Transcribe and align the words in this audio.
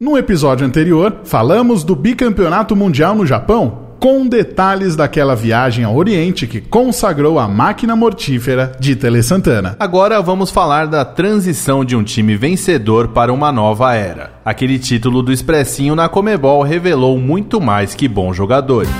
No 0.00 0.18
episódio 0.18 0.66
anterior, 0.66 1.20
falamos 1.22 1.84
do 1.84 1.94
bicampeonato 1.94 2.74
mundial 2.74 3.14
no 3.14 3.24
Japão, 3.24 3.90
com 4.00 4.26
detalhes 4.26 4.96
daquela 4.96 5.36
viagem 5.36 5.84
ao 5.84 5.94
Oriente 5.94 6.48
que 6.48 6.60
consagrou 6.60 7.38
a 7.38 7.46
máquina 7.46 7.94
mortífera 7.94 8.72
de 8.80 8.96
Tele 8.96 9.22
Santana. 9.22 9.76
Agora 9.78 10.20
vamos 10.20 10.50
falar 10.50 10.88
da 10.88 11.04
transição 11.04 11.84
de 11.84 11.94
um 11.94 12.02
time 12.02 12.36
vencedor 12.36 13.06
para 13.06 13.32
uma 13.32 13.52
nova 13.52 13.94
era. 13.94 14.32
Aquele 14.44 14.80
título 14.80 15.22
do 15.22 15.30
Expressinho 15.32 15.94
na 15.94 16.08
Comebol 16.08 16.62
revelou 16.62 17.16
muito 17.16 17.60
mais 17.60 17.94
que 17.94 18.08
bons 18.08 18.36
jogadores. 18.36 18.90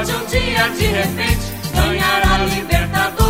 Pode 0.00 0.12
um 0.12 0.24
dia 0.26 0.68
de 0.70 0.86
repente 0.86 1.52
ganhar 1.74 2.22
a 2.26 2.38
Libertadores. 2.38 3.20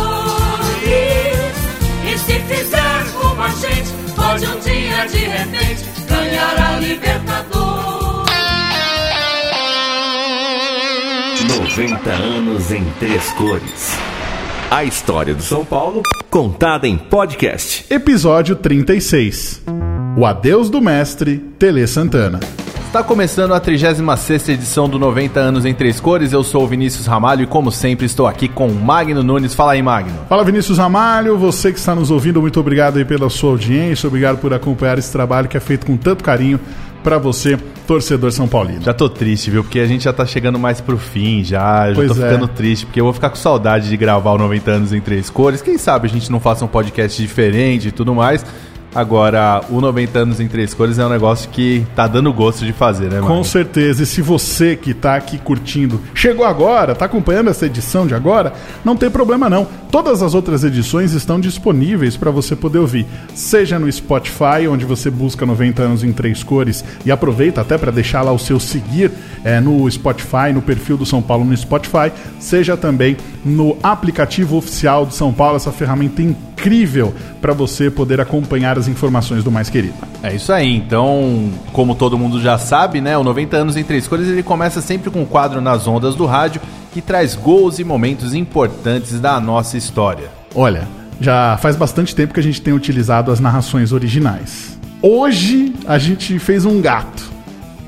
E 2.05 2.17
se 2.17 2.39
fizer 2.39 3.11
como 3.19 3.41
a 3.41 3.49
gente, 3.49 3.91
pode 4.15 4.45
um 4.45 4.59
dia 4.59 5.05
de 5.07 5.17
repente 5.17 5.83
ganhar 6.07 6.55
a 6.57 6.79
Libertadores. 6.79 8.31
90 11.57 12.09
anos 12.09 12.71
em 12.71 12.85
três 12.99 13.29
cores. 13.33 13.97
A 14.69 14.85
história 14.85 15.35
do 15.35 15.43
São 15.43 15.65
Paulo 15.65 16.03
contada 16.29 16.87
em 16.87 16.97
podcast. 16.97 17.85
Episódio 17.93 18.55
36. 18.55 19.61
O 20.17 20.25
adeus 20.25 20.69
do 20.69 20.79
mestre 20.79 21.37
Tele 21.59 21.85
Santana. 21.85 22.39
Está 22.91 23.01
começando 23.01 23.53
a 23.53 23.59
36 23.61 24.49
edição 24.49 24.89
do 24.89 24.99
90 24.99 25.39
anos 25.39 25.65
em 25.65 25.73
três 25.73 25.97
cores. 25.97 26.33
Eu 26.33 26.43
sou 26.43 26.65
o 26.65 26.67
Vinícius 26.67 27.07
Ramalho 27.07 27.43
e 27.43 27.47
como 27.47 27.71
sempre 27.71 28.05
estou 28.05 28.27
aqui 28.27 28.49
com 28.49 28.67
o 28.67 28.75
Magno 28.75 29.23
Nunes. 29.23 29.55
Fala 29.55 29.71
aí, 29.71 29.81
Magno. 29.81 30.11
Fala 30.27 30.43
Vinícius 30.43 30.77
Ramalho, 30.77 31.37
você 31.37 31.71
que 31.71 31.79
está 31.79 31.95
nos 31.95 32.11
ouvindo, 32.11 32.41
muito 32.41 32.59
obrigado 32.59 32.97
aí 32.97 33.05
pela 33.05 33.29
sua 33.29 33.51
audiência, 33.51 34.07
obrigado 34.07 34.39
por 34.39 34.53
acompanhar 34.53 34.97
esse 34.99 35.09
trabalho 35.09 35.47
que 35.47 35.55
é 35.55 35.59
feito 35.61 35.85
com 35.85 35.95
tanto 35.95 36.21
carinho 36.21 36.59
para 37.01 37.17
você, 37.17 37.57
torcedor 37.87 38.29
São 38.33 38.45
Paulino. 38.45 38.81
Já 38.81 38.93
tô 38.93 39.07
triste, 39.07 39.49
viu? 39.49 39.63
Porque 39.63 39.79
a 39.79 39.87
gente 39.87 40.03
já 40.03 40.11
tá 40.11 40.25
chegando 40.25 40.59
mais 40.59 40.81
pro 40.81 40.97
fim 40.97 41.45
já. 41.45 41.87
Eu 41.87 41.95
já 41.95 41.95
Pois 41.95 42.11
tô 42.11 42.21
é. 42.21 42.29
ficando 42.29 42.47
triste, 42.49 42.85
porque 42.85 42.99
eu 42.99 43.05
vou 43.05 43.13
ficar 43.13 43.29
com 43.29 43.37
saudade 43.37 43.87
de 43.87 43.95
gravar 43.95 44.33
o 44.33 44.37
90 44.37 44.69
anos 44.69 44.91
em 44.91 44.99
três 44.99 45.29
cores. 45.29 45.61
Quem 45.61 45.77
sabe 45.77 46.07
a 46.07 46.09
gente 46.09 46.29
não 46.29 46.41
faça 46.41 46.65
um 46.65 46.67
podcast 46.67 47.21
diferente 47.21 47.87
e 47.87 47.91
tudo 47.93 48.13
mais. 48.13 48.45
Agora, 48.93 49.61
o 49.69 49.79
90 49.79 50.19
anos 50.19 50.39
em 50.41 50.47
três 50.47 50.73
cores 50.73 50.99
é 50.99 51.05
um 51.05 51.09
negócio 51.09 51.49
que 51.49 51.85
tá 51.95 52.07
dando 52.07 52.31
gosto 52.33 52.65
de 52.65 52.73
fazer, 52.73 53.09
né, 53.09 53.19
Com 53.21 53.27
Magno? 53.27 53.45
certeza. 53.45 54.03
E 54.03 54.05
se 54.05 54.21
você 54.21 54.75
que 54.75 54.91
está 54.91 55.15
aqui 55.15 55.37
curtindo 55.37 56.01
chegou 56.13 56.45
agora, 56.45 56.91
está 56.91 57.05
acompanhando 57.05 57.49
essa 57.49 57.65
edição 57.65 58.05
de 58.05 58.13
agora, 58.13 58.51
não 58.83 58.95
tem 58.97 59.09
problema 59.09 59.49
não. 59.49 59.65
Todas 59.89 60.21
as 60.21 60.33
outras 60.33 60.63
edições 60.63 61.13
estão 61.13 61.39
disponíveis 61.39 62.17
para 62.17 62.31
você 62.31 62.55
poder 62.55 62.79
ouvir, 62.79 63.05
seja 63.33 63.79
no 63.79 63.91
Spotify, 63.91 64.67
onde 64.69 64.85
você 64.85 65.09
busca 65.09 65.45
90 65.45 65.81
anos 65.81 66.03
em 66.03 66.11
três 66.11 66.43
cores 66.43 66.83
e 67.05 67.11
aproveita 67.11 67.61
até 67.61 67.77
para 67.77 67.91
deixar 67.91 68.21
lá 68.21 68.31
o 68.31 68.39
seu 68.39 68.59
seguir 68.59 69.11
é, 69.43 69.59
no 69.59 69.89
Spotify, 69.89 70.51
no 70.53 70.61
perfil 70.61 70.97
do 70.97 71.05
São 71.05 71.21
Paulo 71.21 71.45
no 71.45 71.55
Spotify, 71.55 72.11
seja 72.39 72.75
também 72.77 73.17
no 73.43 73.77
aplicativo 73.81 74.57
oficial 74.57 75.05
do 75.05 75.13
São 75.13 75.33
Paulo, 75.33 75.55
essa 75.57 75.71
ferramenta 75.71 76.21
incrível 76.21 77.13
para 77.41 77.53
você 77.53 77.89
poder 77.89 78.21
acompanhar 78.21 78.77
as 78.81 78.87
informações 78.87 79.43
do 79.43 79.51
mais 79.51 79.69
querido. 79.69 79.93
É 80.21 80.35
isso 80.35 80.51
aí, 80.51 80.75
então, 80.75 81.49
como 81.71 81.95
todo 81.95 82.17
mundo 82.17 82.41
já 82.41 82.57
sabe, 82.57 82.99
né, 82.99 83.17
o 83.17 83.23
90 83.23 83.55
anos 83.57 83.77
em 83.77 83.83
três 83.83 84.07
cores 84.07 84.27
ele 84.27 84.43
começa 84.43 84.81
sempre 84.81 85.09
com 85.09 85.21
um 85.21 85.25
quadro 85.25 85.61
nas 85.61 85.87
ondas 85.87 86.15
do 86.15 86.25
rádio 86.25 86.59
que 86.93 87.01
traz 87.01 87.35
gols 87.35 87.79
e 87.79 87.83
momentos 87.83 88.33
importantes 88.33 89.19
da 89.19 89.39
nossa 89.39 89.77
história. 89.77 90.29
Olha, 90.53 90.87
já 91.21 91.57
faz 91.61 91.75
bastante 91.75 92.13
tempo 92.15 92.33
que 92.33 92.39
a 92.39 92.43
gente 92.43 92.61
tem 92.61 92.73
utilizado 92.73 93.31
as 93.31 93.39
narrações 93.39 93.93
originais. 93.93 94.77
Hoje 95.01 95.73
a 95.87 95.97
gente 95.97 96.37
fez 96.39 96.65
um 96.65 96.81
gato. 96.81 97.31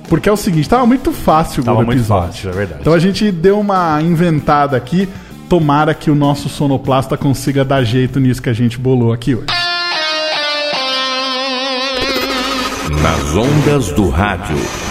Porque 0.07 0.29
é 0.29 0.31
o 0.31 0.37
seguinte, 0.37 0.69
tava 0.69 0.85
muito 0.85 1.11
fácil 1.11 1.61
o 1.61 1.65
Tava 1.65 1.77
gol 1.77 1.83
do 1.83 1.87
muito 1.87 1.99
episódio. 1.99 2.27
fácil, 2.27 2.49
é 2.49 2.53
verdade. 2.53 2.81
Então 2.81 2.93
a 2.93 2.99
gente 2.99 3.31
deu 3.31 3.59
uma 3.59 4.01
inventada 4.01 4.77
aqui. 4.77 5.09
Tomara 5.49 5.93
que 5.93 6.09
o 6.11 6.15
nosso 6.15 6.49
sonoplasta 6.49 7.17
consiga 7.17 7.65
dar 7.65 7.83
jeito 7.83 8.19
nisso 8.19 8.41
que 8.41 8.49
a 8.49 8.53
gente 8.53 8.77
bolou 8.77 9.11
aqui 9.11 9.35
hoje. 9.35 9.62
Nas 13.03 13.35
ondas 13.35 13.91
do 13.91 14.07
rádio. 14.07 14.82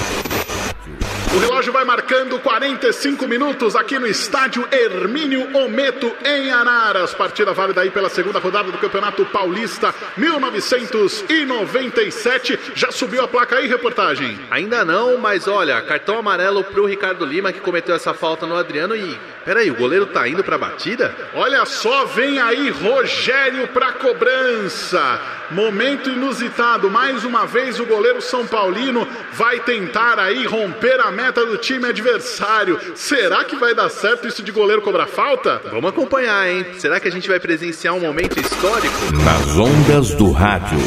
Marcando 1.93 2.39
45 2.39 3.29
minutos 3.29 3.77
aqui 3.77 3.99
no 3.99 4.07
estádio 4.07 4.67
Hermínio 4.73 5.55
Ometo, 5.55 6.11
em 6.25 6.51
Araras. 6.51 7.13
Partida 7.13 7.53
válida 7.53 7.83
aí 7.83 7.91
pela 7.91 8.09
segunda 8.09 8.39
rodada 8.39 8.73
do 8.73 8.79
Campeonato 8.79 9.27
Paulista 9.27 9.95
1997. 10.17 12.59
Já 12.75 12.91
subiu 12.91 13.23
a 13.23 13.29
placa 13.29 13.57
aí, 13.57 13.67
reportagem? 13.67 14.41
Ainda 14.51 14.87
não, 14.87 15.19
mas 15.19 15.47
olha, 15.47 15.83
cartão 15.83 16.19
amarelo 16.19 16.65
pro 16.65 16.87
Ricardo 16.87 17.27
Lima 17.27 17.53
que 17.53 17.61
cometeu 17.61 17.95
essa 17.95 18.15
falta 18.15 18.47
no 18.47 18.57
Adriano 18.57 18.97
e. 18.97 19.21
Peraí, 19.45 19.71
o 19.71 19.75
goleiro 19.75 20.07
tá 20.07 20.27
indo 20.27 20.43
pra 20.43 20.57
batida? 20.57 21.15
Olha 21.35 21.67
só, 21.67 22.07
vem 22.07 22.41
aí 22.41 22.71
Rogério 22.71 23.69
pra 23.69 23.93
cobrança. 23.93 25.21
Momento 25.51 26.09
inusitado. 26.09 26.89
Mais 26.89 27.23
uma 27.25 27.45
vez 27.45 27.79
o 27.81 27.85
goleiro 27.85 28.23
São 28.23 28.47
Paulino 28.47 29.07
vai 29.33 29.61
tentar 29.61 30.19
aí 30.19 30.47
romper 30.47 30.99
a 31.01 31.11
meta 31.11 31.45
do 31.45 31.59
time 31.59 31.82
adversário. 31.89 32.79
Será 32.95 33.45
que 33.45 33.57
vai 33.57 33.75
dar 33.75 33.89
certo 33.89 34.27
isso 34.29 34.43
de 34.43 34.53
goleiro 34.53 34.83
cobrar 34.83 35.07
falta? 35.07 35.61
Vamos 35.71 35.91
acompanhar, 35.91 36.49
hein? 36.49 36.67
Será 36.79 36.99
que 37.01 37.09
a 37.09 37.11
gente 37.13 37.29
vai 37.29 37.41
presenciar 37.41 37.95
um 37.95 38.01
momento 38.01 38.39
histórico? 38.41 38.95
Nas 39.25 39.57
ondas 39.59 40.15
do 40.15 40.31
rádio. 40.31 40.79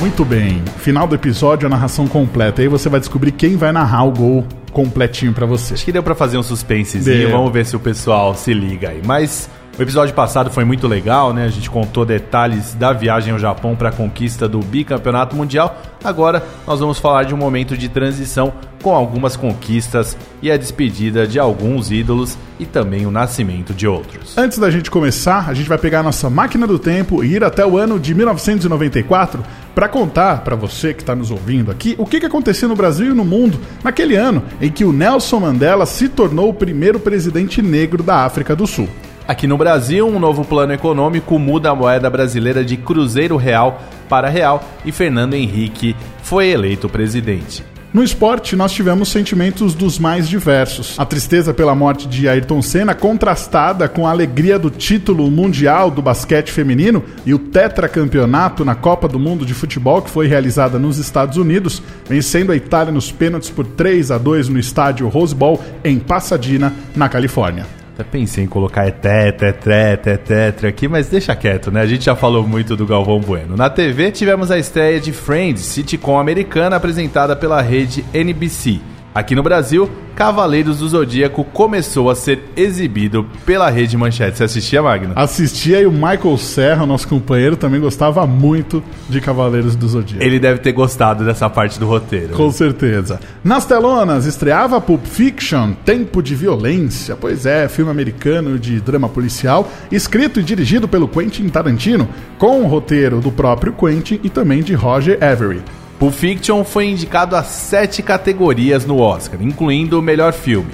Muito 0.00 0.24
bem. 0.24 0.62
Final 0.78 1.06
do 1.06 1.14
episódio, 1.14 1.66
a 1.66 1.70
narração 1.70 2.08
completa. 2.08 2.60
Aí 2.60 2.68
você 2.68 2.88
vai 2.88 2.98
descobrir 2.98 3.30
quem 3.32 3.56
vai 3.56 3.70
narrar 3.70 4.04
o 4.04 4.10
gol 4.10 4.44
completinho 4.72 5.32
pra 5.32 5.46
você. 5.46 5.74
Acho 5.74 5.84
que 5.84 5.92
deu 5.92 6.02
pra 6.02 6.14
fazer 6.14 6.36
um 6.38 6.42
suspensezinho, 6.42 7.28
Deu. 7.28 7.30
vamos 7.30 7.52
ver 7.52 7.64
se 7.64 7.76
o 7.76 7.80
pessoal 7.80 8.34
se 8.34 8.52
liga 8.52 8.88
aí. 8.88 9.00
Mas 9.04 9.48
o 9.78 9.82
episódio 9.82 10.14
passado 10.14 10.50
foi 10.50 10.64
muito 10.64 10.86
legal, 10.86 11.32
né? 11.32 11.46
A 11.46 11.48
gente 11.48 11.70
contou 11.70 12.04
detalhes 12.04 12.74
da 12.74 12.92
viagem 12.92 13.32
ao 13.32 13.38
Japão 13.38 13.74
para 13.74 13.88
a 13.88 13.92
conquista 13.92 14.46
do 14.46 14.58
bicampeonato 14.58 15.34
mundial. 15.34 15.80
Agora 16.04 16.44
nós 16.66 16.78
vamos 16.78 16.98
falar 16.98 17.22
de 17.22 17.32
um 17.32 17.38
momento 17.38 17.76
de 17.76 17.88
transição 17.88 18.52
com 18.82 18.94
algumas 18.94 19.34
conquistas 19.34 20.14
e 20.42 20.50
a 20.50 20.58
despedida 20.58 21.26
de 21.26 21.38
alguns 21.38 21.90
ídolos 21.90 22.36
e 22.60 22.66
também 22.66 23.06
o 23.06 23.10
nascimento 23.10 23.72
de 23.72 23.86
outros. 23.86 24.36
Antes 24.36 24.58
da 24.58 24.70
gente 24.70 24.90
começar, 24.90 25.48
a 25.48 25.54
gente 25.54 25.68
vai 25.68 25.78
pegar 25.78 26.00
a 26.00 26.02
nossa 26.02 26.28
máquina 26.28 26.66
do 26.66 26.78
tempo 26.78 27.24
e 27.24 27.34
ir 27.34 27.42
até 27.42 27.64
o 27.64 27.78
ano 27.78 27.98
de 27.98 28.14
1994 28.14 29.42
para 29.74 29.88
contar 29.88 30.44
para 30.44 30.54
você 30.54 30.92
que 30.92 31.00
está 31.00 31.14
nos 31.14 31.30
ouvindo 31.30 31.70
aqui 31.70 31.94
o 31.96 32.04
que, 32.04 32.20
que 32.20 32.26
aconteceu 32.26 32.68
no 32.68 32.76
Brasil 32.76 33.12
e 33.12 33.14
no 33.14 33.24
mundo 33.24 33.58
naquele 33.82 34.16
ano 34.16 34.42
em 34.60 34.70
que 34.70 34.84
o 34.84 34.92
Nelson 34.92 35.40
Mandela 35.40 35.86
se 35.86 36.10
tornou 36.10 36.50
o 36.50 36.54
primeiro 36.54 37.00
presidente 37.00 37.62
negro 37.62 38.02
da 38.02 38.16
África 38.26 38.54
do 38.54 38.66
Sul. 38.66 38.88
Aqui 39.26 39.46
no 39.46 39.56
Brasil, 39.56 40.06
um 40.06 40.18
novo 40.18 40.44
plano 40.44 40.72
econômico 40.72 41.38
muda 41.38 41.70
a 41.70 41.74
moeda 41.74 42.10
brasileira 42.10 42.64
de 42.64 42.76
Cruzeiro 42.76 43.36
Real 43.36 43.80
para 44.08 44.28
Real 44.28 44.64
e 44.84 44.90
Fernando 44.90 45.34
Henrique 45.34 45.94
foi 46.22 46.48
eleito 46.48 46.88
presidente. 46.88 47.64
No 47.94 48.02
esporte, 48.02 48.56
nós 48.56 48.72
tivemos 48.72 49.10
sentimentos 49.10 49.74
dos 49.74 49.98
mais 49.98 50.26
diversos. 50.26 50.98
A 50.98 51.04
tristeza 51.04 51.52
pela 51.52 51.74
morte 51.74 52.08
de 52.08 52.26
Ayrton 52.26 52.62
Senna, 52.62 52.94
contrastada 52.94 53.86
com 53.86 54.06
a 54.06 54.10
alegria 54.10 54.58
do 54.58 54.70
título 54.70 55.30
mundial 55.30 55.90
do 55.90 56.00
basquete 56.00 56.50
feminino 56.50 57.04
e 57.26 57.34
o 57.34 57.38
tetracampeonato 57.38 58.64
na 58.64 58.74
Copa 58.74 59.06
do 59.06 59.18
Mundo 59.18 59.44
de 59.44 59.52
Futebol, 59.52 60.00
que 60.00 60.08
foi 60.08 60.26
realizada 60.26 60.78
nos 60.78 60.96
Estados 60.96 61.36
Unidos, 61.36 61.82
vencendo 62.08 62.50
a 62.50 62.56
Itália 62.56 62.92
nos 62.92 63.12
pênaltis 63.12 63.50
por 63.50 63.66
3 63.66 64.10
a 64.10 64.16
2 64.16 64.48
no 64.48 64.58
estádio 64.58 65.06
Rose 65.08 65.34
Bowl, 65.34 65.60
em 65.84 65.98
Pasadena, 65.98 66.72
na 66.96 67.10
Califórnia. 67.10 67.81
Até 67.94 68.04
pensei 68.04 68.44
em 68.44 68.46
colocar 68.46 68.86
é 68.86 68.90
tetra, 68.90 69.26
é 69.26 69.32
tetra, 69.32 69.74
é 69.74 70.16
tetra 70.16 70.68
aqui, 70.68 70.88
mas 70.88 71.08
deixa 71.08 71.36
quieto, 71.36 71.70
né? 71.70 71.82
A 71.82 71.86
gente 71.86 72.06
já 72.06 72.16
falou 72.16 72.46
muito 72.46 72.74
do 72.74 72.86
Galvão 72.86 73.20
Bueno. 73.20 73.56
Na 73.56 73.68
TV, 73.68 74.10
tivemos 74.10 74.50
a 74.50 74.58
estreia 74.58 74.98
de 74.98 75.12
Friends, 75.12 75.60
sitcom 75.60 76.18
americana 76.18 76.76
apresentada 76.76 77.36
pela 77.36 77.60
rede 77.60 78.04
NBC. 78.14 78.80
Aqui 79.14 79.34
no 79.34 79.42
Brasil, 79.42 79.90
Cavaleiros 80.16 80.78
do 80.78 80.88
Zodíaco 80.88 81.44
começou 81.44 82.08
a 82.08 82.14
ser 82.14 82.44
exibido 82.56 83.26
pela 83.44 83.68
Rede 83.68 83.94
Manchete. 83.94 84.38
Você 84.38 84.44
assistia, 84.44 84.82
Magno? 84.82 85.12
Assistia 85.16 85.80
e 85.82 85.86
o 85.86 85.92
Michael 85.92 86.38
Serra, 86.38 86.86
nosso 86.86 87.06
companheiro, 87.08 87.54
também 87.54 87.78
gostava 87.78 88.26
muito 88.26 88.82
de 89.10 89.20
Cavaleiros 89.20 89.76
do 89.76 89.86
Zodíaco. 89.86 90.24
Ele 90.24 90.38
deve 90.38 90.60
ter 90.60 90.72
gostado 90.72 91.26
dessa 91.26 91.50
parte 91.50 91.78
do 91.78 91.86
roteiro. 91.86 92.34
Com 92.34 92.50
certeza. 92.50 93.20
Nas 93.44 93.66
telonas, 93.66 94.24
estreava 94.24 94.80
Pulp 94.80 95.04
Fiction, 95.04 95.72
Tempo 95.84 96.22
de 96.22 96.34
Violência. 96.34 97.14
Pois 97.14 97.44
é, 97.44 97.68
filme 97.68 97.90
americano 97.90 98.58
de 98.58 98.80
drama 98.80 99.10
policial, 99.10 99.70
escrito 99.90 100.40
e 100.40 100.42
dirigido 100.42 100.88
pelo 100.88 101.06
Quentin 101.06 101.48
Tarantino, 101.50 102.08
com 102.38 102.62
o 102.62 102.66
roteiro 102.66 103.20
do 103.20 103.30
próprio 103.30 103.74
Quentin 103.74 104.20
e 104.22 104.30
também 104.30 104.62
de 104.62 104.72
Roger 104.72 105.18
Avery. 105.22 105.60
Pulp 106.02 106.14
Fiction 106.14 106.64
foi 106.64 106.86
indicado 106.86 107.36
a 107.36 107.44
sete 107.44 108.02
categorias 108.02 108.84
no 108.84 108.98
Oscar, 108.98 109.40
incluindo 109.40 109.96
o 109.96 110.02
melhor 110.02 110.32
filme. 110.32 110.72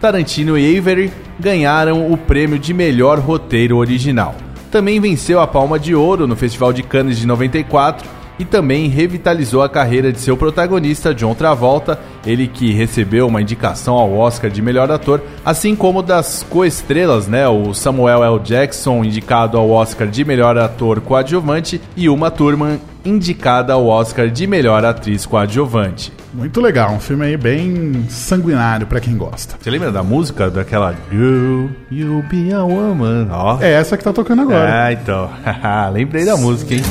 Tarantino 0.00 0.56
e 0.56 0.78
Avery 0.78 1.12
ganharam 1.38 2.10
o 2.10 2.16
prêmio 2.16 2.58
de 2.58 2.72
melhor 2.72 3.18
roteiro 3.18 3.76
original. 3.76 4.34
Também 4.70 4.98
venceu 4.98 5.38
a 5.38 5.46
Palma 5.46 5.78
de 5.78 5.94
Ouro 5.94 6.26
no 6.26 6.34
Festival 6.34 6.72
de 6.72 6.82
Cannes 6.82 7.18
de 7.18 7.26
94 7.26 8.08
e 8.40 8.44
também 8.46 8.88
revitalizou 8.88 9.62
a 9.62 9.68
carreira 9.68 10.10
de 10.10 10.18
seu 10.18 10.34
protagonista, 10.34 11.14
John 11.14 11.34
Travolta, 11.34 12.00
ele 12.24 12.48
que 12.48 12.72
recebeu 12.72 13.26
uma 13.26 13.42
indicação 13.42 13.96
ao 13.96 14.16
Oscar 14.16 14.50
de 14.50 14.62
melhor 14.62 14.90
ator, 14.90 15.20
assim 15.44 15.76
como 15.76 16.02
das 16.02 16.42
coestrelas, 16.48 17.26
né, 17.26 17.46
o 17.46 17.74
Samuel 17.74 18.24
L. 18.24 18.38
Jackson, 18.38 19.04
indicado 19.04 19.58
ao 19.58 19.68
Oscar 19.68 20.08
de 20.08 20.24
melhor 20.24 20.56
ator 20.56 21.02
coadjuvante, 21.02 21.82
e 21.94 22.08
Uma 22.08 22.30
Thurman, 22.30 22.80
indicada 23.04 23.74
ao 23.74 23.86
Oscar 23.86 24.30
de 24.30 24.46
melhor 24.46 24.86
atriz 24.86 25.26
coadjuvante. 25.26 26.10
Muito 26.32 26.62
legal, 26.62 26.92
um 26.92 27.00
filme 27.00 27.26
aí 27.26 27.36
bem 27.36 28.06
sanguinário 28.08 28.86
pra 28.86 29.00
quem 29.00 29.18
gosta. 29.18 29.56
Você 29.60 29.68
lembra 29.68 29.92
da 29.92 30.02
música 30.02 30.48
daquela 30.48 30.94
Girl, 31.10 31.66
You 31.90 32.24
Be 32.30 32.54
a 32.54 32.62
Woman? 32.62 33.28
Ó. 33.30 33.58
É 33.60 33.72
essa 33.72 33.98
que 33.98 34.04
tá 34.04 34.14
tocando 34.14 34.42
agora. 34.42 34.86
Ah, 34.86 34.92
então. 34.92 35.28
Lembrei 35.92 36.24
da 36.24 36.38
música, 36.38 36.74
hein? 36.74 36.82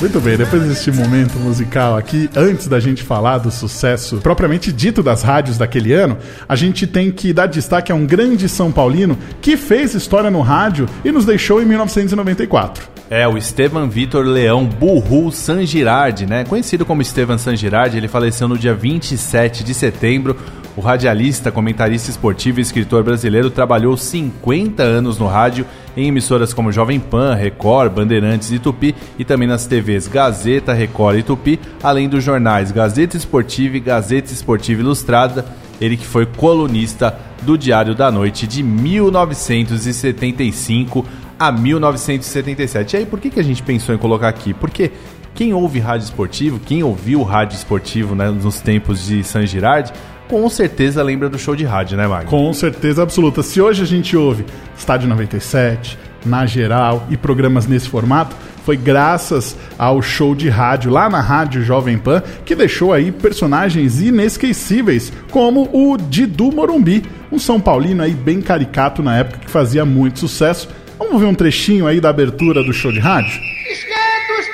Muito 0.00 0.20
bem, 0.20 0.36
depois 0.36 0.62
deste 0.62 0.92
momento 0.92 1.40
musical 1.40 1.96
aqui, 1.96 2.30
antes 2.36 2.68
da 2.68 2.78
gente 2.78 3.02
falar 3.02 3.38
do 3.38 3.50
sucesso 3.50 4.18
propriamente 4.18 4.72
dito 4.72 5.02
das 5.02 5.24
rádios 5.24 5.58
daquele 5.58 5.92
ano, 5.92 6.16
a 6.48 6.54
gente 6.54 6.86
tem 6.86 7.10
que 7.10 7.32
dar 7.32 7.46
destaque 7.46 7.90
a 7.90 7.96
um 7.96 8.06
grande 8.06 8.48
São 8.48 8.70
Paulino 8.70 9.18
que 9.42 9.56
fez 9.56 9.92
história 9.92 10.30
no 10.30 10.40
rádio 10.40 10.88
e 11.04 11.10
nos 11.10 11.24
deixou 11.24 11.60
em 11.60 11.64
1994. 11.64 12.98
É, 13.10 13.26
o 13.26 13.36
Esteban 13.38 13.88
Vitor 13.88 14.24
Leão 14.24 14.66
Burru 14.66 15.32
San 15.32 15.64
Girardi, 15.64 16.26
né? 16.26 16.44
Conhecido 16.44 16.84
como 16.84 17.02
Esteban 17.02 17.38
San 17.38 17.56
Girardi, 17.56 17.96
ele 17.96 18.06
faleceu 18.06 18.46
no 18.46 18.58
dia 18.58 18.74
27 18.74 19.64
de 19.64 19.72
setembro. 19.72 20.36
O 20.78 20.80
radialista, 20.80 21.50
comentarista 21.50 22.08
esportivo 22.08 22.60
e 22.60 22.62
escritor 22.62 23.02
brasileiro 23.02 23.50
trabalhou 23.50 23.96
50 23.96 24.80
anos 24.80 25.18
no 25.18 25.26
rádio 25.26 25.66
em 25.96 26.06
emissoras 26.06 26.54
como 26.54 26.70
Jovem 26.70 27.00
Pan, 27.00 27.34
Record, 27.34 27.92
Bandeirantes 27.92 28.52
e 28.52 28.60
Tupi 28.60 28.94
e 29.18 29.24
também 29.24 29.48
nas 29.48 29.66
TVs 29.66 30.06
Gazeta, 30.06 30.72
Record 30.72 31.18
e 31.18 31.24
Tupi, 31.24 31.58
além 31.82 32.08
dos 32.08 32.22
jornais 32.22 32.70
Gazeta 32.70 33.16
Esportiva 33.16 33.76
e 33.76 33.80
Gazeta 33.80 34.32
Esportiva 34.32 34.80
Ilustrada. 34.80 35.44
Ele 35.80 35.96
que 35.96 36.06
foi 36.06 36.26
colunista 36.26 37.18
do 37.42 37.58
Diário 37.58 37.92
da 37.92 38.12
Noite 38.12 38.46
de 38.46 38.62
1975 38.62 41.04
a 41.36 41.50
1977. 41.50 42.94
E 42.94 42.98
aí, 42.98 43.06
por 43.06 43.18
que, 43.18 43.30
que 43.30 43.40
a 43.40 43.44
gente 43.44 43.64
pensou 43.64 43.92
em 43.92 43.98
colocar 43.98 44.28
aqui? 44.28 44.54
Porque 44.54 44.92
quem 45.34 45.52
ouve 45.52 45.80
rádio 45.80 46.04
esportivo, 46.04 46.60
quem 46.60 46.84
ouviu 46.84 47.24
rádio 47.24 47.56
esportivo 47.56 48.14
né, 48.14 48.30
nos 48.30 48.60
tempos 48.60 49.04
de 49.04 49.24
San 49.24 49.44
Girardi, 49.44 49.92
com 50.28 50.48
certeza 50.48 51.02
lembra 51.02 51.28
do 51.28 51.38
show 51.38 51.56
de 51.56 51.64
rádio, 51.64 51.96
né, 51.96 52.06
Magno? 52.06 52.30
Com 52.30 52.52
certeza 52.52 53.02
absoluta. 53.02 53.42
Se 53.42 53.60
hoje 53.60 53.82
a 53.82 53.86
gente 53.86 54.16
ouve 54.16 54.44
Estádio 54.76 55.08
97, 55.08 55.98
Na 56.24 56.46
Geral 56.46 57.06
e 57.10 57.16
programas 57.16 57.66
nesse 57.66 57.88
formato, 57.88 58.36
foi 58.64 58.76
graças 58.76 59.56
ao 59.78 60.02
show 60.02 60.34
de 60.34 60.50
rádio 60.50 60.90
lá 60.90 61.08
na 61.08 61.22
Rádio 61.22 61.64
Jovem 61.64 61.96
Pan 61.96 62.22
que 62.44 62.54
deixou 62.54 62.92
aí 62.92 63.10
personagens 63.10 63.98
inesquecíveis, 63.98 65.10
como 65.30 65.70
o 65.72 65.96
Didu 65.96 66.52
Morumbi, 66.52 67.02
um 67.32 67.38
São 67.38 67.58
Paulino 67.58 68.02
aí 68.02 68.12
bem 68.12 68.42
caricato 68.42 69.02
na 69.02 69.16
época 69.16 69.38
que 69.38 69.50
fazia 69.50 69.86
muito 69.86 70.18
sucesso. 70.18 70.68
Vamos 70.98 71.18
ver 71.18 71.26
um 71.26 71.34
trechinho 71.34 71.86
aí 71.86 71.98
da 71.98 72.10
abertura 72.10 72.62
do 72.62 72.72
show 72.74 72.92
de 72.92 72.98
rádio? 72.98 73.40
Esquenta 73.70 74.32
os 74.38 74.46
De 74.46 74.52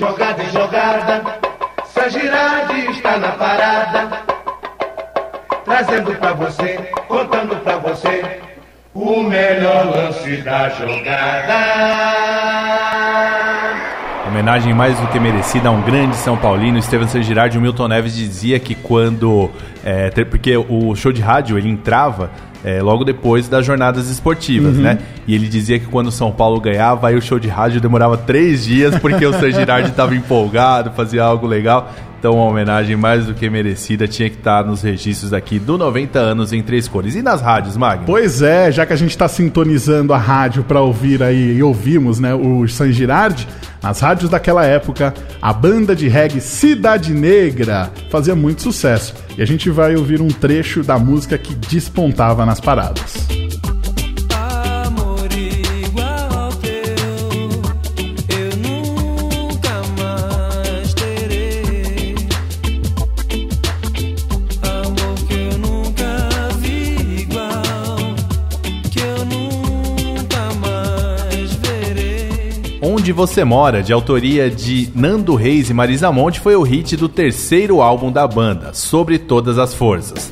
jogada 0.00 0.42
em 0.42 0.50
jogada, 0.50 1.38
Sagirade 1.84 2.86
está 2.90 3.18
na 3.18 3.32
parada. 3.32 4.08
Trazendo 5.66 6.14
pra 6.16 6.32
você, 6.32 6.78
contando 7.06 7.56
pra 7.62 7.76
você, 7.76 8.40
o 8.94 9.22
melhor 9.22 9.84
lance 9.94 10.38
da 10.38 10.70
jogada. 10.70 12.29
Homenagem 14.30 14.72
mais 14.72 14.96
do 14.98 15.08
que 15.08 15.18
merecida 15.18 15.68
a 15.68 15.72
um 15.72 15.82
grande 15.82 16.14
São 16.14 16.36
Paulino, 16.36 16.78
Estevam 16.78 17.08
San 17.08 17.20
Girardi. 17.20 17.58
O 17.58 17.60
Milton 17.60 17.88
Neves 17.88 18.14
dizia 18.14 18.60
que 18.60 18.76
quando... 18.76 19.50
é, 19.84 20.08
porque 20.24 20.56
o 20.56 20.94
show 20.94 21.10
de 21.10 21.20
rádio, 21.20 21.58
ele 21.58 21.68
entrava 21.68 22.30
é, 22.64 22.80
logo 22.80 23.04
depois 23.04 23.48
das 23.48 23.66
jornadas 23.66 24.08
esportivas, 24.08 24.76
né? 24.76 24.98
E 25.26 25.34
ele 25.34 25.48
dizia 25.48 25.78
que 25.78 25.86
quando 25.86 26.06
o 26.06 26.12
São 26.12 26.30
Paulo 26.30 26.60
ganhava, 26.60 27.08
aí 27.08 27.16
o 27.16 27.22
show 27.22 27.38
de 27.38 27.48
rádio 27.48 27.80
demorava 27.80 28.16
três 28.16 28.64
dias, 28.64 28.96
porque 28.98 29.26
o 29.26 29.32
San 29.32 29.50
Girardi 29.50 29.90
estava 29.90 30.14
empolgado, 30.14 30.92
fazia 30.92 31.24
algo 31.24 31.46
legal. 31.46 31.90
Então, 32.20 32.34
uma 32.34 32.44
homenagem 32.44 32.96
mais 32.96 33.24
do 33.24 33.32
que 33.32 33.48
merecida 33.48 34.06
tinha 34.06 34.28
que 34.28 34.36
estar 34.36 34.62
nos 34.62 34.82
registros 34.82 35.32
aqui 35.32 35.58
do 35.58 35.78
90 35.78 36.18
anos 36.18 36.52
em 36.52 36.62
três 36.62 36.86
cores. 36.86 37.14
E 37.14 37.22
nas 37.22 37.40
rádios, 37.40 37.78
Magno? 37.78 38.04
Pois 38.04 38.42
é, 38.42 38.70
já 38.70 38.84
que 38.84 38.92
a 38.92 38.96
gente 38.96 39.12
está 39.12 39.26
sintonizando 39.26 40.12
a 40.12 40.18
rádio 40.18 40.62
para 40.62 40.82
ouvir 40.82 41.22
aí, 41.22 41.56
e 41.56 41.62
ouvimos, 41.62 42.20
né, 42.20 42.34
o 42.34 42.68
San 42.68 42.92
Girardi, 42.92 43.48
nas 43.82 44.00
rádios 44.00 44.28
daquela 44.28 44.66
época, 44.66 45.14
a 45.40 45.50
banda 45.50 45.96
de 45.96 46.08
reggae 46.08 46.42
Cidade 46.42 47.14
Negra 47.14 47.90
fazia 48.10 48.36
muito 48.36 48.60
sucesso. 48.60 49.14
E 49.38 49.40
a 49.40 49.46
gente 49.46 49.70
vai 49.70 49.96
ouvir 49.96 50.20
um 50.20 50.28
trecho 50.28 50.82
da 50.82 50.98
música 50.98 51.38
que 51.38 51.54
despontava 51.54 52.44
nas 52.44 52.60
paradas. 52.60 53.39
Onde 73.10 73.16
Você 73.16 73.42
Mora, 73.42 73.82
de 73.82 73.92
autoria 73.92 74.48
de 74.48 74.88
Nando 74.94 75.34
Reis 75.34 75.68
e 75.68 75.74
Marisa 75.74 76.12
Monte, 76.12 76.38
foi 76.38 76.54
o 76.54 76.62
hit 76.62 76.96
do 76.96 77.08
terceiro 77.08 77.82
álbum 77.82 78.12
da 78.12 78.24
banda, 78.24 78.72
Sobre 78.72 79.18
Todas 79.18 79.58
as 79.58 79.74
Forças. 79.74 80.30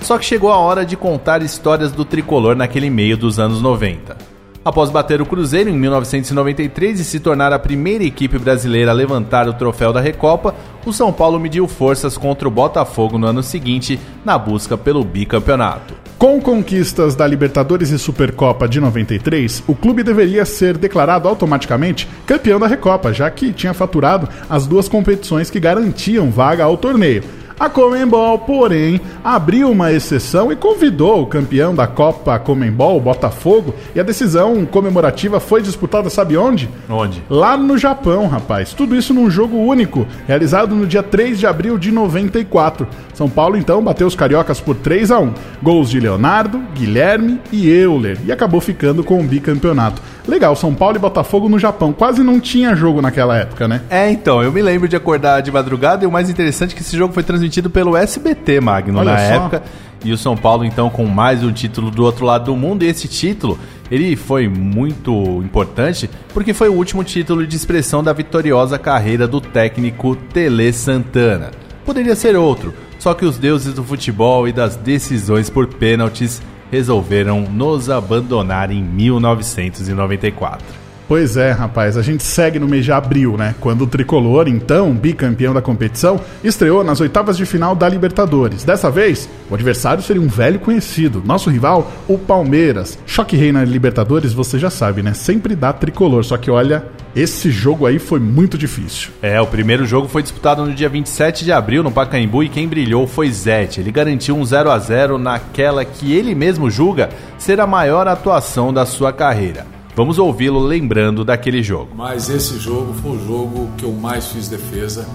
Só 0.00 0.18
que 0.18 0.24
chegou 0.24 0.50
a 0.50 0.56
hora 0.56 0.84
de 0.84 0.96
contar 0.96 1.40
histórias 1.40 1.92
do 1.92 2.04
tricolor 2.04 2.56
naquele 2.56 2.90
meio 2.90 3.16
dos 3.16 3.38
anos 3.38 3.62
90. 3.62 4.25
Após 4.66 4.90
bater 4.90 5.22
o 5.22 5.26
Cruzeiro 5.26 5.70
em 5.70 5.78
1993 5.78 6.98
e 6.98 7.04
se 7.04 7.20
tornar 7.20 7.52
a 7.52 7.58
primeira 7.58 8.02
equipe 8.02 8.36
brasileira 8.36 8.90
a 8.90 8.94
levantar 8.94 9.48
o 9.48 9.52
troféu 9.52 9.92
da 9.92 10.00
Recopa, 10.00 10.56
o 10.84 10.92
São 10.92 11.12
Paulo 11.12 11.38
mediu 11.38 11.68
forças 11.68 12.18
contra 12.18 12.48
o 12.48 12.50
Botafogo 12.50 13.16
no 13.16 13.28
ano 13.28 13.44
seguinte 13.44 13.96
na 14.24 14.36
busca 14.36 14.76
pelo 14.76 15.04
bicampeonato. 15.04 15.94
Com 16.18 16.40
conquistas 16.40 17.14
da 17.14 17.24
Libertadores 17.28 17.90
e 17.90 17.98
Supercopa 17.98 18.66
de 18.66 18.80
93, 18.80 19.62
o 19.68 19.74
clube 19.76 20.02
deveria 20.02 20.44
ser 20.44 20.76
declarado 20.76 21.28
automaticamente 21.28 22.08
campeão 22.26 22.58
da 22.58 22.66
Recopa, 22.66 23.12
já 23.12 23.30
que 23.30 23.52
tinha 23.52 23.72
faturado 23.72 24.28
as 24.50 24.66
duas 24.66 24.88
competições 24.88 25.48
que 25.48 25.60
garantiam 25.60 26.28
vaga 26.28 26.64
ao 26.64 26.76
torneio. 26.76 27.22
A 27.58 27.70
Comembol, 27.70 28.38
porém, 28.40 29.00
abriu 29.24 29.70
uma 29.70 29.90
exceção 29.90 30.52
e 30.52 30.56
convidou 30.56 31.22
o 31.22 31.26
campeão 31.26 31.74
da 31.74 31.86
Copa 31.86 32.38
Comembol, 32.38 32.98
o 32.98 33.00
Botafogo, 33.00 33.74
e 33.94 34.00
a 34.00 34.02
decisão 34.02 34.66
comemorativa 34.66 35.40
foi 35.40 35.62
disputada, 35.62 36.10
sabe 36.10 36.36
onde? 36.36 36.68
Onde? 36.86 37.24
Lá 37.30 37.56
no 37.56 37.78
Japão, 37.78 38.28
rapaz. 38.28 38.74
Tudo 38.74 38.94
isso 38.94 39.14
num 39.14 39.30
jogo 39.30 39.56
único, 39.56 40.06
realizado 40.26 40.74
no 40.74 40.86
dia 40.86 41.02
3 41.02 41.38
de 41.38 41.46
abril 41.46 41.78
de 41.78 41.90
94. 41.90 42.86
São 43.14 43.26
Paulo, 43.26 43.56
então, 43.56 43.82
bateu 43.82 44.06
os 44.06 44.14
cariocas 44.14 44.60
por 44.60 44.76
3 44.76 45.10
a 45.10 45.18
1 45.18 45.32
Gols 45.62 45.88
de 45.88 45.98
Leonardo, 45.98 46.62
Guilherme 46.74 47.40
e 47.50 47.70
Euler, 47.70 48.18
e 48.26 48.30
acabou 48.30 48.60
ficando 48.60 49.02
com 49.02 49.18
o 49.18 49.24
bicampeonato. 49.24 50.02
Legal, 50.26 50.56
São 50.56 50.74
Paulo 50.74 50.96
e 50.96 50.98
Botafogo 50.98 51.48
no 51.48 51.58
Japão. 51.58 51.92
Quase 51.92 52.22
não 52.22 52.40
tinha 52.40 52.74
jogo 52.74 53.00
naquela 53.00 53.36
época, 53.36 53.68
né? 53.68 53.82
É, 53.88 54.10
então, 54.10 54.42
eu 54.42 54.50
me 54.50 54.60
lembro 54.60 54.88
de 54.88 54.96
acordar 54.96 55.40
de 55.40 55.52
madrugada 55.52 56.04
e 56.04 56.06
o 56.06 56.10
mais 56.10 56.28
interessante 56.28 56.72
é 56.72 56.76
que 56.76 56.82
esse 56.82 56.96
jogo 56.96 57.14
foi 57.14 57.22
transmitido 57.22 57.70
pelo 57.70 57.96
SBT, 57.96 58.60
Magno, 58.60 58.98
Olha 58.98 59.12
na 59.12 59.18
só. 59.18 59.24
época. 59.34 59.62
E 60.04 60.12
o 60.12 60.18
São 60.18 60.36
Paulo, 60.36 60.64
então, 60.64 60.90
com 60.90 61.04
mais 61.06 61.42
um 61.42 61.52
título 61.52 61.90
do 61.90 62.04
outro 62.04 62.24
lado 62.26 62.46
do 62.46 62.56
mundo. 62.56 62.84
E 62.84 62.88
esse 62.88 63.06
título, 63.08 63.58
ele 63.90 64.16
foi 64.16 64.48
muito 64.48 65.12
importante 65.44 66.10
porque 66.34 66.52
foi 66.52 66.68
o 66.68 66.74
último 66.74 67.04
título 67.04 67.46
de 67.46 67.56
expressão 67.56 68.02
da 68.02 68.12
vitoriosa 68.12 68.78
carreira 68.78 69.26
do 69.28 69.40
técnico 69.40 70.16
Tele 70.32 70.72
Santana. 70.72 71.50
Poderia 71.84 72.16
ser 72.16 72.36
outro, 72.36 72.74
só 72.98 73.14
que 73.14 73.24
os 73.24 73.38
deuses 73.38 73.72
do 73.72 73.84
futebol 73.84 74.48
e 74.48 74.52
das 74.52 74.74
decisões 74.74 75.48
por 75.48 75.68
pênaltis 75.68 76.42
resolveram 76.70 77.42
nos 77.42 77.90
abandonar 77.90 78.70
em 78.70 78.82
1994. 78.82 80.85
Pois 81.08 81.36
é, 81.36 81.52
rapaz, 81.52 81.96
a 81.96 82.02
gente 82.02 82.24
segue 82.24 82.58
no 82.58 82.66
mês 82.66 82.84
de 82.84 82.90
abril, 82.90 83.36
né? 83.36 83.54
Quando 83.60 83.82
o 83.82 83.86
tricolor, 83.86 84.48
então 84.48 84.92
bicampeão 84.92 85.54
da 85.54 85.62
competição, 85.62 86.20
estreou 86.42 86.82
nas 86.82 87.00
oitavas 87.00 87.36
de 87.36 87.46
final 87.46 87.76
da 87.76 87.88
Libertadores. 87.88 88.64
Dessa 88.64 88.90
vez, 88.90 89.28
o 89.48 89.54
adversário 89.54 90.02
seria 90.02 90.20
um 90.20 90.26
velho 90.26 90.58
conhecido, 90.58 91.22
nosso 91.24 91.48
rival, 91.48 91.92
o 92.08 92.18
Palmeiras. 92.18 92.98
Choque 93.06 93.36
rei 93.36 93.52
na 93.52 93.64
Libertadores, 93.64 94.32
você 94.32 94.58
já 94.58 94.68
sabe, 94.68 95.00
né? 95.00 95.14
Sempre 95.14 95.54
dá 95.54 95.72
tricolor, 95.72 96.24
só 96.24 96.36
que 96.36 96.50
olha, 96.50 96.84
esse 97.14 97.52
jogo 97.52 97.86
aí 97.86 98.00
foi 98.00 98.18
muito 98.18 98.58
difícil. 98.58 99.10
É, 99.22 99.40
o 99.40 99.46
primeiro 99.46 99.86
jogo 99.86 100.08
foi 100.08 100.24
disputado 100.24 100.66
no 100.66 100.74
dia 100.74 100.88
27 100.88 101.44
de 101.44 101.52
abril 101.52 101.84
no 101.84 101.92
Pacaembu 101.92 102.42
e 102.42 102.48
quem 102.48 102.66
brilhou 102.66 103.06
foi 103.06 103.30
Zete. 103.30 103.78
Ele 103.78 103.92
garantiu 103.92 104.36
um 104.36 104.44
0 104.44 104.72
a 104.72 104.78
0 104.80 105.18
naquela 105.18 105.84
que 105.84 106.12
ele 106.12 106.34
mesmo 106.34 106.68
julga 106.68 107.10
ser 107.38 107.60
a 107.60 107.66
maior 107.66 108.08
atuação 108.08 108.74
da 108.74 108.84
sua 108.84 109.12
carreira. 109.12 109.75
Vamos 109.96 110.18
ouvi-lo 110.18 110.60
lembrando 110.60 111.24
daquele 111.24 111.62
jogo. 111.62 111.94
Mas 111.94 112.28
esse 112.28 112.58
jogo 112.58 112.92
foi 112.92 113.12
o 113.12 113.26
jogo 113.26 113.70
que 113.78 113.84
eu 113.86 113.92
mais 113.92 114.26
fiz 114.26 114.46
defesa. 114.46 115.08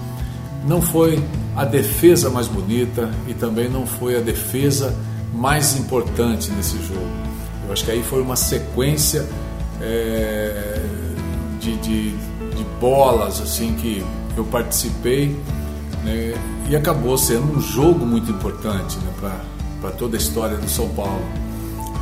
Não 0.66 0.82
foi 0.82 1.22
a 1.54 1.64
defesa 1.64 2.28
mais 2.28 2.48
bonita 2.48 3.08
e 3.28 3.32
também 3.32 3.68
não 3.68 3.86
foi 3.86 4.16
a 4.16 4.20
defesa 4.20 4.92
mais 5.32 5.76
importante 5.76 6.50
nesse 6.50 6.78
jogo. 6.78 7.06
Eu 7.64 7.72
acho 7.72 7.84
que 7.84 7.92
aí 7.92 8.02
foi 8.02 8.20
uma 8.20 8.34
sequência 8.34 9.24
é, 9.80 10.84
de, 11.60 11.76
de, 11.76 12.10
de 12.10 12.64
bolas 12.80 13.40
assim 13.40 13.74
que 13.74 14.04
eu 14.36 14.44
participei 14.44 15.28
né, 16.02 16.34
e 16.68 16.74
acabou 16.74 17.16
sendo 17.16 17.56
um 17.56 17.60
jogo 17.60 18.04
muito 18.04 18.32
importante 18.32 18.98
né, 18.98 19.12
para 19.80 19.90
toda 19.92 20.16
a 20.16 20.18
história 20.18 20.56
do 20.56 20.68
São 20.68 20.88
Paulo 20.88 21.22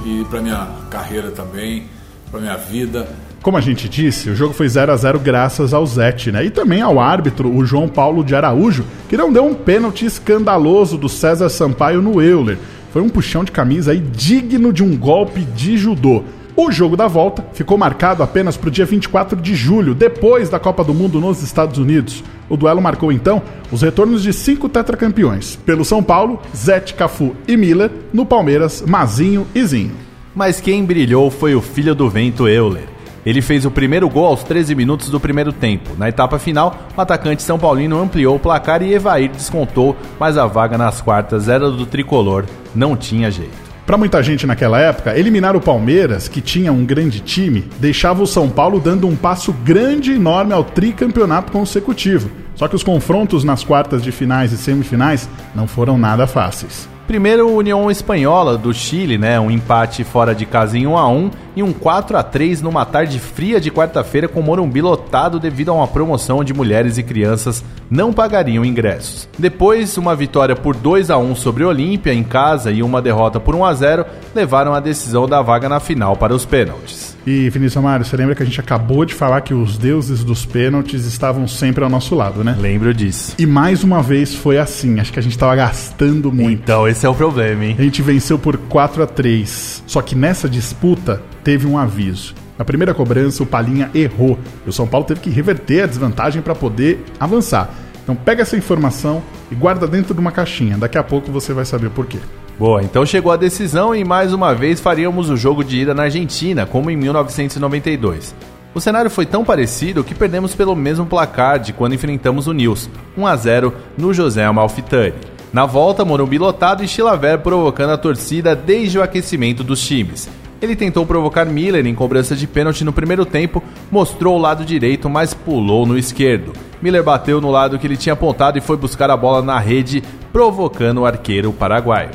e 0.07 0.25
para 0.31 0.41
minha 0.41 0.67
carreira 0.89 1.31
também, 1.31 1.87
para 2.31 2.41
minha 2.41 2.57
vida. 2.57 3.09
Como 3.43 3.57
a 3.57 3.61
gente 3.61 3.89
disse, 3.89 4.29
o 4.29 4.37
jogo 4.37 4.53
foi 4.53 4.69
0 4.69 4.93
a 4.93 4.97
0 4.97 5.19
graças 5.19 5.73
ao 5.73 5.85
Zete, 5.87 6.31
né? 6.31 6.45
E 6.45 6.51
também 6.51 6.83
ao 6.83 7.01
árbitro, 7.01 7.55
o 7.55 7.65
João 7.65 7.89
Paulo 7.89 8.23
de 8.23 8.35
Araújo, 8.35 8.85
que 9.09 9.17
não 9.17 9.33
deu 9.33 9.45
um 9.45 9.55
pênalti 9.55 10.05
escandaloso 10.05 10.99
do 10.99 11.09
César 11.09 11.49
Sampaio 11.49 12.03
no 12.03 12.21
Euler. 12.21 12.59
Foi 12.93 13.01
um 13.01 13.09
puxão 13.09 13.43
de 13.43 13.51
camisa 13.51 13.93
aí 13.93 14.01
digno 14.01 14.73
de 14.73 14.83
um 14.83 14.95
golpe 14.97 15.41
de 15.41 15.79
judô. 15.79 16.23
O 16.55 16.71
jogo 16.71 16.97
da 16.97 17.09
volta 17.09 17.43
ficou 17.55 17.79
marcado 17.79 18.23
apenas 18.23 18.59
para 18.59 18.69
o 18.69 18.71
dia 18.71 18.85
24 18.85 19.41
de 19.41 19.55
julho, 19.55 19.95
depois 19.95 20.51
da 20.51 20.59
Copa 20.59 20.85
do 20.85 20.93
Mundo 20.93 21.19
nos 21.19 21.43
Estados 21.43 21.79
Unidos. 21.79 22.23
O 22.51 22.57
duelo 22.57 22.83
marcou 22.83 23.11
então 23.11 23.41
os 23.73 23.81
retornos 23.81 24.23
de 24.23 24.35
cinco 24.35 24.69
tetracampeões. 24.69 25.57
Pelo 25.57 25.85
São 25.85 26.03
Paulo, 26.03 26.39
Zete, 26.55 26.93
Cafu 26.93 27.35
e 27.49 27.57
Miller. 27.57 27.91
No 28.13 28.27
Palmeiras, 28.27 28.83
Mazinho 28.83 29.47
e 29.55 29.65
Zinho. 29.65 30.10
Mas 30.41 30.59
quem 30.59 30.87
brilhou 30.87 31.31
foi 31.31 31.55
o 31.55 31.61
filho 31.61 31.95
do 31.95 32.09
vento 32.09 32.49
Euler. 32.49 32.89
Ele 33.27 33.43
fez 33.43 33.67
o 33.67 33.71
primeiro 33.71 34.09
gol 34.09 34.25
aos 34.25 34.43
13 34.43 34.75
minutos 34.75 35.11
do 35.11 35.21
primeiro 35.21 35.53
tempo. 35.53 35.91
Na 35.99 36.09
etapa 36.09 36.39
final, 36.39 36.89
o 36.97 37.01
atacante 37.03 37.43
São 37.43 37.59
Paulino 37.59 38.01
ampliou 38.01 38.37
o 38.37 38.41
placar 38.41 38.81
e 38.83 38.95
Evair 38.95 39.31
descontou, 39.31 39.95
mas 40.19 40.39
a 40.39 40.47
vaga 40.47 40.79
nas 40.79 41.03
quartas 41.03 41.47
era 41.47 41.71
do 41.71 41.85
tricolor, 41.85 42.47
não 42.75 42.97
tinha 42.97 43.31
jeito. 43.31 43.53
Para 43.85 43.99
muita 43.99 44.23
gente 44.23 44.47
naquela 44.47 44.81
época, 44.81 45.15
eliminar 45.15 45.55
o 45.55 45.61
Palmeiras, 45.61 46.27
que 46.27 46.41
tinha 46.41 46.73
um 46.73 46.87
grande 46.87 47.21
time, 47.21 47.69
deixava 47.79 48.23
o 48.23 48.27
São 48.27 48.49
Paulo 48.49 48.81
dando 48.81 49.07
um 49.07 49.17
passo 49.17 49.53
grande 49.53 50.13
e 50.13 50.15
enorme 50.15 50.55
ao 50.55 50.65
tricampeonato 50.65 51.53
consecutivo. 51.53 52.31
Só 52.55 52.67
que 52.67 52.77
os 52.77 52.83
confrontos 52.83 53.45
nas 53.45 53.63
quartas 53.63 54.03
de 54.03 54.11
finais 54.11 54.53
e 54.53 54.57
semifinais 54.57 55.29
não 55.55 55.67
foram 55.67 55.99
nada 55.99 56.27
fáceis. 56.27 56.89
Primeiro, 57.11 57.53
União 57.53 57.91
Espanhola 57.91 58.57
do 58.57 58.73
Chile, 58.73 59.19
né? 59.19 59.41
Um 59.41 59.51
empate 59.51 60.05
fora 60.05 60.33
de 60.33 60.47
casa 60.47 60.79
em 60.79 60.87
1 60.87 60.97
a 60.97 61.09
1 61.09 61.31
e 61.57 61.61
um 61.61 61.73
4 61.73 62.17
a 62.17 62.23
3 62.23 62.63
numa 62.63 62.85
tarde 62.85 63.19
fria 63.19 63.61
de 63.61 63.69
quarta-feira 63.69 64.29
com 64.29 64.41
Morumbi 64.41 64.81
lotado 64.81 65.41
devido 65.41 65.71
a 65.71 65.75
uma 65.75 65.89
promoção 65.89 66.39
onde 66.39 66.55
mulheres 66.55 66.99
e 66.99 67.03
crianças 67.03 67.65
não 67.91 68.13
pagariam 68.13 68.65
ingressos. 68.65 69.29
Depois, 69.37 69.99
uma 69.99 70.15
vitória 70.15 70.55
por 70.55 70.77
2 70.77 71.11
a 71.11 71.19
1 71.19 71.35
sobre 71.35 71.65
Olímpia 71.65 72.15
em 72.15 72.23
casa 72.23 72.71
e 72.71 72.81
uma 72.81 73.03
derrota 73.03 73.41
por 73.41 73.57
1 73.57 73.65
a 73.65 73.75
0 73.75 74.07
levaram 74.33 74.73
a 74.73 74.79
decisão 74.79 75.27
da 75.27 75.43
vaga 75.43 75.69
na 75.69 75.81
final 75.81 76.15
para 76.15 76.33
os 76.33 76.45
pênaltis. 76.45 77.19
E 77.27 77.51
Vinícius 77.51 77.83
Mário, 77.83 78.05
você 78.05 78.17
lembra 78.17 78.35
que 78.35 78.43
a 78.43 78.47
gente 78.47 78.61
acabou 78.61 79.05
de 79.05 79.15
falar 79.15 79.41
que 79.43 79.53
os 79.53 79.77
deuses 79.77 80.25
dos 80.25 80.47
pênaltis 80.47 81.05
estavam 81.05 81.47
sempre 81.47 81.85
ao 81.85 81.91
nosso 81.91 82.15
lado, 82.15 82.43
né? 82.43 82.57
Lembro 82.59 82.95
disso. 82.95 83.35
E 83.39 83.47
mais 83.47 83.85
uma 83.85 84.03
vez 84.03 84.35
foi 84.35 84.59
assim. 84.59 84.99
Acho 84.99 85.13
que 85.13 85.19
a 85.19 85.23
gente 85.23 85.33
estava 85.33 85.55
gastando 85.55 86.33
muito. 86.33 86.63
Então, 86.63 86.89
esse 86.89 87.05
é 87.05 87.09
o 87.09 87.15
problema, 87.15 87.65
hein? 87.65 87.77
A 87.79 87.83
gente 87.83 88.01
venceu 88.03 88.39
por 88.39 88.57
4 88.57 89.03
a 89.03 89.07
3 89.07 89.85
Só 89.87 90.01
que 90.01 90.15
nessa 90.15 90.49
disputa 90.49 91.23
teve 91.45 91.67
um 91.67 91.77
aviso. 91.77 92.35
Na 92.59 92.65
primeira 92.65 92.93
cobrança, 92.93 93.43
o 93.43 93.47
Palinha 93.47 93.91
errou. 93.95 94.39
E 94.67 94.69
o 94.69 94.73
São 94.73 94.87
Paulo 94.87 95.07
teve 95.07 95.21
que 95.21 95.31
reverter 95.31 95.85
a 95.85 95.87
desvantagem 95.87 96.43
para 96.43 96.55
poder 96.55 97.05
avançar. 97.19 97.71
Então 98.03 98.15
pega 98.15 98.43
essa 98.43 98.57
informação 98.57 99.23
e 99.51 99.55
guarda 99.55 99.87
dentro 99.87 100.15
de 100.15 100.21
uma 100.21 100.33
caixinha. 100.33 100.77
Daqui 100.77 100.99
a 100.99 101.03
pouco 101.03 101.31
você 101.31 101.53
vai 101.53 101.65
saber 101.65 101.91
por 101.91 102.07
quê. 102.07 102.19
Boa, 102.59 102.83
então 102.83 103.07
chegou 103.07 103.33
a 103.33 103.37
decisão 103.37 103.95
e 103.95 104.05
mais 104.05 104.33
uma 104.33 104.55
vez 104.55 104.81
faríamos 104.81 105.31
o 105.31 105.37
jogo 105.37 105.65
de 105.65 105.81
ida 105.81 105.95
na 105.95 106.05
Argentina, 106.05 106.67
como 106.67 106.91
em 106.91 106.97
1992. 106.97 108.35
O 108.73 108.81
cenário 108.81 109.11
foi 109.11 109.27
tão 109.27 109.45
parecido 109.45 110.05
que 110.05 110.15
perdemos 110.15 110.55
pelo 110.55 110.77
mesmo 110.77 111.07
placar 111.07 111.59
de 111.59 111.73
quando 111.73 111.95
enfrentamos 111.95 112.47
o 112.47 112.53
Nils, 112.53 112.89
1 113.17 113.27
a 113.27 113.37
0 113.37 113.75
no 113.99 114.15
José 114.15 114.45
Amalfitani. 114.45 115.15
Na 115.53 115.67
volta, 115.67 116.05
Morumbi 116.05 116.39
lotado 116.39 116.85
e 116.85 116.89
Chilaver 116.89 117.41
provocando 117.41 117.91
a 117.91 117.99
torcida 117.99 118.55
desde 118.55 118.99
o 118.99 119.03
aquecimento 119.03 119.65
dos 119.65 119.85
times. 119.85 120.29
Ele 120.63 120.77
tentou 120.77 121.05
provocar 121.05 121.47
Miller 121.47 121.87
em 121.87 121.95
cobrança 121.95 122.37
de 122.37 122.47
pênalti 122.47 122.85
no 122.85 122.93
primeiro 122.93 123.25
tempo, 123.25 123.63
mostrou 123.91 124.37
o 124.37 124.41
lado 124.41 124.65
direito, 124.65 125.09
mas 125.09 125.35
pulou 125.35 125.85
no 125.85 125.99
esquerdo. 125.99 126.53
Miller 126.81 127.03
bateu 127.03 127.41
no 127.41 127.51
lado 127.51 127.79
que 127.79 127.87
ele 127.87 127.97
tinha 127.97 128.13
apontado 128.13 128.59
e 128.59 128.61
foi 128.61 128.77
buscar 128.77 129.11
a 129.11 129.17
bola 129.17 129.43
na 129.43 129.59
rede, 129.59 130.05
provocando 130.33 130.99
o 130.99 131.07
arqueiro 131.07 131.53
paraguaio. 131.53 132.11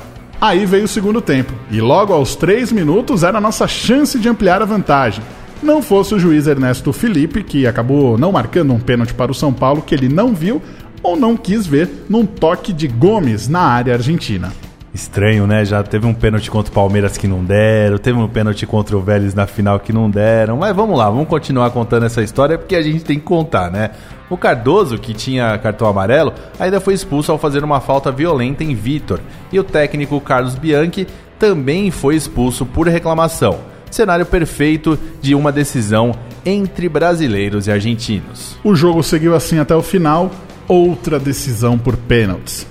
Aí 0.46 0.64
veio 0.64 0.86
o 0.86 0.88
segundo 0.88 1.22
tempo, 1.22 1.52
e 1.72 1.82
logo 1.82 2.14
aos 2.14 2.36
3 2.36 2.72
minutos 2.72 3.24
era 3.24 3.40
a 3.40 3.42
nossa 3.42 3.68
chance 3.68 4.20
de 4.20 4.30
ampliar 4.30 4.62
a 4.62 4.66
vantagem. 4.66 5.24
Não 5.64 5.82
fosse 5.82 6.14
o 6.14 6.20
juiz 6.20 6.46
Ernesto 6.46 6.94
Felipe, 6.94 7.42
que 7.42 7.66
acabou 7.66 8.16
não 8.16 8.32
marcando 8.32 8.72
um 8.72 8.80
pênalti 8.80 9.12
para 9.12 9.32
o 9.32 9.34
São 9.34 9.52
Paulo, 9.52 9.82
que 9.82 9.96
ele 9.96 10.08
não 10.08 10.36
viu 10.36 10.62
ou 11.02 11.18
não 11.18 11.36
quis 11.36 11.66
ver 11.66 11.90
num 12.08 12.28
toque 12.28 12.72
de 12.72 12.88
Gomes 12.88 13.48
na 13.48 13.62
área 13.62 13.96
argentina. 13.96 14.54
Estranho, 14.94 15.48
né? 15.48 15.66
Já 15.66 15.82
teve 15.82 16.06
um 16.06 16.14
pênalti 16.14 16.52
contra 16.52 16.72
o 16.72 16.76
Palmeiras 16.76 17.18
que 17.18 17.28
não 17.28 17.44
deram, 17.44 17.98
teve 17.98 18.20
um 18.20 18.28
pênalti 18.28 18.68
contra 18.68 18.96
o 18.96 19.02
Vélez 19.02 19.34
na 19.34 19.48
final 19.48 19.80
que 19.80 19.92
não 19.92 20.12
deram. 20.12 20.58
Mas 20.58 20.76
vamos 20.76 20.96
lá, 20.96 21.10
vamos 21.10 21.28
continuar 21.28 21.72
contando 21.72 22.06
essa 22.06 22.22
história 22.22 22.56
porque 22.56 22.76
a 22.76 22.84
gente 22.84 23.04
tem 23.04 23.18
que 23.18 23.26
contar, 23.26 23.72
né? 23.72 23.90
O 24.30 24.38
Cardoso, 24.38 24.98
que 24.98 25.14
tinha 25.14 25.58
cartão 25.60 25.88
amarelo, 25.88 26.34
ainda 26.60 26.80
foi 26.80 26.94
expulso 26.94 27.32
ao 27.32 27.38
fazer 27.38 27.64
uma 27.64 27.80
falta 27.80 28.12
violenta 28.12 28.64
em 28.64 28.74
Vitor. 28.74 29.20
E 29.52 29.60
o 29.60 29.64
técnico 29.64 30.20
Carlos 30.20 30.56
Bianchi 30.56 31.08
também 31.38 31.92
foi 31.92 32.16
expulso 32.16 32.66
por 32.66 32.88
reclamação. 32.88 33.60
Cenário 33.92 34.26
perfeito 34.26 34.98
de 35.22 35.36
uma 35.36 35.52
decisão 35.52 36.14
entre 36.46 36.90
brasileiros 36.90 37.68
e 37.68 37.72
argentinos. 37.72 38.58
O 38.64 38.76
jogo 38.76 39.04
seguiu 39.04 39.36
assim 39.36 39.60
até 39.60 39.76
o 39.76 39.82
final, 39.82 40.32
outra 40.68 41.20
decisão 41.20 41.78
por 41.78 41.96
pênaltis. 41.96 42.68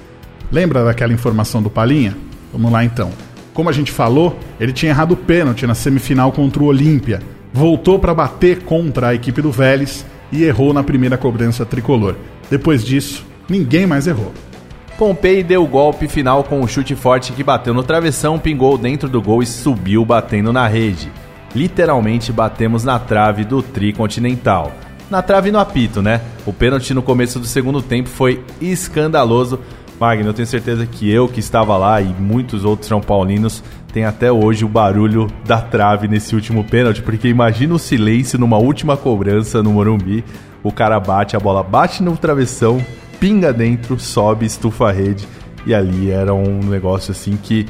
Lembra 0.50 0.84
daquela 0.84 1.12
informação 1.12 1.62
do 1.62 1.70
Palinha? 1.70 2.16
Vamos 2.52 2.70
lá 2.70 2.84
então. 2.84 3.11
Como 3.52 3.68
a 3.68 3.73
gente 3.73 3.92
falou, 3.92 4.38
ele 4.58 4.73
tinha 4.73 4.90
errado 4.90 5.12
o 5.12 5.16
pênalti 5.16 5.66
na 5.66 5.75
semifinal 5.75 6.32
contra 6.32 6.62
o 6.62 6.66
Olímpia, 6.66 7.23
voltou 7.52 7.99
para 8.00 8.12
bater 8.12 8.64
contra 8.64 9.08
a 9.08 9.14
equipe 9.14 9.40
do 9.40 9.52
Vélez 9.52 10.04
e 10.31 10.45
errou 10.45 10.73
na 10.73 10.83
primeira 10.83 11.16
cobrança 11.16 11.64
tricolor. 11.64 12.16
Depois 12.50 12.85
disso, 12.85 13.25
ninguém 13.49 13.87
mais 13.87 14.07
errou. 14.07 14.33
Pompei 14.99 15.43
deu 15.43 15.64
o 15.64 15.69
golpe 15.69 16.07
final 16.07 16.45
com 16.45 16.61
um 16.61 16.69
chute 16.69 16.95
forte 16.95 17.33
que 17.33 17.43
bateu 17.43 17.75
no 17.75 17.83
travessão, 17.83 18.38
pingou 18.38 18.78
dentro 18.78 19.09
do 19.09 19.21
gol 19.21 19.43
e 19.43 19.47
subiu 19.47 20.04
batendo 20.04 20.52
na 20.52 20.69
rede. 20.69 21.11
Literalmente 21.54 22.33
batemos 22.33 22.85
na 22.85 22.99
trave 22.99 23.45
do 23.45 23.62
tricontinental. 23.62 24.73
Na 25.11 25.21
trave 25.21 25.50
no 25.50 25.59
apito, 25.59 26.00
né? 26.00 26.21
O 26.47 26.52
pênalti 26.52 26.95
no 26.95 27.02
começo 27.02 27.38
do 27.38 27.47
segundo 27.47 27.83
tempo 27.83 28.09
foi 28.09 28.43
escandaloso. 28.61 29.59
Magno, 29.99 30.28
eu 30.28 30.35
tenho 30.35 30.47
certeza 30.47 30.87
que 30.87 31.11
eu 31.11 31.28
que 31.28 31.40
estava 31.40 31.76
lá 31.76 32.00
e 32.00 32.07
muitos 32.07 32.64
outros 32.64 32.88
São 32.88 33.00
Paulinos 33.00 33.62
tem 33.94 34.04
até 34.04 34.32
hoje 34.32 34.64
o 34.64 34.68
barulho 34.68 35.28
da 35.46 35.60
trave 35.60 36.08
nesse 36.08 36.34
último 36.34 36.64
pênalti, 36.64 37.00
porque 37.00 37.28
imagina 37.28 37.74
o 37.74 37.78
silêncio 37.78 38.36
numa 38.40 38.58
última 38.58 38.96
cobrança 38.96 39.62
no 39.62 39.70
Morumbi. 39.70 40.24
O 40.64 40.72
cara 40.72 40.98
bate, 40.98 41.36
a 41.36 41.38
bola 41.38 41.62
bate 41.62 42.02
no 42.02 42.16
travessão, 42.16 42.84
pinga 43.20 43.52
dentro, 43.52 43.96
sobe, 44.00 44.46
estufa 44.46 44.88
a 44.88 44.92
rede. 44.92 45.28
E 45.64 45.72
ali 45.72 46.10
era 46.10 46.34
um 46.34 46.58
negócio 46.58 47.12
assim 47.12 47.38
que 47.40 47.68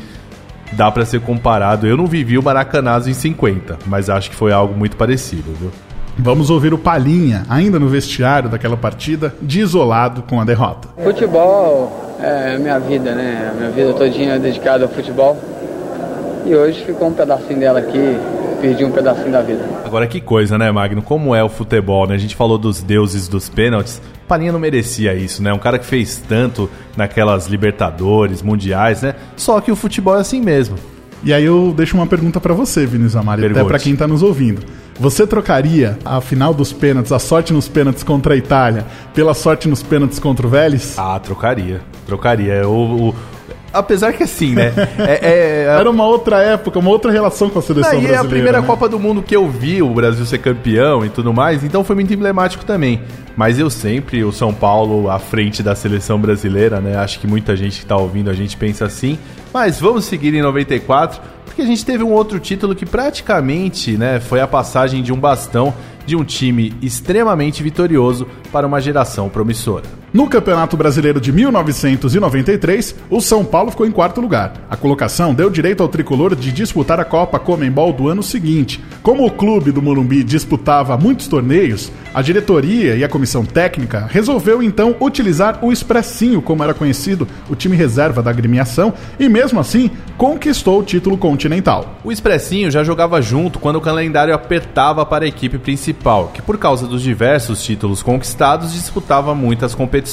dá 0.73 0.90
pra 0.90 1.04
ser 1.04 1.21
comparado. 1.21 1.87
Eu 1.87 1.95
não 1.95 2.07
vivi 2.07 2.38
o 2.38 2.43
Maracanazo 2.43 3.11
em 3.11 3.14
50, 3.14 3.81
mas 3.85 4.09
acho 4.09 4.31
que 4.31 4.37
foi 4.37 4.50
algo 4.50 4.75
muito 4.75 4.97
parecido, 4.97 5.52
viu? 5.61 5.71
Vamos 6.16 6.49
ouvir 6.49 6.73
o 6.73 6.78
Palhinha, 6.78 7.45
ainda 7.50 7.78
no 7.78 7.88
vestiário 7.88 8.49
daquela 8.49 8.78
partida, 8.78 9.35
de 9.43 9.61
isolado 9.61 10.23
com 10.23 10.40
a 10.40 10.45
derrota. 10.45 10.88
Futebol 11.02 12.16
é 12.19 12.54
a 12.54 12.59
minha 12.59 12.78
vida, 12.78 13.14
né? 13.14 13.50
A 13.52 13.54
minha 13.54 13.71
vida 13.71 13.93
todinha 13.93 14.37
é 14.37 14.38
dedicada 14.38 14.85
ao 14.85 14.88
futebol. 14.88 15.37
E 16.45 16.55
hoje 16.55 16.85
ficou 16.85 17.09
um 17.09 17.13
pedacinho 17.15 17.59
dela 17.59 17.79
aqui, 17.79 18.19
perdi 18.61 18.85
um 18.85 18.91
pedacinho 18.91 19.33
da 19.33 19.41
vida. 19.41 19.65
Agora 19.85 20.07
que 20.07 20.21
coisa, 20.21 20.59
né, 20.59 20.71
Magno? 20.71 21.01
Como 21.03 21.35
é 21.35 21.43
o 21.43 21.49
futebol, 21.49 22.07
né? 22.07 22.15
A 22.15 22.19
gente 22.19 22.37
falou 22.37 22.59
dos 22.59 22.83
deuses 22.83 23.29
dos 23.29 23.49
pênaltis. 23.49 24.01
Palinha 24.29 24.53
não 24.53 24.59
merecia 24.61 25.15
isso, 25.15 25.43
né? 25.43 25.53
Um 25.53 25.59
cara 25.59 25.79
que 25.79 25.87
fez 25.87 26.23
tanto 26.29 26.69
naquelas 26.97 27.47
Libertadores, 27.47 28.43
Mundiais, 28.43 29.03
né? 29.03 29.15
Só 29.37 29.61
que 29.61 29.71
o 29.73 29.77
futebol 29.77 30.17
é 30.17 30.21
assim 30.21 30.41
mesmo. 30.41 30.77
E 31.23 31.33
aí 31.33 31.45
eu 31.45 31.73
deixo 31.75 31.97
uma 31.97 32.07
pergunta 32.07 32.39
pra 32.39 32.53
você, 32.53 32.85
Vinícius 32.85 33.17
Amaro, 33.17 33.45
até 33.47 33.65
pra 33.65 33.79
quem 33.79 33.97
tá 33.97 34.07
nos 34.07 34.23
ouvindo. 34.23 34.61
Você 35.01 35.27
trocaria 35.27 35.99
a 36.05 36.21
final 36.21 36.53
dos 36.53 36.71
pênaltis, 36.73 37.11
a 37.11 37.19
sorte 37.19 37.53
nos 37.53 37.67
pênaltis 37.67 38.03
contra 38.03 38.35
a 38.35 38.37
Itália, 38.37 38.85
pela 39.15 39.33
sorte 39.33 39.67
nos 39.67 39.83
pênaltis 39.83 40.19
contra 40.19 40.47
o 40.47 40.51
Vélez? 40.51 40.95
Ah, 40.99 41.19
trocaria. 41.19 41.81
Trocaria. 42.07 42.69
O, 42.69 43.09
o- 43.09 43.15
Apesar 43.75 44.12
que 44.14 44.23
assim, 44.23 44.54
né? 44.54 44.73
É, 44.99 45.64
é- 45.64 45.64
Era 45.78 45.90
uma 45.90 46.07
outra 46.07 46.40
época, 46.40 46.78
uma 46.78 46.90
outra 46.90 47.11
relação 47.11 47.50
com 47.50 47.59
a 47.59 47.62
seleção 47.62 47.90
Daí 47.90 47.99
é 47.99 48.09
brasileira. 48.09 48.26
a 48.26 48.31
primeira 48.31 48.61
né? 48.61 48.66
Copa 48.66 48.88
do 48.88 48.99
Mundo 48.99 49.23
que 49.23 49.35
eu 49.35 49.49
vi 49.49 49.83
o 49.83 49.90
Brasil 49.93 50.25
ser 50.25 50.38
campeão 50.38 51.04
e 51.04 51.09
tudo 51.11 51.33
mais, 51.33 51.62
então 51.64 51.83
foi 51.85 51.95
muito 51.97 52.12
emblemático 52.14 52.64
também. 52.64 53.02
Mas 53.37 53.59
eu 53.59 53.69
sempre, 53.69 54.23
o 54.25 54.31
São 54.33 54.54
Paulo 54.54 55.11
à 55.11 55.19
frente 55.19 55.62
da 55.62 55.75
seleção 55.75 56.19
brasileira, 56.21 56.81
né? 56.81 56.97
Acho 56.97 57.19
que 57.19 57.26
muita 57.26 57.57
gente 57.57 57.81
que 57.81 57.87
tá 57.87 57.97
ouvindo 57.97 58.31
a 58.31 58.35
gente 58.35 58.57
pensa 58.57 58.85
assim. 58.85 59.19
Mas 59.52 59.81
vamos 59.81 60.04
seguir 60.04 60.33
em 60.35 60.43
94, 60.43 61.21
porque 61.45 61.62
a 61.62 61.66
gente 61.66 61.85
teve 61.85 62.02
um 62.04 62.12
outro 62.12 62.38
título 62.38 62.75
que 62.75 62.87
praticamente, 62.87 63.93
né, 63.97 64.21
foi 64.21 64.40
a 64.40 64.47
passagem 64.47 65.02
de 65.02 65.12
um 65.12 65.16
bastão 65.19 65.75
de 66.07 66.14
um 66.16 66.23
time 66.25 66.75
extremamente 66.83 67.62
vitorioso 67.62 68.26
para 68.52 68.66
uma 68.66 68.81
geração 68.81 69.28
promissora. 69.28 69.85
No 70.14 70.28
Campeonato 70.28 70.76
Brasileiro 70.76 71.21
de 71.21 71.33
1993, 71.33 72.94
o 73.11 73.21
São 73.21 73.44
Paulo 73.44 73.73
ficou 73.73 73.85
em 73.85 73.90
quarto 73.90 74.21
lugar. 74.21 74.52
A 74.71 74.76
colocação 74.76 75.35
deu 75.35 75.50
direito 75.50 75.83
ao 75.83 75.88
tricolor 75.88 76.37
de 76.37 76.52
disputar 76.52 77.00
a 77.00 77.04
Copa 77.04 77.37
Comembol 77.40 77.92
do 77.92 78.09
ano 78.09 78.23
seguinte. 78.23 78.80
Como 79.02 79.26
o 79.26 79.30
clube 79.33 79.73
do 79.73 79.83
Morumbi 79.83 80.23
disputava 80.23 80.97
muitos 80.97 81.26
torneios, 81.26 81.90
a 82.14 82.23
diretoria 82.23 82.94
e 82.94 83.02
a 83.02 83.09
comissão 83.09 83.44
técnica 83.44 84.06
resolveu 84.09 84.62
então 84.62 84.94
utilizar 85.00 85.59
o 85.61 85.73
Expressinho, 85.73 86.40
como 86.40 86.62
era 86.62 86.73
conhecido, 86.73 87.26
o 87.50 87.56
time 87.56 87.76
reserva 87.76 88.23
da 88.23 88.30
agremiação, 88.30 88.94
e 89.18 89.28
mesmo 89.28 89.59
assim 89.59 89.90
conquistou 90.16 90.78
o 90.78 90.85
título 90.85 91.18
continental. 91.18 91.99
O 92.04 92.12
Expressinho 92.12 92.71
já 92.71 92.85
jogava 92.85 93.21
junto 93.21 93.59
quando 93.59 93.76
o 93.76 93.80
calendário 93.80 94.33
apertava 94.33 95.04
para 95.04 95.25
a 95.25 95.28
equipe 95.28 95.59
principal, 95.59 96.30
que 96.33 96.40
por 96.40 96.56
causa 96.56 96.87
dos 96.87 97.02
diversos 97.02 97.64
títulos 97.64 98.00
conquistados 98.00 98.73
disputava 98.73 99.35
muitas 99.35 99.75
competições. 99.75 100.04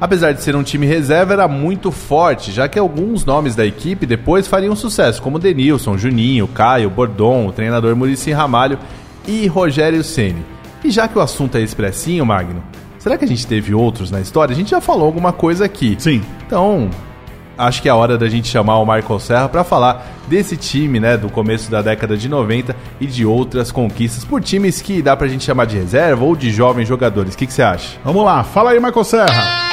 Apesar 0.00 0.32
de 0.32 0.42
ser 0.42 0.54
um 0.54 0.62
time 0.62 0.86
reserva, 0.86 1.32
era 1.32 1.48
muito 1.48 1.90
forte, 1.90 2.52
já 2.52 2.68
que 2.68 2.78
alguns 2.78 3.24
nomes 3.24 3.56
da 3.56 3.66
equipe 3.66 4.06
depois 4.06 4.46
fariam 4.46 4.76
sucesso, 4.76 5.20
como 5.20 5.40
Denilson, 5.40 5.98
Juninho, 5.98 6.46
Caio, 6.46 6.88
Bordon, 6.88 7.48
o 7.48 7.52
treinador 7.52 7.96
Murici 7.96 8.30
Ramalho 8.30 8.78
e 9.26 9.46
Rogério 9.48 10.04
Ceni. 10.04 10.44
E 10.84 10.90
já 10.90 11.08
que 11.08 11.18
o 11.18 11.20
assunto 11.20 11.56
é 11.56 11.60
Expressinho, 11.60 12.24
Magno, 12.24 12.62
será 12.98 13.18
que 13.18 13.24
a 13.24 13.28
gente 13.28 13.44
teve 13.44 13.74
outros 13.74 14.10
na 14.10 14.20
história? 14.20 14.52
A 14.52 14.56
gente 14.56 14.70
já 14.70 14.80
falou 14.80 15.06
alguma 15.06 15.32
coisa 15.32 15.64
aqui. 15.64 15.96
Sim. 15.98 16.22
Então, 16.46 16.88
acho 17.58 17.82
que 17.82 17.88
é 17.88 17.90
a 17.90 17.96
hora 17.96 18.16
da 18.16 18.28
gente 18.28 18.48
chamar 18.48 18.78
o 18.78 18.86
Michael 18.86 19.18
Serra 19.18 19.48
para 19.48 19.64
falar 19.64 20.06
desse 20.28 20.56
time, 20.56 21.00
né, 21.00 21.16
do 21.16 21.28
começo 21.28 21.70
da 21.70 21.82
década 21.82 22.16
de 22.16 22.28
90 22.28 22.74
e 23.00 23.06
de 23.06 23.26
outras 23.26 23.72
conquistas 23.72 24.24
por 24.24 24.40
times 24.40 24.80
que 24.80 25.02
dá 25.02 25.16
pra 25.16 25.26
gente 25.26 25.44
chamar 25.44 25.66
de 25.66 25.76
reserva 25.76 26.24
ou 26.24 26.36
de 26.36 26.50
jovens 26.50 26.86
jogadores. 26.86 27.34
O 27.34 27.36
que 27.36 27.46
que 27.46 27.52
você 27.52 27.62
acha? 27.62 27.98
Vamos 28.04 28.24
lá, 28.24 28.44
fala 28.44 28.70
aí, 28.70 28.80
Michael 28.80 29.04
Serra. 29.04 29.68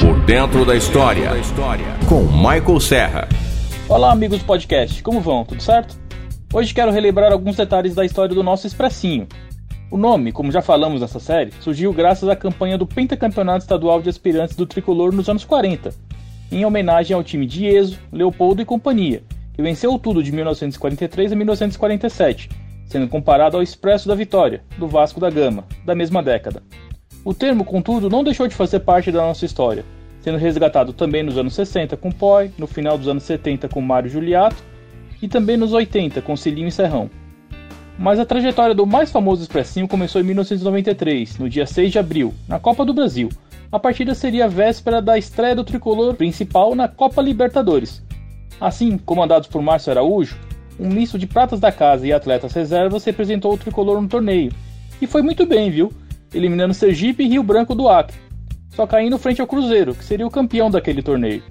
Por 0.00 0.18
dentro 0.20 0.64
da 0.64 0.74
história. 0.74 1.30
Com 2.08 2.22
Michael 2.22 2.80
Serra. 2.80 3.28
Olá, 3.88 4.10
amigos 4.10 4.38
do 4.38 4.44
podcast, 4.46 5.02
como 5.02 5.20
vão? 5.20 5.44
Tudo 5.44 5.62
certo? 5.62 5.94
Hoje 6.54 6.72
quero 6.72 6.90
relembrar 6.90 7.32
alguns 7.32 7.56
detalhes 7.56 7.94
da 7.94 8.04
história 8.04 8.34
do 8.34 8.42
nosso 8.42 8.66
Expressinho. 8.66 9.26
O 9.92 9.98
nome, 9.98 10.32
como 10.32 10.50
já 10.50 10.62
falamos 10.62 11.02
nessa 11.02 11.20
série, 11.20 11.52
surgiu 11.60 11.92
graças 11.92 12.26
à 12.26 12.34
campanha 12.34 12.78
do 12.78 12.86
Pentacampeonato 12.86 13.58
Estadual 13.58 14.00
de 14.00 14.08
Aspirantes 14.08 14.56
do 14.56 14.64
Tricolor 14.64 15.12
nos 15.12 15.28
anos 15.28 15.44
40, 15.44 15.92
em 16.50 16.64
homenagem 16.64 17.14
ao 17.14 17.22
time 17.22 17.44
de 17.44 17.66
Ezo, 17.66 17.98
Leopoldo 18.10 18.62
e 18.62 18.64
companhia, 18.64 19.22
que 19.52 19.60
venceu 19.60 19.98
tudo 19.98 20.22
de 20.22 20.32
1943 20.32 21.32
a 21.32 21.36
1947, 21.36 22.48
sendo 22.86 23.06
comparado 23.06 23.58
ao 23.58 23.62
Expresso 23.62 24.08
da 24.08 24.14
Vitória, 24.14 24.62
do 24.78 24.88
Vasco 24.88 25.20
da 25.20 25.28
Gama, 25.28 25.66
da 25.84 25.94
mesma 25.94 26.22
década. 26.22 26.62
O 27.22 27.34
termo, 27.34 27.62
contudo, 27.62 28.08
não 28.08 28.24
deixou 28.24 28.48
de 28.48 28.54
fazer 28.54 28.80
parte 28.80 29.12
da 29.12 29.20
nossa 29.20 29.44
história, 29.44 29.84
sendo 30.22 30.38
resgatado 30.38 30.94
também 30.94 31.22
nos 31.22 31.36
anos 31.36 31.52
60 31.52 31.98
com 31.98 32.10
Poi, 32.10 32.50
no 32.56 32.66
final 32.66 32.96
dos 32.96 33.08
anos 33.08 33.24
70 33.24 33.68
com 33.68 33.82
Mário 33.82 34.08
Juliato 34.08 34.56
e 35.20 35.28
também 35.28 35.58
nos 35.58 35.74
80 35.74 36.22
com 36.22 36.34
Cilinho 36.34 36.68
e 36.68 36.72
Serrão. 36.72 37.10
Mas 37.98 38.18
a 38.18 38.24
trajetória 38.24 38.74
do 38.74 38.86
mais 38.86 39.12
famoso 39.12 39.42
expressinho 39.42 39.86
começou 39.86 40.20
em 40.20 40.24
1993, 40.24 41.38
no 41.38 41.48
dia 41.48 41.66
6 41.66 41.92
de 41.92 41.98
abril, 41.98 42.34
na 42.48 42.58
Copa 42.58 42.84
do 42.84 42.94
Brasil. 42.94 43.28
A 43.70 43.78
partida 43.78 44.14
seria 44.14 44.46
a 44.46 44.48
véspera 44.48 45.00
da 45.00 45.16
estreia 45.16 45.54
do 45.54 45.64
tricolor 45.64 46.14
principal 46.14 46.74
na 46.74 46.88
Copa 46.88 47.22
Libertadores. 47.22 48.02
Assim, 48.60 48.98
comandados 48.98 49.48
por 49.48 49.62
Márcio 49.62 49.90
Araújo, 49.90 50.38
um 50.78 50.88
misto 50.88 51.18
de 51.18 51.26
pratas 51.26 51.60
da 51.60 51.70
casa 51.70 52.06
e 52.06 52.12
atletas 52.12 52.52
reservas 52.52 53.04
representou 53.04 53.52
o 53.52 53.58
tricolor 53.58 54.00
no 54.00 54.08
torneio. 54.08 54.52
E 55.00 55.06
foi 55.06 55.22
muito 55.22 55.46
bem, 55.46 55.70
viu? 55.70 55.92
Eliminando 56.34 56.74
Sergipe 56.74 57.24
e 57.24 57.28
Rio 57.28 57.42
Branco 57.42 57.74
do 57.74 57.88
Acre, 57.88 58.16
só 58.70 58.86
caindo 58.86 59.18
frente 59.18 59.40
ao 59.40 59.46
Cruzeiro, 59.46 59.94
que 59.94 60.04
seria 60.04 60.26
o 60.26 60.30
campeão 60.30 60.70
daquele 60.70 61.02
torneio. 61.02 61.42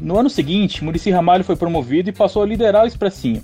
No 0.00 0.18
ano 0.18 0.28
seguinte, 0.28 0.84
Murici 0.84 1.10
Ramalho 1.10 1.44
foi 1.44 1.56
promovido 1.56 2.10
e 2.10 2.12
passou 2.12 2.42
a 2.42 2.46
liderar 2.46 2.84
o 2.84 2.86
Expressinho. 2.86 3.42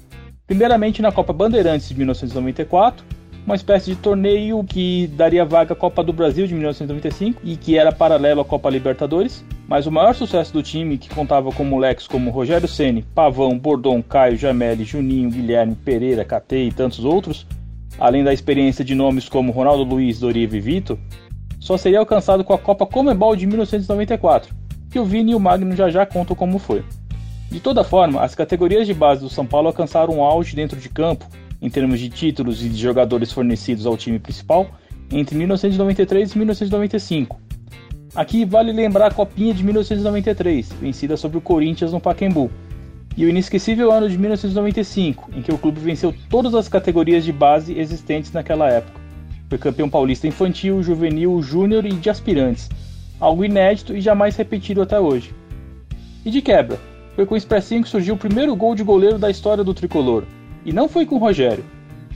Primeiramente 0.53 1.01
na 1.01 1.11
Copa 1.11 1.33
Bandeirantes 1.33 1.89
de 1.89 1.95
1994, 1.95 3.03
uma 3.47 3.55
espécie 3.55 3.87
de 3.87 3.97
torneio 3.97 4.63
que 4.63 5.07
daria 5.07 5.47
vaga 5.47 5.73
à 5.73 5.75
Copa 5.75 6.05
do 6.05 6.13
Brasil 6.13 6.47
de 6.47 6.53
1995 6.53 7.41
e 7.43 7.57
que 7.57 7.79
era 7.79 7.91
paralelo 7.91 8.43
à 8.43 8.45
Copa 8.45 8.69
Libertadores. 8.69 9.43
Mas 9.67 9.87
o 9.87 9.91
maior 9.91 10.15
sucesso 10.15 10.53
do 10.53 10.63
time, 10.63 10.99
que 10.99 11.09
contava 11.09 11.51
com 11.53 11.65
moleques 11.65 12.07
como 12.07 12.31
Rogério 12.31 12.69
Ceni, 12.69 13.03
Pavão, 13.03 13.59
Bordon, 13.59 14.03
Caio, 14.03 14.37
Jamelli, 14.37 14.85
Juninho, 14.85 15.31
Guilherme, 15.31 15.75
Pereira, 15.75 16.23
Catei 16.23 16.69
e 16.69 16.73
tantos 16.73 17.03
outros, 17.03 17.47
além 17.99 18.23
da 18.23 18.35
experiência 18.35 18.85
de 18.85 18.95
nomes 18.95 19.31
como 19.31 19.53
Ronaldo 19.53 19.85
Luiz, 19.85 20.21
Doriva 20.21 20.55
e 20.55 20.61
Vitor, 20.61 20.99
só 21.59 21.79
seria 21.79 21.99
alcançado 21.99 22.45
com 22.45 22.53
a 22.53 22.59
Copa 22.59 22.85
Comebol 22.85 23.35
de 23.35 23.47
1994, 23.47 24.55
que 24.91 24.99
o 24.99 25.05
Vini 25.07 25.33
e 25.33 25.35
o 25.35 25.41
Magno 25.41 25.75
já 25.75 25.89
já 25.89 26.05
contam 26.05 26.37
como 26.37 26.59
foi. 26.59 26.85
De 27.53 27.61
toda 27.61 27.85
forma, 27.85 28.23
as 28.23 28.35
categorias 28.35 28.87
de 28.87 28.95
base 28.95 29.21
do 29.21 29.29
São 29.29 29.45
Paulo 29.45 29.67
alcançaram 29.67 30.15
um 30.15 30.23
auge 30.23 30.57
dentro 30.57 30.81
de 30.81 30.89
campo, 30.89 31.27
em 31.61 31.69
termos 31.69 32.01
de 32.01 32.09
títulos 32.09 32.65
e 32.65 32.69
de 32.71 32.81
jogadores 32.81 33.31
fornecidos 33.31 33.85
ao 33.85 33.95
time 33.95 34.19
principal, 34.19 34.71
entre 35.11 35.37
1993 35.37 36.33
e 36.33 36.39
1995. 36.39 37.39
Aqui 38.15 38.47
vale 38.47 38.73
lembrar 38.73 39.09
a 39.09 39.15
Copinha 39.15 39.53
de 39.53 39.63
1993, 39.63 40.73
vencida 40.81 41.15
sobre 41.15 41.37
o 41.37 41.43
Corinthians 41.43 41.93
no 41.93 42.01
Pacaembu, 42.01 42.51
e 43.19 43.27
o 43.27 43.29
inesquecível 43.29 43.93
ano 43.93 44.09
de 44.09 44.17
1995, 44.17 45.31
em 45.37 45.43
que 45.43 45.53
o 45.53 45.59
clube 45.59 45.79
venceu 45.79 46.15
todas 46.31 46.55
as 46.55 46.69
categorias 46.69 47.23
de 47.23 47.35
base 47.35 47.79
existentes 47.79 48.33
naquela 48.33 48.67
época. 48.71 48.99
Foi 49.51 49.59
campeão 49.59 49.91
paulista 49.91 50.27
infantil, 50.27 50.83
juvenil, 50.83 51.43
júnior 51.43 51.85
e 51.85 51.93
de 51.93 52.09
aspirantes, 52.09 52.71
algo 53.21 53.45
inédito 53.45 53.95
e 53.95 54.01
jamais 54.01 54.37
repetido 54.37 54.81
até 54.81 54.99
hoje. 54.99 55.35
E 56.25 56.31
de 56.31 56.41
quebra, 56.41 56.79
foi 57.15 57.27
com 57.27 57.35
o 57.35 57.37
Expressinho 57.37 57.83
que 57.83 57.89
surgiu 57.89 58.15
o 58.15 58.19
primeiro 58.19 58.55
gol 58.57 58.75
de 58.75 58.83
goleiro 58.83 59.19
da 59.19 59.31
história 59.31 59.63
do 59.63 59.75
tricolor, 59.75 60.25
e 60.65 60.73
não 60.73 60.89
foi 60.89 61.05
com 61.07 61.17
o 61.17 61.19
Rogério. 61.19 61.65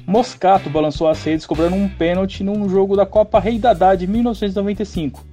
Moscato 0.07 0.71
balançou 0.71 1.09
as 1.09 1.23
redes 1.23 1.47
cobrando 1.47 1.75
um 1.75 1.89
pênalti 1.89 2.45
num 2.45 2.69
jogo 2.69 2.97
da 2.97 3.05
Copa 3.05 3.41
Rei 3.41 3.59
Dadá 3.59 3.95
de 3.95 4.07
1995, 4.07 5.25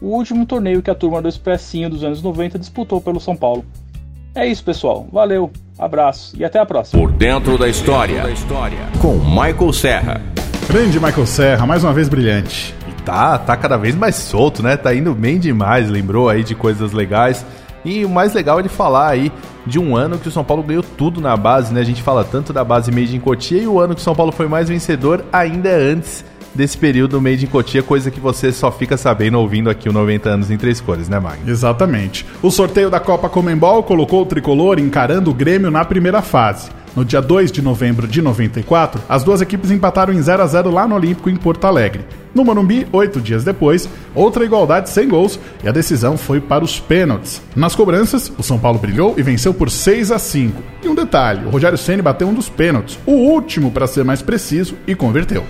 o 0.00 0.06
último 0.06 0.44
torneio 0.44 0.82
que 0.82 0.90
a 0.90 0.94
turma 0.94 1.22
do 1.22 1.28
Expressinho 1.28 1.88
dos 1.88 2.04
anos 2.04 2.22
90 2.22 2.58
disputou 2.58 3.00
pelo 3.00 3.20
São 3.20 3.36
Paulo. 3.36 3.64
É 4.34 4.46
isso, 4.46 4.62
pessoal. 4.62 5.08
Valeu, 5.10 5.50
abraço 5.78 6.36
e 6.36 6.44
até 6.44 6.58
a 6.58 6.66
próxima. 6.66 7.00
Por 7.00 7.10
dentro 7.10 7.56
da 7.56 7.68
história. 7.68 8.22
Com 9.00 9.14
Michael 9.14 9.72
Serra. 9.72 10.20
Grande 10.68 11.00
Michael 11.00 11.26
Serra, 11.26 11.66
mais 11.66 11.82
uma 11.82 11.94
vez 11.94 12.06
brilhante. 12.08 12.74
E 12.86 13.02
tá, 13.02 13.38
tá 13.38 13.56
cada 13.56 13.78
vez 13.78 13.94
mais 13.94 14.16
solto, 14.16 14.62
né? 14.62 14.76
Tá 14.76 14.94
indo 14.94 15.14
bem 15.14 15.38
demais, 15.38 15.88
lembrou 15.88 16.28
aí 16.28 16.44
de 16.44 16.54
coisas 16.54 16.92
legais. 16.92 17.46
E 17.86 18.04
o 18.04 18.08
mais 18.08 18.34
legal 18.34 18.58
é 18.58 18.62
ele 18.62 18.68
falar 18.68 19.08
aí 19.08 19.32
de 19.64 19.78
um 19.78 19.96
ano 19.96 20.18
que 20.18 20.28
o 20.28 20.32
São 20.32 20.44
Paulo 20.44 20.62
ganhou 20.62 20.82
tudo 20.82 21.20
na 21.20 21.36
base, 21.36 21.72
né? 21.72 21.80
A 21.80 21.84
gente 21.84 22.02
fala 22.02 22.24
tanto 22.24 22.52
da 22.52 22.64
base 22.64 22.90
Made 22.90 23.16
in 23.16 23.20
Cotia 23.20 23.62
e 23.62 23.66
o 23.66 23.78
ano 23.78 23.94
que 23.94 24.00
o 24.00 24.04
São 24.04 24.14
Paulo 24.14 24.32
foi 24.32 24.48
mais 24.48 24.68
vencedor 24.68 25.24
ainda 25.32 25.70
antes 25.70 26.24
desse 26.52 26.76
período 26.76 27.20
Made 27.20 27.44
in 27.44 27.48
Cotia, 27.48 27.82
coisa 27.82 28.10
que 28.10 28.18
você 28.18 28.50
só 28.50 28.72
fica 28.72 28.96
sabendo 28.96 29.38
ouvindo 29.38 29.70
aqui 29.70 29.88
o 29.88 29.92
90 29.92 30.28
anos 30.28 30.50
em 30.50 30.56
três 30.56 30.80
cores, 30.80 31.08
né, 31.08 31.20
Magno? 31.20 31.48
Exatamente. 31.48 32.26
O 32.42 32.50
sorteio 32.50 32.90
da 32.90 32.98
Copa 32.98 33.28
Comembol 33.28 33.82
colocou 33.84 34.22
o 34.22 34.26
tricolor 34.26 34.80
encarando 34.80 35.30
o 35.30 35.34
Grêmio 35.34 35.70
na 35.70 35.84
primeira 35.84 36.22
fase. 36.22 36.70
No 36.96 37.04
dia 37.04 37.20
2 37.20 37.52
de 37.52 37.60
novembro 37.60 38.08
de 38.08 38.22
94, 38.22 39.02
as 39.06 39.22
duas 39.22 39.42
equipes 39.42 39.70
empataram 39.70 40.14
em 40.14 40.22
0 40.22 40.42
a 40.42 40.46
0 40.46 40.70
lá 40.70 40.88
no 40.88 40.94
Olímpico 40.94 41.28
em 41.28 41.36
Porto 41.36 41.66
Alegre. 41.66 42.06
No 42.34 42.42
Morumbi, 42.42 42.88
oito 42.90 43.20
dias 43.20 43.44
depois, 43.44 43.86
outra 44.14 44.46
igualdade 44.46 44.88
sem 44.88 45.06
gols 45.06 45.38
e 45.62 45.68
a 45.68 45.72
decisão 45.72 46.16
foi 46.16 46.40
para 46.40 46.64
os 46.64 46.80
pênaltis. 46.80 47.42
Nas 47.54 47.76
cobranças, 47.76 48.32
o 48.38 48.42
São 48.42 48.58
Paulo 48.58 48.78
brilhou 48.78 49.14
e 49.18 49.22
venceu 49.22 49.52
por 49.52 49.68
6 49.70 50.10
a 50.10 50.18
5. 50.18 50.62
E 50.82 50.88
um 50.88 50.94
detalhe, 50.94 51.44
o 51.44 51.50
Rogério 51.50 51.76
Ceni 51.76 52.00
bateu 52.00 52.28
um 52.28 52.32
dos 52.32 52.48
pênaltis, 52.48 52.98
o 53.04 53.12
último 53.12 53.70
para 53.70 53.86
ser 53.86 54.02
mais 54.02 54.22
preciso, 54.22 54.74
e 54.86 54.94
converteu. 54.94 55.44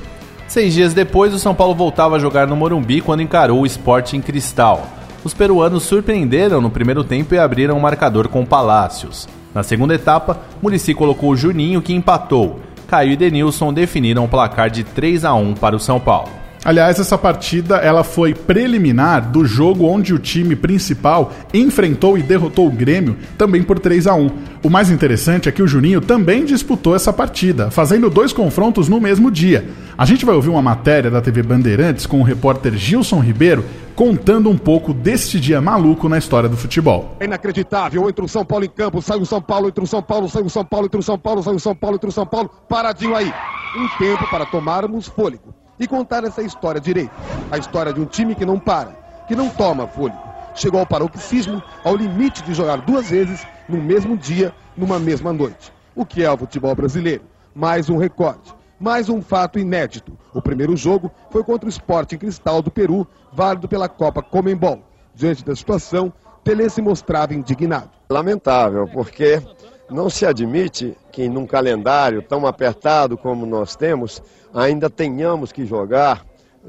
Seis 0.48 0.74
dias 0.74 0.94
depois, 0.94 1.32
o 1.32 1.38
São 1.38 1.54
Paulo 1.54 1.76
voltava 1.76 2.16
a 2.16 2.20
jogar 2.20 2.48
no 2.48 2.56
Morumbi 2.56 3.00
quando 3.00 3.22
encarou 3.22 3.60
o 3.60 3.66
Sporting 3.66 4.20
Cristal. 4.20 4.88
Os 5.22 5.32
peruanos 5.32 5.84
surpreenderam 5.84 6.60
no 6.60 6.70
primeiro 6.70 7.04
tempo 7.04 7.36
e 7.36 7.38
abriram 7.38 7.76
o 7.76 7.80
marcador 7.80 8.28
com 8.28 8.44
Palácios. 8.44 9.28
Na 9.56 9.62
segunda 9.62 9.94
etapa, 9.94 10.42
Murici 10.60 10.92
colocou 10.92 11.34
Juninho 11.34 11.80
que 11.80 11.94
empatou. 11.94 12.60
Caio 12.86 13.12
e 13.12 13.16
Denilson 13.16 13.72
definiram 13.72 14.26
o 14.26 14.28
placar 14.28 14.68
de 14.68 14.84
3 14.84 15.24
a 15.24 15.32
1 15.32 15.54
para 15.54 15.74
o 15.74 15.80
São 15.80 15.98
Paulo. 15.98 16.28
Aliás, 16.62 17.00
essa 17.00 17.16
partida 17.16 17.76
ela 17.76 18.04
foi 18.04 18.34
preliminar 18.34 19.30
do 19.30 19.46
jogo 19.46 19.86
onde 19.86 20.12
o 20.12 20.18
time 20.18 20.54
principal 20.54 21.32
enfrentou 21.54 22.18
e 22.18 22.22
derrotou 22.22 22.66
o 22.66 22.70
Grêmio 22.70 23.16
também 23.38 23.62
por 23.62 23.78
3 23.78 24.06
a 24.08 24.14
1. 24.14 24.30
O 24.62 24.68
mais 24.68 24.90
interessante 24.90 25.48
é 25.48 25.52
que 25.52 25.62
o 25.62 25.66
Juninho 25.66 26.02
também 26.02 26.44
disputou 26.44 26.94
essa 26.94 27.10
partida, 27.10 27.70
fazendo 27.70 28.10
dois 28.10 28.34
confrontos 28.34 28.90
no 28.90 29.00
mesmo 29.00 29.30
dia. 29.30 29.64
A 29.96 30.04
gente 30.04 30.26
vai 30.26 30.34
ouvir 30.34 30.50
uma 30.50 30.60
matéria 30.60 31.10
da 31.10 31.22
TV 31.22 31.42
Bandeirantes 31.42 32.04
com 32.04 32.20
o 32.20 32.24
repórter 32.24 32.74
Gilson 32.76 33.20
Ribeiro 33.20 33.64
contando 33.96 34.50
um 34.50 34.58
pouco 34.58 34.92
deste 34.92 35.40
dia 35.40 35.58
maluco 35.58 36.06
na 36.06 36.18
história 36.18 36.50
do 36.50 36.56
futebol. 36.56 37.16
É 37.18 37.24
inacreditável. 37.24 38.06
Entra 38.08 38.24
o 38.26 38.28
São 38.28 38.44
Paulo 38.44 38.66
em 38.66 38.68
campo, 38.68 39.00
sai 39.00 39.18
o 39.18 39.24
São 39.24 39.40
Paulo, 39.40 39.68
entra 39.68 39.82
o 39.82 39.86
São 39.86 40.02
Paulo, 40.02 40.28
sai 40.28 40.42
o 40.42 40.50
São 40.50 40.64
Paulo, 40.64 40.86
entra 40.86 41.00
o 41.00 41.02
São 41.02 41.18
Paulo, 41.18 41.42
sai 41.42 41.54
o 41.54 41.60
São 41.60 41.74
Paulo, 41.74 41.96
entra 41.96 42.08
o 42.10 42.12
São 42.12 42.26
Paulo. 42.26 42.50
Paradinho 42.68 43.16
aí. 43.16 43.32
Um 43.74 43.88
tempo 43.98 44.28
para 44.30 44.44
tomarmos 44.44 45.06
fôlego 45.06 45.54
e 45.80 45.86
contar 45.86 46.24
essa 46.24 46.42
história 46.42 46.80
direito. 46.80 47.10
A 47.50 47.56
história 47.56 47.92
de 47.92 48.00
um 48.00 48.04
time 48.04 48.34
que 48.34 48.44
não 48.44 48.58
para, 48.58 48.94
que 49.26 49.34
não 49.34 49.48
toma 49.48 49.86
fôlego. 49.86 50.18
Chegou 50.54 50.80
ao 50.80 50.86
paroxismo, 50.86 51.62
ao 51.82 51.96
limite 51.96 52.42
de 52.42 52.52
jogar 52.52 52.76
duas 52.82 53.08
vezes 53.08 53.46
no 53.66 53.78
mesmo 53.78 54.16
dia, 54.16 54.54
numa 54.76 54.98
mesma 54.98 55.32
noite. 55.32 55.72
O 55.94 56.04
que 56.04 56.22
é 56.22 56.30
o 56.30 56.36
futebol 56.36 56.74
brasileiro? 56.74 57.24
Mais 57.54 57.88
um 57.88 57.96
recorde. 57.96 58.54
Mais 58.78 59.08
um 59.08 59.22
fato 59.22 59.58
inédito. 59.58 60.16
O 60.34 60.42
primeiro 60.42 60.76
jogo 60.76 61.10
foi 61.30 61.42
contra 61.42 61.66
o 61.66 61.70
Sporting 61.70 62.18
Cristal 62.18 62.60
do 62.60 62.70
Peru, 62.70 63.06
válido 63.32 63.66
pela 63.66 63.88
Copa 63.88 64.22
Comembol. 64.22 64.80
Diante 65.14 65.44
da 65.44 65.56
situação, 65.56 66.12
Pelé 66.44 66.68
se 66.68 66.82
mostrava 66.82 67.34
indignado. 67.34 67.90
Lamentável, 68.08 68.86
porque 68.86 69.42
não 69.90 70.10
se 70.10 70.26
admite 70.26 70.96
que 71.10 71.28
num 71.28 71.46
calendário 71.46 72.20
tão 72.20 72.46
apertado 72.46 73.16
como 73.16 73.46
nós 73.46 73.74
temos, 73.74 74.22
ainda 74.52 74.90
tenhamos 74.90 75.52
que 75.52 75.64
jogar 75.64 76.24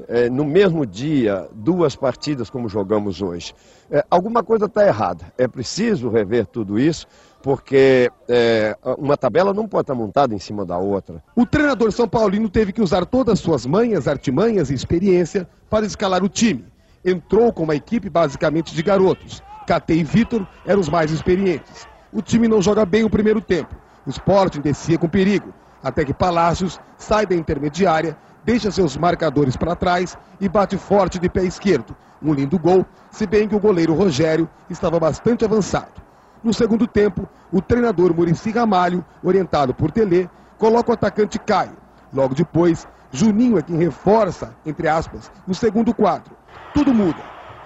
eh, 0.08 0.30
no 0.30 0.44
mesmo 0.44 0.86
dia 0.86 1.48
duas 1.52 1.96
partidas 1.96 2.48
como 2.48 2.68
jogamos 2.68 3.20
hoje. 3.20 3.54
Eh, 3.90 4.04
alguma 4.10 4.42
coisa 4.42 4.66
está 4.66 4.86
errada. 4.86 5.32
É 5.36 5.46
preciso 5.46 6.08
rever 6.08 6.46
tudo 6.46 6.78
isso, 6.78 7.06
porque 7.42 8.10
eh, 8.28 8.76
uma 8.98 9.16
tabela 9.16 9.54
não 9.54 9.68
pode 9.68 9.82
estar 9.82 9.94
montada 9.94 10.34
em 10.34 10.38
cima 10.38 10.64
da 10.64 10.76
outra. 10.76 11.22
O 11.36 11.46
treinador 11.46 11.92
São 11.92 12.08
Paulino 12.08 12.48
teve 12.48 12.72
que 12.72 12.82
usar 12.82 13.06
todas 13.06 13.34
as 13.34 13.40
suas 13.40 13.64
manhas, 13.64 14.08
artimanhas 14.08 14.70
e 14.70 14.74
experiência 14.74 15.48
para 15.70 15.86
escalar 15.86 16.22
o 16.24 16.28
time. 16.28 16.64
Entrou 17.04 17.52
com 17.52 17.62
uma 17.62 17.76
equipe 17.76 18.10
basicamente 18.10 18.74
de 18.74 18.82
garotos. 18.82 19.42
Cate 19.66 19.92
e 19.92 20.02
Vitor 20.02 20.46
eram 20.66 20.80
os 20.80 20.88
mais 20.88 21.10
experientes. 21.10 21.86
O 22.12 22.22
time 22.22 22.48
não 22.48 22.60
joga 22.60 22.84
bem 22.84 23.04
o 23.04 23.10
primeiro 23.10 23.40
tempo. 23.40 23.74
O 24.06 24.10
Sporting 24.10 24.60
descia 24.60 24.98
com 24.98 25.08
perigo, 25.08 25.52
até 25.82 26.04
que 26.04 26.14
Palácios 26.14 26.80
sai 26.96 27.26
da 27.26 27.34
intermediária, 27.34 28.16
deixa 28.44 28.70
seus 28.70 28.96
marcadores 28.96 29.56
para 29.56 29.76
trás 29.76 30.16
e 30.40 30.48
bate 30.48 30.76
forte 30.78 31.18
de 31.18 31.28
pé 31.28 31.44
esquerdo. 31.44 31.94
Um 32.22 32.32
lindo 32.32 32.58
gol, 32.58 32.84
se 33.10 33.26
bem 33.26 33.46
que 33.46 33.54
o 33.54 33.60
goleiro 33.60 33.94
Rogério 33.94 34.48
estava 34.70 34.98
bastante 34.98 35.44
avançado. 35.44 36.07
No 36.42 36.54
segundo 36.54 36.86
tempo, 36.86 37.28
o 37.52 37.60
treinador 37.60 38.14
Murici 38.14 38.50
Ramalho, 38.50 39.04
orientado 39.22 39.74
por 39.74 39.90
Telê, 39.90 40.28
coloca 40.56 40.90
o 40.90 40.94
atacante 40.94 41.38
Caio. 41.38 41.76
Logo 42.12 42.34
depois, 42.34 42.86
Juninho 43.10 43.58
é 43.58 43.62
quem 43.62 43.76
reforça, 43.76 44.54
entre 44.64 44.88
aspas, 44.88 45.30
no 45.46 45.54
segundo 45.54 45.92
quadro. 45.94 46.36
Tudo 46.72 46.94
muda. 46.94 47.22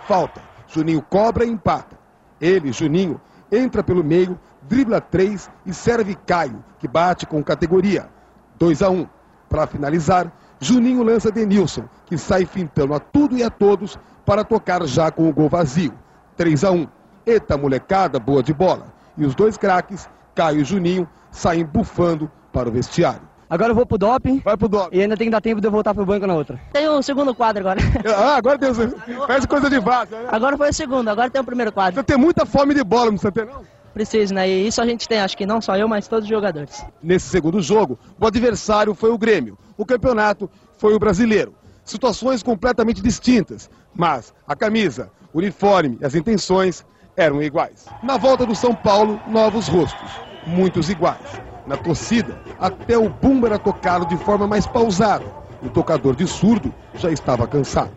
Falta. 0.07 0.41
Juninho 0.67 1.03
cobra 1.03 1.45
e 1.45 1.51
empata. 1.51 1.99
Ele, 2.41 2.73
Juninho, 2.73 3.21
entra 3.51 3.83
pelo 3.83 4.03
meio, 4.03 4.39
dribla 4.63 5.01
três 5.01 5.51
e 5.67 5.75
serve 5.75 6.15
Caio, 6.27 6.65
que 6.79 6.89
bate 6.89 7.27
com 7.27 7.43
categoria. 7.43 8.09
2 8.59 8.83
a 8.83 8.89
1. 8.89 9.01
Um. 9.01 9.09
Para 9.49 9.67
finalizar, 9.67 10.33
Juninho 10.59 11.03
lança 11.03 11.31
Denilson, 11.31 11.85
que 12.07 12.17
sai 12.17 12.47
fintando 12.47 12.95
a 12.95 13.01
tudo 13.01 13.37
e 13.37 13.43
a 13.43 13.51
todos 13.51 13.99
para 14.25 14.45
tocar 14.45 14.87
já 14.87 15.11
com 15.11 15.29
o 15.29 15.33
gol 15.33 15.49
vazio. 15.49 15.93
3 16.37 16.65
a 16.65 16.71
1. 16.71 16.87
Eita 17.27 17.57
molecada 17.57 18.19
boa 18.19 18.43
de 18.43 18.53
bola. 18.53 18.93
E 19.17 19.25
os 19.25 19.35
dois 19.35 19.57
craques, 19.57 20.09
Caio 20.35 20.61
e 20.61 20.65
Juninho, 20.65 21.09
saem 21.31 21.65
bufando 21.65 22.31
para 22.53 22.69
o 22.69 22.73
vestiário. 22.73 23.33
Agora 23.49 23.71
eu 23.71 23.75
vou 23.75 23.85
pro 23.85 23.99
doping. 23.99 24.41
Vai 24.41 24.57
pro 24.57 24.67
doping. 24.67 24.97
E 24.97 25.03
ainda 25.03 25.15
tem 25.15 25.27
que 25.27 25.31
dar 25.31 25.41
tempo 25.41 25.61
de 25.61 25.67
eu 25.67 25.71
voltar 25.71 25.93
pro 25.95 26.07
banco 26.07 26.27
na 26.27 26.35
outra. 26.35 26.59
Tem 26.73 26.89
o 26.89 27.03
segundo 27.03 27.35
quadro 27.35 27.61
agora. 27.61 27.81
Ah, 28.07 28.37
agora 28.37 28.59
tem 28.59 28.71
o 28.71 29.27
Faz 29.27 29.45
coisa 29.45 29.69
de 29.69 29.79
vaza, 29.79 30.19
né? 30.19 30.29
Agora 30.33 30.57
foi 30.57 30.71
o 30.71 30.73
segundo, 30.73 31.09
agora 31.09 31.29
tem 31.29 31.41
o 31.41 31.45
primeiro 31.45 31.71
quadro. 31.71 32.01
Você 32.01 32.03
tem 32.03 32.17
muita 32.17 32.47
fome 32.47 32.75
de 32.75 32.83
bola, 32.83 33.11
não 33.11 33.19
precisa 33.19 33.33
ter, 33.33 33.47
não? 33.47 33.63
Preciso, 33.93 34.33
né? 34.33 34.49
E 34.49 34.67
isso 34.67 34.81
a 34.81 34.87
gente 34.87 35.07
tem, 35.07 35.21
acho 35.21 35.37
que 35.37 35.45
não 35.45 35.61
só 35.61 35.77
eu, 35.77 35.87
mas 35.87 36.09
todos 36.09 36.25
os 36.25 36.31
jogadores. 36.31 36.83
Nesse 37.03 37.29
segundo 37.29 37.61
jogo, 37.61 37.99
o 38.19 38.27
adversário 38.27 38.95
foi 38.95 39.11
o 39.11 39.19
Grêmio. 39.19 39.59
O 39.77 39.85
campeonato 39.85 40.51
foi 40.79 40.95
o 40.95 40.99
brasileiro. 40.99 41.55
Situações 41.85 42.43
completamente 42.43 43.03
distintas, 43.03 43.69
mas 43.95 44.33
a 44.49 44.57
camisa, 44.57 45.11
o 45.31 45.39
uniforme 45.39 45.99
e 46.01 46.05
as 46.07 46.15
intenções 46.15 46.87
eram 47.17 47.43
iguais. 47.43 47.87
Na 48.03 48.17
volta 48.17 48.47
do 48.47 48.55
São 48.55 48.75
Paulo, 48.75 49.21
novos 49.27 49.69
rostos, 49.69 50.11
muitos 50.47 50.89
iguais. 50.89 51.41
Na 51.67 51.77
torcida, 51.77 52.41
até 52.59 52.99
o 52.99 53.09
bumbo 53.09 53.47
era 53.47 53.59
tocado 53.59 54.07
de 54.07 54.17
forma 54.17 54.47
mais 54.47 54.67
pausada. 54.67 55.25
O 55.63 55.69
tocador 55.69 56.17
de 56.17 56.27
surdo 56.27 56.75
já 56.95 57.11
estava 57.11 57.47
cansado. 57.47 57.93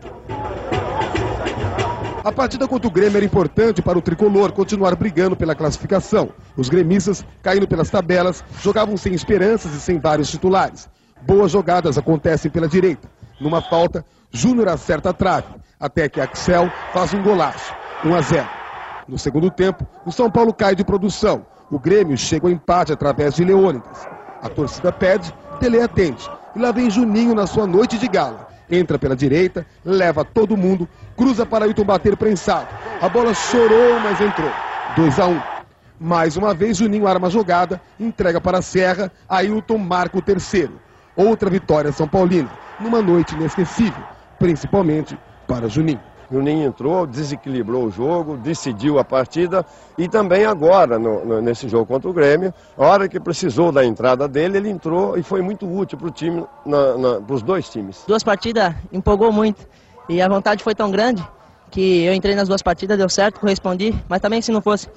A 2.22 2.32
partida 2.32 2.66
contra 2.66 2.88
o 2.88 2.90
Grêmio 2.90 3.16
era 3.16 3.24
importante 3.24 3.80
para 3.80 3.98
o 3.98 4.02
tricolor 4.02 4.50
continuar 4.52 4.94
brigando 4.96 5.36
pela 5.36 5.54
classificação. 5.54 6.30
Os 6.56 6.68
gremistas, 6.68 7.24
caindo 7.42 7.68
pelas 7.68 7.88
tabelas, 7.88 8.44
jogavam 8.60 8.96
sem 8.96 9.14
esperanças 9.14 9.72
e 9.74 9.80
sem 9.80 9.98
vários 9.98 10.28
titulares. 10.30 10.88
Boas 11.22 11.52
jogadas 11.52 11.96
acontecem 11.96 12.50
pela 12.50 12.68
direita. 12.68 13.08
Numa 13.40 13.62
falta, 13.62 14.04
Júnior 14.30 14.68
acerta 14.68 15.10
a 15.10 15.12
trave, 15.12 15.46
até 15.78 16.08
que 16.08 16.20
Axel 16.20 16.70
faz 16.92 17.14
um 17.14 17.22
golaço. 17.22 17.72
1 18.04 18.14
a 18.14 18.20
0. 18.20 18.65
No 19.08 19.18
segundo 19.18 19.50
tempo, 19.50 19.86
o 20.04 20.10
São 20.10 20.30
Paulo 20.30 20.52
cai 20.52 20.74
de 20.74 20.84
produção. 20.84 21.46
O 21.70 21.78
Grêmio 21.78 22.16
chega 22.16 22.46
ao 22.46 22.52
empate 22.52 22.92
através 22.92 23.34
de 23.34 23.44
Leônidas. 23.44 24.08
A 24.42 24.48
torcida 24.48 24.90
pede, 24.90 25.32
Tele 25.60 25.80
atende. 25.80 26.28
E 26.54 26.58
lá 26.58 26.72
vem 26.72 26.90
Juninho 26.90 27.34
na 27.34 27.46
sua 27.46 27.66
noite 27.66 27.98
de 27.98 28.08
gala. 28.08 28.48
Entra 28.68 28.98
pela 28.98 29.14
direita, 29.14 29.64
leva 29.84 30.24
todo 30.24 30.56
mundo, 30.56 30.88
cruza 31.16 31.46
para 31.46 31.64
Ailton 31.64 31.84
bater 31.84 32.16
prensado. 32.16 32.66
A 33.00 33.08
bola 33.08 33.32
chorou, 33.32 34.00
mas 34.00 34.20
entrou. 34.20 34.50
2 34.96 35.20
a 35.20 35.26
1. 35.26 35.40
Mais 36.00 36.36
uma 36.36 36.52
vez, 36.52 36.76
Juninho 36.76 37.06
arma 37.06 37.28
a 37.28 37.30
jogada, 37.30 37.80
entrega 37.98 38.40
para 38.40 38.58
a 38.58 38.62
Serra, 38.62 39.10
Ailton 39.28 39.78
marca 39.78 40.18
o 40.18 40.22
terceiro. 40.22 40.80
Outra 41.14 41.48
vitória 41.48 41.92
São 41.92 42.08
Paulina, 42.08 42.50
numa 42.80 43.00
noite 43.00 43.34
inesquecível, 43.34 44.02
principalmente 44.38 45.16
para 45.46 45.68
Juninho. 45.68 46.00
Juninho 46.30 46.66
entrou, 46.66 47.06
desequilibrou 47.06 47.84
o 47.84 47.90
jogo, 47.90 48.36
decidiu 48.36 48.98
a 48.98 49.04
partida 49.04 49.64
e 49.96 50.08
também 50.08 50.44
agora, 50.44 50.98
no, 50.98 51.24
no, 51.24 51.40
nesse 51.40 51.68
jogo 51.68 51.86
contra 51.86 52.08
o 52.08 52.12
Grêmio, 52.12 52.52
a 52.76 52.84
hora 52.86 53.08
que 53.08 53.20
precisou 53.20 53.70
da 53.70 53.84
entrada 53.84 54.26
dele, 54.26 54.58
ele 54.58 54.70
entrou 54.70 55.16
e 55.16 55.22
foi 55.22 55.42
muito 55.42 55.66
útil 55.66 55.98
para 55.98 56.08
o 56.08 56.10
time, 56.10 56.44
para 57.26 57.34
os 57.34 57.42
dois 57.42 57.68
times. 57.68 58.04
Duas 58.06 58.22
partidas 58.22 58.74
empolgou 58.92 59.32
muito 59.32 59.66
e 60.08 60.20
a 60.20 60.28
vontade 60.28 60.62
foi 60.62 60.74
tão 60.74 60.90
grande 60.90 61.26
que 61.70 62.04
eu 62.04 62.14
entrei 62.14 62.34
nas 62.34 62.48
duas 62.48 62.62
partidas, 62.62 62.96
deu 62.96 63.08
certo, 63.08 63.40
correspondi, 63.40 63.94
mas 64.08 64.20
também 64.20 64.40
se 64.40 64.52
não 64.52 64.60
fosse 64.60 64.88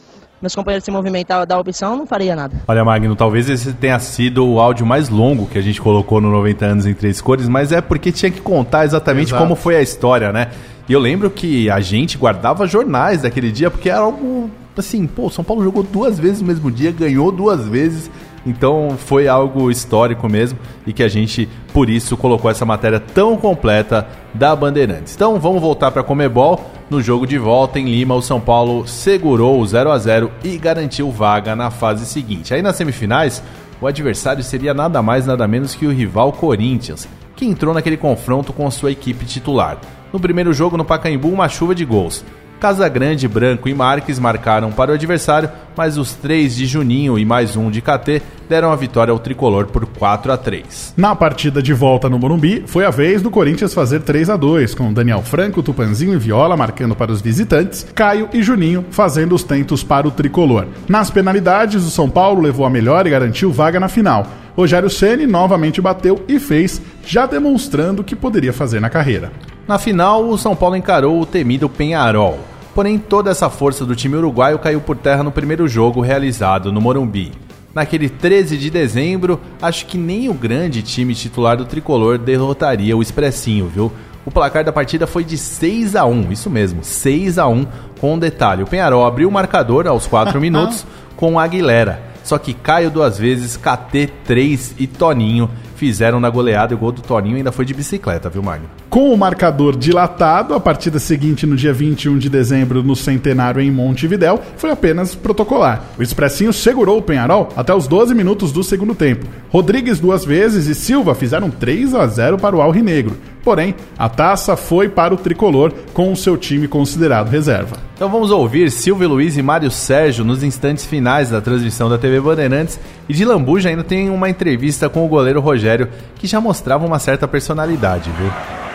meus 0.42 0.56
companheiros 0.56 0.86
se 0.86 0.92
movimentar 0.92 1.46
da 1.46 1.60
opção, 1.60 1.98
não 1.98 2.06
faria 2.06 2.36
nada. 2.36 2.56
Olha, 2.68 2.86
Magno, 2.86 3.16
talvez 3.16 3.50
esse 3.50 3.74
tenha 3.74 4.00
sido 4.00 4.46
o 4.46 4.60
áudio 4.60 4.86
mais 4.86 5.10
longo 5.10 5.46
que 5.46 5.58
a 5.58 5.62
gente 5.62 5.82
colocou 5.82 6.22
no 6.22 6.32
90 6.32 6.66
anos 6.66 6.86
em 6.86 6.94
três 6.94 7.20
cores, 7.20 7.50
mas 7.50 7.72
é 7.72 7.82
porque 7.82 8.12
tinha 8.12 8.32
que 8.32 8.40
contar 8.40 8.86
exatamente 8.86 9.30
Exato. 9.30 9.44
como 9.44 9.56
foi 9.56 9.76
a 9.76 9.82
história, 9.82 10.32
né? 10.32 10.52
E 10.90 10.94
eu 10.94 11.00
lembro 11.00 11.30
que 11.30 11.70
a 11.70 11.80
gente 11.80 12.18
guardava 12.18 12.66
jornais 12.66 13.22
daquele 13.22 13.52
dia 13.52 13.70
porque 13.70 13.92
era 13.92 14.00
algo 14.00 14.50
assim, 14.76 15.06
pô, 15.06 15.30
São 15.30 15.44
Paulo 15.44 15.64
jogou 15.64 15.84
duas 15.84 16.18
vezes 16.18 16.42
no 16.42 16.48
mesmo 16.48 16.72
dia, 16.72 16.92
ganhou 16.92 17.32
duas 17.32 17.68
vezes. 17.68 18.10
Então 18.44 18.96
foi 18.98 19.28
algo 19.28 19.70
histórico 19.70 20.28
mesmo 20.28 20.58
e 20.88 20.94
que 20.94 21.04
a 21.04 21.08
gente, 21.08 21.48
por 21.74 21.90
isso, 21.90 22.18
colocou 22.18 22.50
essa 22.50 22.66
matéria 22.66 23.00
tão 23.00 23.38
completa 23.38 24.08
da 24.34 24.56
Bandeirantes. 24.56 25.14
Então 25.14 25.40
vamos 25.40 25.62
voltar 25.62 25.92
para 25.92 26.02
Comebol. 26.02 26.60
No 26.90 27.04
jogo 27.04 27.28
de 27.28 27.38
volta 27.38 27.78
em 27.80 27.86
Lima, 27.86 28.16
o 28.16 28.22
São 28.22 28.42
Paulo 28.42 28.88
segurou 28.88 29.60
o 29.60 29.68
0 29.68 29.92
a 29.92 29.98
0 30.00 30.32
e 30.44 30.58
garantiu 30.58 31.12
vaga 31.12 31.56
na 31.56 31.70
fase 31.70 32.04
seguinte. 32.04 32.52
Aí 32.52 32.64
nas 32.64 32.78
semifinais, 32.78 33.44
o 33.80 33.86
adversário 33.86 34.44
seria 34.44 34.74
nada 34.74 35.04
mais 35.04 35.28
nada 35.28 35.48
menos 35.48 35.76
que 35.76 35.86
o 35.86 35.92
rival 35.92 36.32
Corinthians, 36.32 37.08
que 37.36 37.46
entrou 37.46 37.76
naquele 37.76 37.98
confronto 37.98 38.52
com 38.52 38.66
a 38.66 38.72
sua 38.72 38.92
equipe 38.92 39.24
titular. 39.26 39.78
No 40.12 40.20
primeiro 40.20 40.54
jogo 40.54 40.78
no 40.78 40.86
Pacaembu, 40.86 41.30
uma 41.30 41.48
chuva 41.48 41.76
de 41.76 41.86
gols. 41.86 42.24
Casagrande, 42.60 43.26
Branco 43.26 43.70
e 43.70 43.74
Marques 43.74 44.20
marcaram 44.20 44.70
para 44.70 44.92
o 44.92 44.94
adversário, 44.96 45.50
mas 45.78 45.98
os 45.98 46.14
três 46.14 46.54
de 46.54 46.66
Juninho 46.66 47.18
e 47.18 47.24
mais 47.24 47.56
um 47.56 47.72
de 47.72 47.82
KT 47.82 48.22
deram 48.50 48.70
a 48.70 48.76
vitória 48.76 49.14
ao 49.14 49.20
tricolor 49.20 49.68
por 49.68 49.86
4 49.86 50.34
a 50.34 50.38
3. 50.38 50.94
Na 50.98 51.16
partida 51.16 51.62
de 51.62 51.72
volta 51.74 52.10
no 52.10 52.20
Morumbi, 52.20 52.64
foi 52.68 52.84
a 52.84 52.90
vez 52.90 53.22
do 53.22 53.32
Corinthians 53.32 53.74
fazer 53.74 54.02
3 54.02 54.32
a 54.32 54.36
2 54.36 54.76
com 54.76 54.92
Daniel 54.92 55.22
Franco, 55.22 55.64
Tupanzinho 55.64 56.16
e 56.16 56.18
Viola 56.18 56.58
marcando 56.58 56.96
para 56.96 57.14
os 57.14 57.22
visitantes, 57.22 57.88
Caio 57.96 58.28
e 58.34 58.44
Juninho 58.44 58.86
fazendo 58.92 59.34
os 59.34 59.44
tentos 59.44 59.82
para 59.82 60.08
o 60.08 60.12
tricolor. 60.12 60.66
Nas 60.90 61.10
penalidades, 61.10 61.86
o 61.86 61.90
São 61.90 62.10
Paulo 62.10 62.42
levou 62.42 62.66
a 62.66 62.70
melhor 62.70 63.08
e 63.08 63.10
garantiu 63.10 63.54
vaga 63.54 63.80
na 63.80 63.88
final. 63.88 64.28
Rogério 64.58 64.90
Ceni 64.90 65.26
novamente 65.26 65.80
bateu 65.80 66.26
e 66.28 66.38
fez, 66.38 66.82
já 67.06 67.26
demonstrando 67.26 68.02
o 68.02 68.06
que 68.06 68.18
poderia 68.18 68.52
fazer 68.52 68.82
na 68.82 68.90
carreira. 68.90 69.32
Na 69.70 69.78
final, 69.78 70.28
o 70.28 70.36
São 70.36 70.56
Paulo 70.56 70.76
encarou 70.76 71.22
o 71.22 71.28
temido 71.28 71.70
Penharol. 71.70 72.40
Porém, 72.74 72.98
toda 72.98 73.30
essa 73.30 73.52
força 73.52 73.86
do 73.86 73.96
time 73.96 74.16
uruguaio 74.16 74.58
caiu 74.58 74.82
por 74.82 74.98
terra 74.98 75.22
no 75.22 75.32
primeiro 75.32 75.68
jogo 75.68 76.02
realizado 76.02 76.72
no 76.72 76.82
Morumbi. 76.82 77.32
Naquele 77.72 78.10
13 78.10 78.58
de 78.58 78.72
dezembro, 78.72 79.40
acho 79.62 79.86
que 79.86 79.96
nem 79.96 80.28
o 80.28 80.34
grande 80.34 80.82
time 80.82 81.14
titular 81.14 81.56
do 81.56 81.66
tricolor 81.66 82.18
derrotaria 82.18 82.98
o 82.98 83.02
Expressinho, 83.04 83.68
viu? 83.68 83.92
O 84.26 84.32
placar 84.32 84.64
da 84.64 84.74
partida 84.74 85.06
foi 85.06 85.24
de 85.24 85.38
6 85.38 85.96
a 85.96 86.04
1 86.04 86.32
isso 86.32 86.50
mesmo, 86.50 86.84
6 86.84 87.38
a 87.38 87.48
1 87.48 87.68
com 88.02 88.16
um 88.16 88.20
detalhe. 88.20 88.64
O 88.64 88.68
Penharol 88.68 89.06
abriu 89.06 89.30
o 89.30 89.32
marcador 89.32 89.86
aos 89.86 90.08
4 90.08 90.42
minutos 90.42 90.84
com 91.16 91.36
o 91.36 91.40
Aguilera. 91.40 92.02
Só 92.24 92.40
que 92.40 92.56
Caio 92.56 92.90
duas 92.90 93.20
vezes, 93.20 93.56
KT 93.56 94.10
3 94.26 94.76
e 94.80 94.88
Toninho 94.88 95.48
fizeram 95.80 96.20
na 96.20 96.30
goleada 96.30 96.74
e 96.74 96.76
o 96.76 96.78
gol 96.78 96.92
do 96.92 97.02
Toninho 97.02 97.38
ainda 97.38 97.54
foi 97.54 97.64
de 97.64 97.74
bicicleta, 97.74 98.30
viu, 98.30 98.44
Magno? 98.44 98.70
Com 98.90 99.14
o 99.14 99.18
marcador 99.18 99.78
dilatado, 99.78 100.54
a 100.54 100.60
partida 100.60 101.00
seguinte, 101.00 101.46
no 101.46 101.56
dia 101.56 101.72
21 101.72 102.18
de 102.18 102.30
dezembro, 102.30 102.84
no 102.84 102.98
Centenário 102.98 103.62
em 103.62 103.72
Montevidéu, 103.72 104.42
foi 104.58 104.72
apenas 104.72 105.16
protocolar. 105.16 105.86
O 105.98 106.04
Expressinho 106.04 106.52
segurou 106.52 106.98
o 106.98 107.02
Penharol 107.02 107.48
até 107.56 107.74
os 107.74 107.88
12 107.88 108.14
minutos 108.14 108.52
do 108.52 108.62
segundo 108.62 108.94
tempo. 108.94 109.26
Rodrigues 109.50 110.02
duas 110.02 110.26
vezes 110.26 110.68
e 110.68 110.76
Silva 110.76 111.16
fizeram 111.16 111.50
3 111.50 111.96
a 111.96 112.06
0 112.06 112.38
para 112.38 112.58
o 112.58 112.62
Alrinegro. 112.62 113.16
Porém, 113.44 113.74
a 113.98 114.10
taça 114.10 114.56
foi 114.58 114.90
para 114.90 115.14
o 115.14 115.18
tricolor 115.18 115.72
com 115.94 116.12
o 116.12 116.16
seu 116.16 116.36
time 116.38 116.68
considerado 116.68 117.30
reserva. 117.30 117.78
Então 117.96 118.10
vamos 118.10 118.32
ouvir 118.32 118.70
Silvio 118.70 119.10
Luiz 119.10 119.38
e 119.38 119.42
Mário 119.42 119.72
Sérgio 119.72 120.24
nos 120.24 120.44
instantes 120.44 120.86
finais 120.86 121.30
da 121.30 121.42
transmissão 121.42 121.90
da 121.90 121.98
TV 121.98 122.20
Bandeirantes. 122.20 122.80
E 123.08 123.14
de 123.14 123.26
Lambuja 123.26 123.70
ainda 123.70 123.84
tem 123.84 124.10
uma 124.10 124.30
entrevista 124.30 124.90
com 124.90 125.06
o 125.06 125.08
goleiro 125.08 125.42
Rogério, 125.42 125.90
que 126.16 126.28
já 126.28 126.40
mostrava 126.40 126.86
uma 126.86 127.00
certa 127.00 127.28
personalidade, 127.28 128.12
viu? 128.12 128.32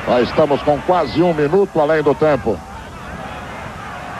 Nós 0.06 0.28
estamos 0.28 0.60
com 0.62 0.78
quase 0.82 1.22
um 1.22 1.32
minuto 1.32 1.80
além 1.80 2.02
do 2.02 2.14
tempo. 2.14 2.58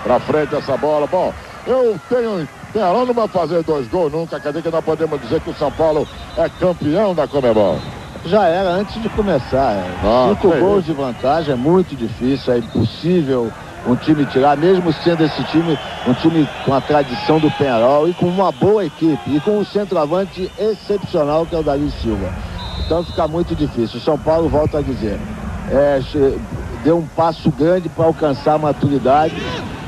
Pra 0.02 0.20
frente 0.20 0.54
essa 0.54 0.76
bola. 0.76 1.06
Bom, 1.06 1.32
eu 1.66 1.98
tenho. 2.08 2.46
Não 2.74 3.14
vai 3.14 3.28
fazer 3.28 3.62
dois 3.62 3.86
gols 3.88 4.12
nunca. 4.12 4.40
Quer 4.40 4.48
dizer 4.48 4.62
que 4.62 4.70
nós 4.70 4.84
podemos 4.84 5.20
dizer 5.20 5.40
que 5.40 5.50
o 5.50 5.54
São 5.54 5.70
Paulo 5.72 6.06
é 6.36 6.48
campeão 6.48 7.14
da 7.14 7.26
Comebol. 7.26 7.78
Já 8.26 8.46
era 8.46 8.70
antes 8.70 9.00
de 9.02 9.08
começar. 9.10 9.72
é. 9.72 9.90
Ah, 10.02 10.28
Cinco 10.30 10.50
gols 10.56 10.84
de 10.84 10.92
vantagem 10.92 11.52
é 11.52 11.56
muito 11.56 11.94
difícil, 11.94 12.54
é 12.54 12.58
impossível 12.58 13.52
um 13.86 13.94
time 13.96 14.24
tirar, 14.26 14.56
mesmo 14.56 14.92
sendo 14.92 15.24
esse 15.24 15.44
time 15.44 15.78
um 16.06 16.14
time 16.14 16.48
com 16.64 16.72
a 16.72 16.80
tradição 16.80 17.38
do 17.38 17.50
Penharol 17.50 18.08
e 18.08 18.14
com 18.14 18.26
uma 18.26 18.50
boa 18.50 18.84
equipe 18.84 19.36
e 19.36 19.40
com 19.40 19.58
um 19.58 19.64
centroavante 19.64 20.50
excepcional 20.58 21.44
que 21.44 21.54
é 21.54 21.58
o 21.58 21.62
Davi 21.62 21.90
Silva. 21.90 22.32
Então 22.84 23.04
fica 23.04 23.28
muito 23.28 23.54
difícil. 23.54 23.98
O 23.98 24.02
São 24.02 24.18
Paulo, 24.18 24.48
volta 24.48 24.78
a 24.78 24.82
dizer, 24.82 25.18
é, 25.70 26.00
deu 26.82 26.98
um 26.98 27.06
passo 27.06 27.50
grande 27.50 27.88
para 27.90 28.06
alcançar 28.06 28.54
a 28.54 28.58
maturidade 28.58 29.34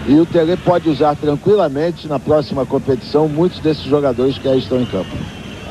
e 0.06 0.20
o 0.20 0.26
Tele 0.26 0.56
pode 0.58 0.88
usar 0.88 1.16
tranquilamente 1.16 2.06
na 2.06 2.18
próxima 2.18 2.64
competição 2.66 3.28
muitos 3.28 3.60
desses 3.60 3.84
jogadores 3.84 4.38
que 4.38 4.46
aí 4.46 4.58
estão 4.58 4.80
em 4.80 4.86
campo. 4.86 5.10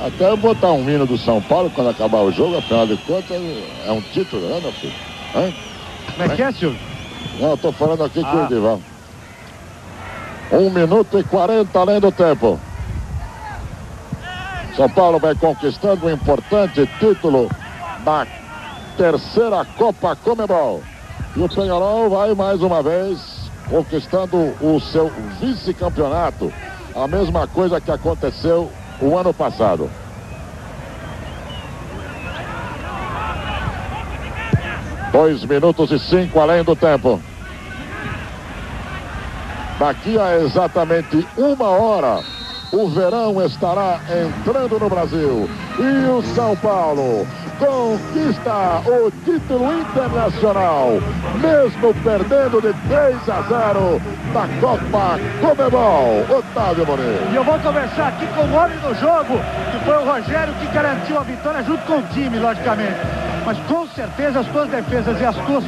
Até 0.03 0.29
eu 0.29 0.37
botar 0.37 0.71
um 0.71 0.89
hino 0.89 1.05
do 1.05 1.17
São 1.17 1.41
Paulo 1.41 1.71
quando 1.73 1.89
acabar 1.89 2.19
o 2.21 2.31
jogo, 2.31 2.57
afinal 2.57 2.85
de 2.85 2.97
contas, 2.97 3.41
é 3.87 3.91
um 3.91 4.01
título, 4.01 4.47
né, 4.49 4.59
meu 4.61 4.71
filho? 4.73 4.93
Hã? 5.35 5.53
Como 6.11 6.31
é 6.31 6.35
que 6.35 6.41
é, 6.43 6.51
Silvio? 6.51 6.79
Não, 7.39 7.51
eu 7.51 7.57
tô 7.57 7.71
falando 7.71 8.03
aqui 8.03 8.21
com 8.21 8.27
Ah. 8.27 8.41
o 8.41 8.45
Edival. 8.45 8.81
Um 10.51 10.69
minuto 10.69 11.17
e 11.17 11.23
40 11.23 11.79
além 11.79 11.99
do 11.99 12.11
tempo. 12.11 12.59
São 14.75 14.89
Paulo 14.89 15.19
vai 15.19 15.33
conquistando 15.35 16.05
um 16.05 16.11
importante 16.11 16.87
título 16.99 17.49
da 18.03 18.27
terceira 18.97 19.65
Copa 19.77 20.15
Comebol. 20.17 20.83
E 21.35 21.41
o 21.41 21.49
Penharol 21.49 22.09
vai 22.09 22.33
mais 22.35 22.61
uma 22.61 22.83
vez 22.83 23.49
conquistando 23.69 24.37
o 24.61 24.79
seu 24.79 25.11
vice-campeonato. 25.39 26.53
A 26.95 27.07
mesma 27.07 27.47
coisa 27.47 27.81
que 27.81 27.89
aconteceu 27.91 28.71
o 29.01 29.17
ano 29.17 29.33
passado. 29.33 29.89
Dois 35.11 35.45
minutos 35.45 35.91
e 35.91 35.99
cinco 35.99 36.39
além 36.39 36.63
do 36.63 36.75
tempo. 36.75 37.21
Daqui 39.79 40.17
a 40.19 40.37
exatamente 40.37 41.27
uma 41.37 41.69
hora, 41.69 42.21
o 42.71 42.89
verão 42.89 43.45
estará 43.45 43.99
entrando 44.09 44.79
no 44.79 44.89
Brasil. 44.89 45.49
E 45.77 46.09
o 46.09 46.21
São 46.33 46.55
Paulo 46.57 47.27
conquista 47.59 48.81
o 48.85 49.11
título 49.23 49.79
internacional, 49.79 50.99
mesmo 51.39 51.93
perdendo 52.03 52.61
de 52.61 52.73
3 52.87 53.29
a 53.29 53.41
0 53.41 54.01
da 54.33 54.47
Copa 54.59 55.19
Comebol. 55.41 56.25
Otávio 56.29 56.85
Moreira. 56.85 57.27
E 57.31 57.35
eu 57.35 57.43
vou 57.43 57.57
conversar 57.59 58.07
aqui 58.09 58.27
com 58.27 58.41
o 58.41 58.53
homem 58.55 58.77
do 58.79 58.93
jogo, 58.99 59.39
que 59.71 59.85
foi 59.85 59.97
o 59.97 60.05
Rogério 60.05 60.53
que 60.55 60.67
garantiu 60.67 61.17
a 61.17 61.23
vitória 61.23 61.63
junto 61.63 61.83
com 61.85 61.97
o 61.97 62.03
time, 62.13 62.39
logicamente. 62.39 62.95
Mas 63.45 63.57
com 63.67 63.87
certeza 63.87 64.39
as 64.39 64.47
tuas 64.47 64.69
defesas 64.69 65.21
e, 65.21 65.25
as 65.25 65.35
tuas, 65.35 65.63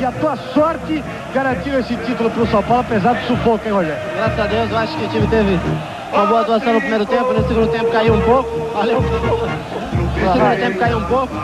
e 0.00 0.04
a 0.04 0.12
tua 0.12 0.36
sorte 0.52 1.02
garantiram 1.32 1.78
esse 1.78 1.96
título 1.98 2.30
para 2.30 2.42
o 2.42 2.46
São 2.48 2.62
Paulo, 2.62 2.80
apesar 2.80 3.14
do 3.14 3.26
sufoco, 3.26 3.60
hein, 3.64 3.72
Rogério? 3.72 4.02
Graças 4.16 4.38
a 4.40 4.46
Deus, 4.46 4.70
eu 4.70 4.78
acho 4.78 4.96
que 4.96 5.04
o 5.04 5.08
time 5.08 5.26
teve 5.28 5.60
uma 6.12 6.26
boa 6.26 6.40
atuação 6.40 6.72
no 6.72 6.80
primeiro 6.80 7.06
tempo, 7.06 7.32
no 7.32 7.46
segundo 7.46 7.70
tempo 7.70 7.90
caiu 7.90 8.14
um 8.14 8.20
pouco. 8.22 8.50
Valeu. 8.74 9.99
Segundo 10.14 10.56
tempo 10.56 10.78
caiu 10.78 10.98
um 10.98 11.04
pouco. 11.04 11.34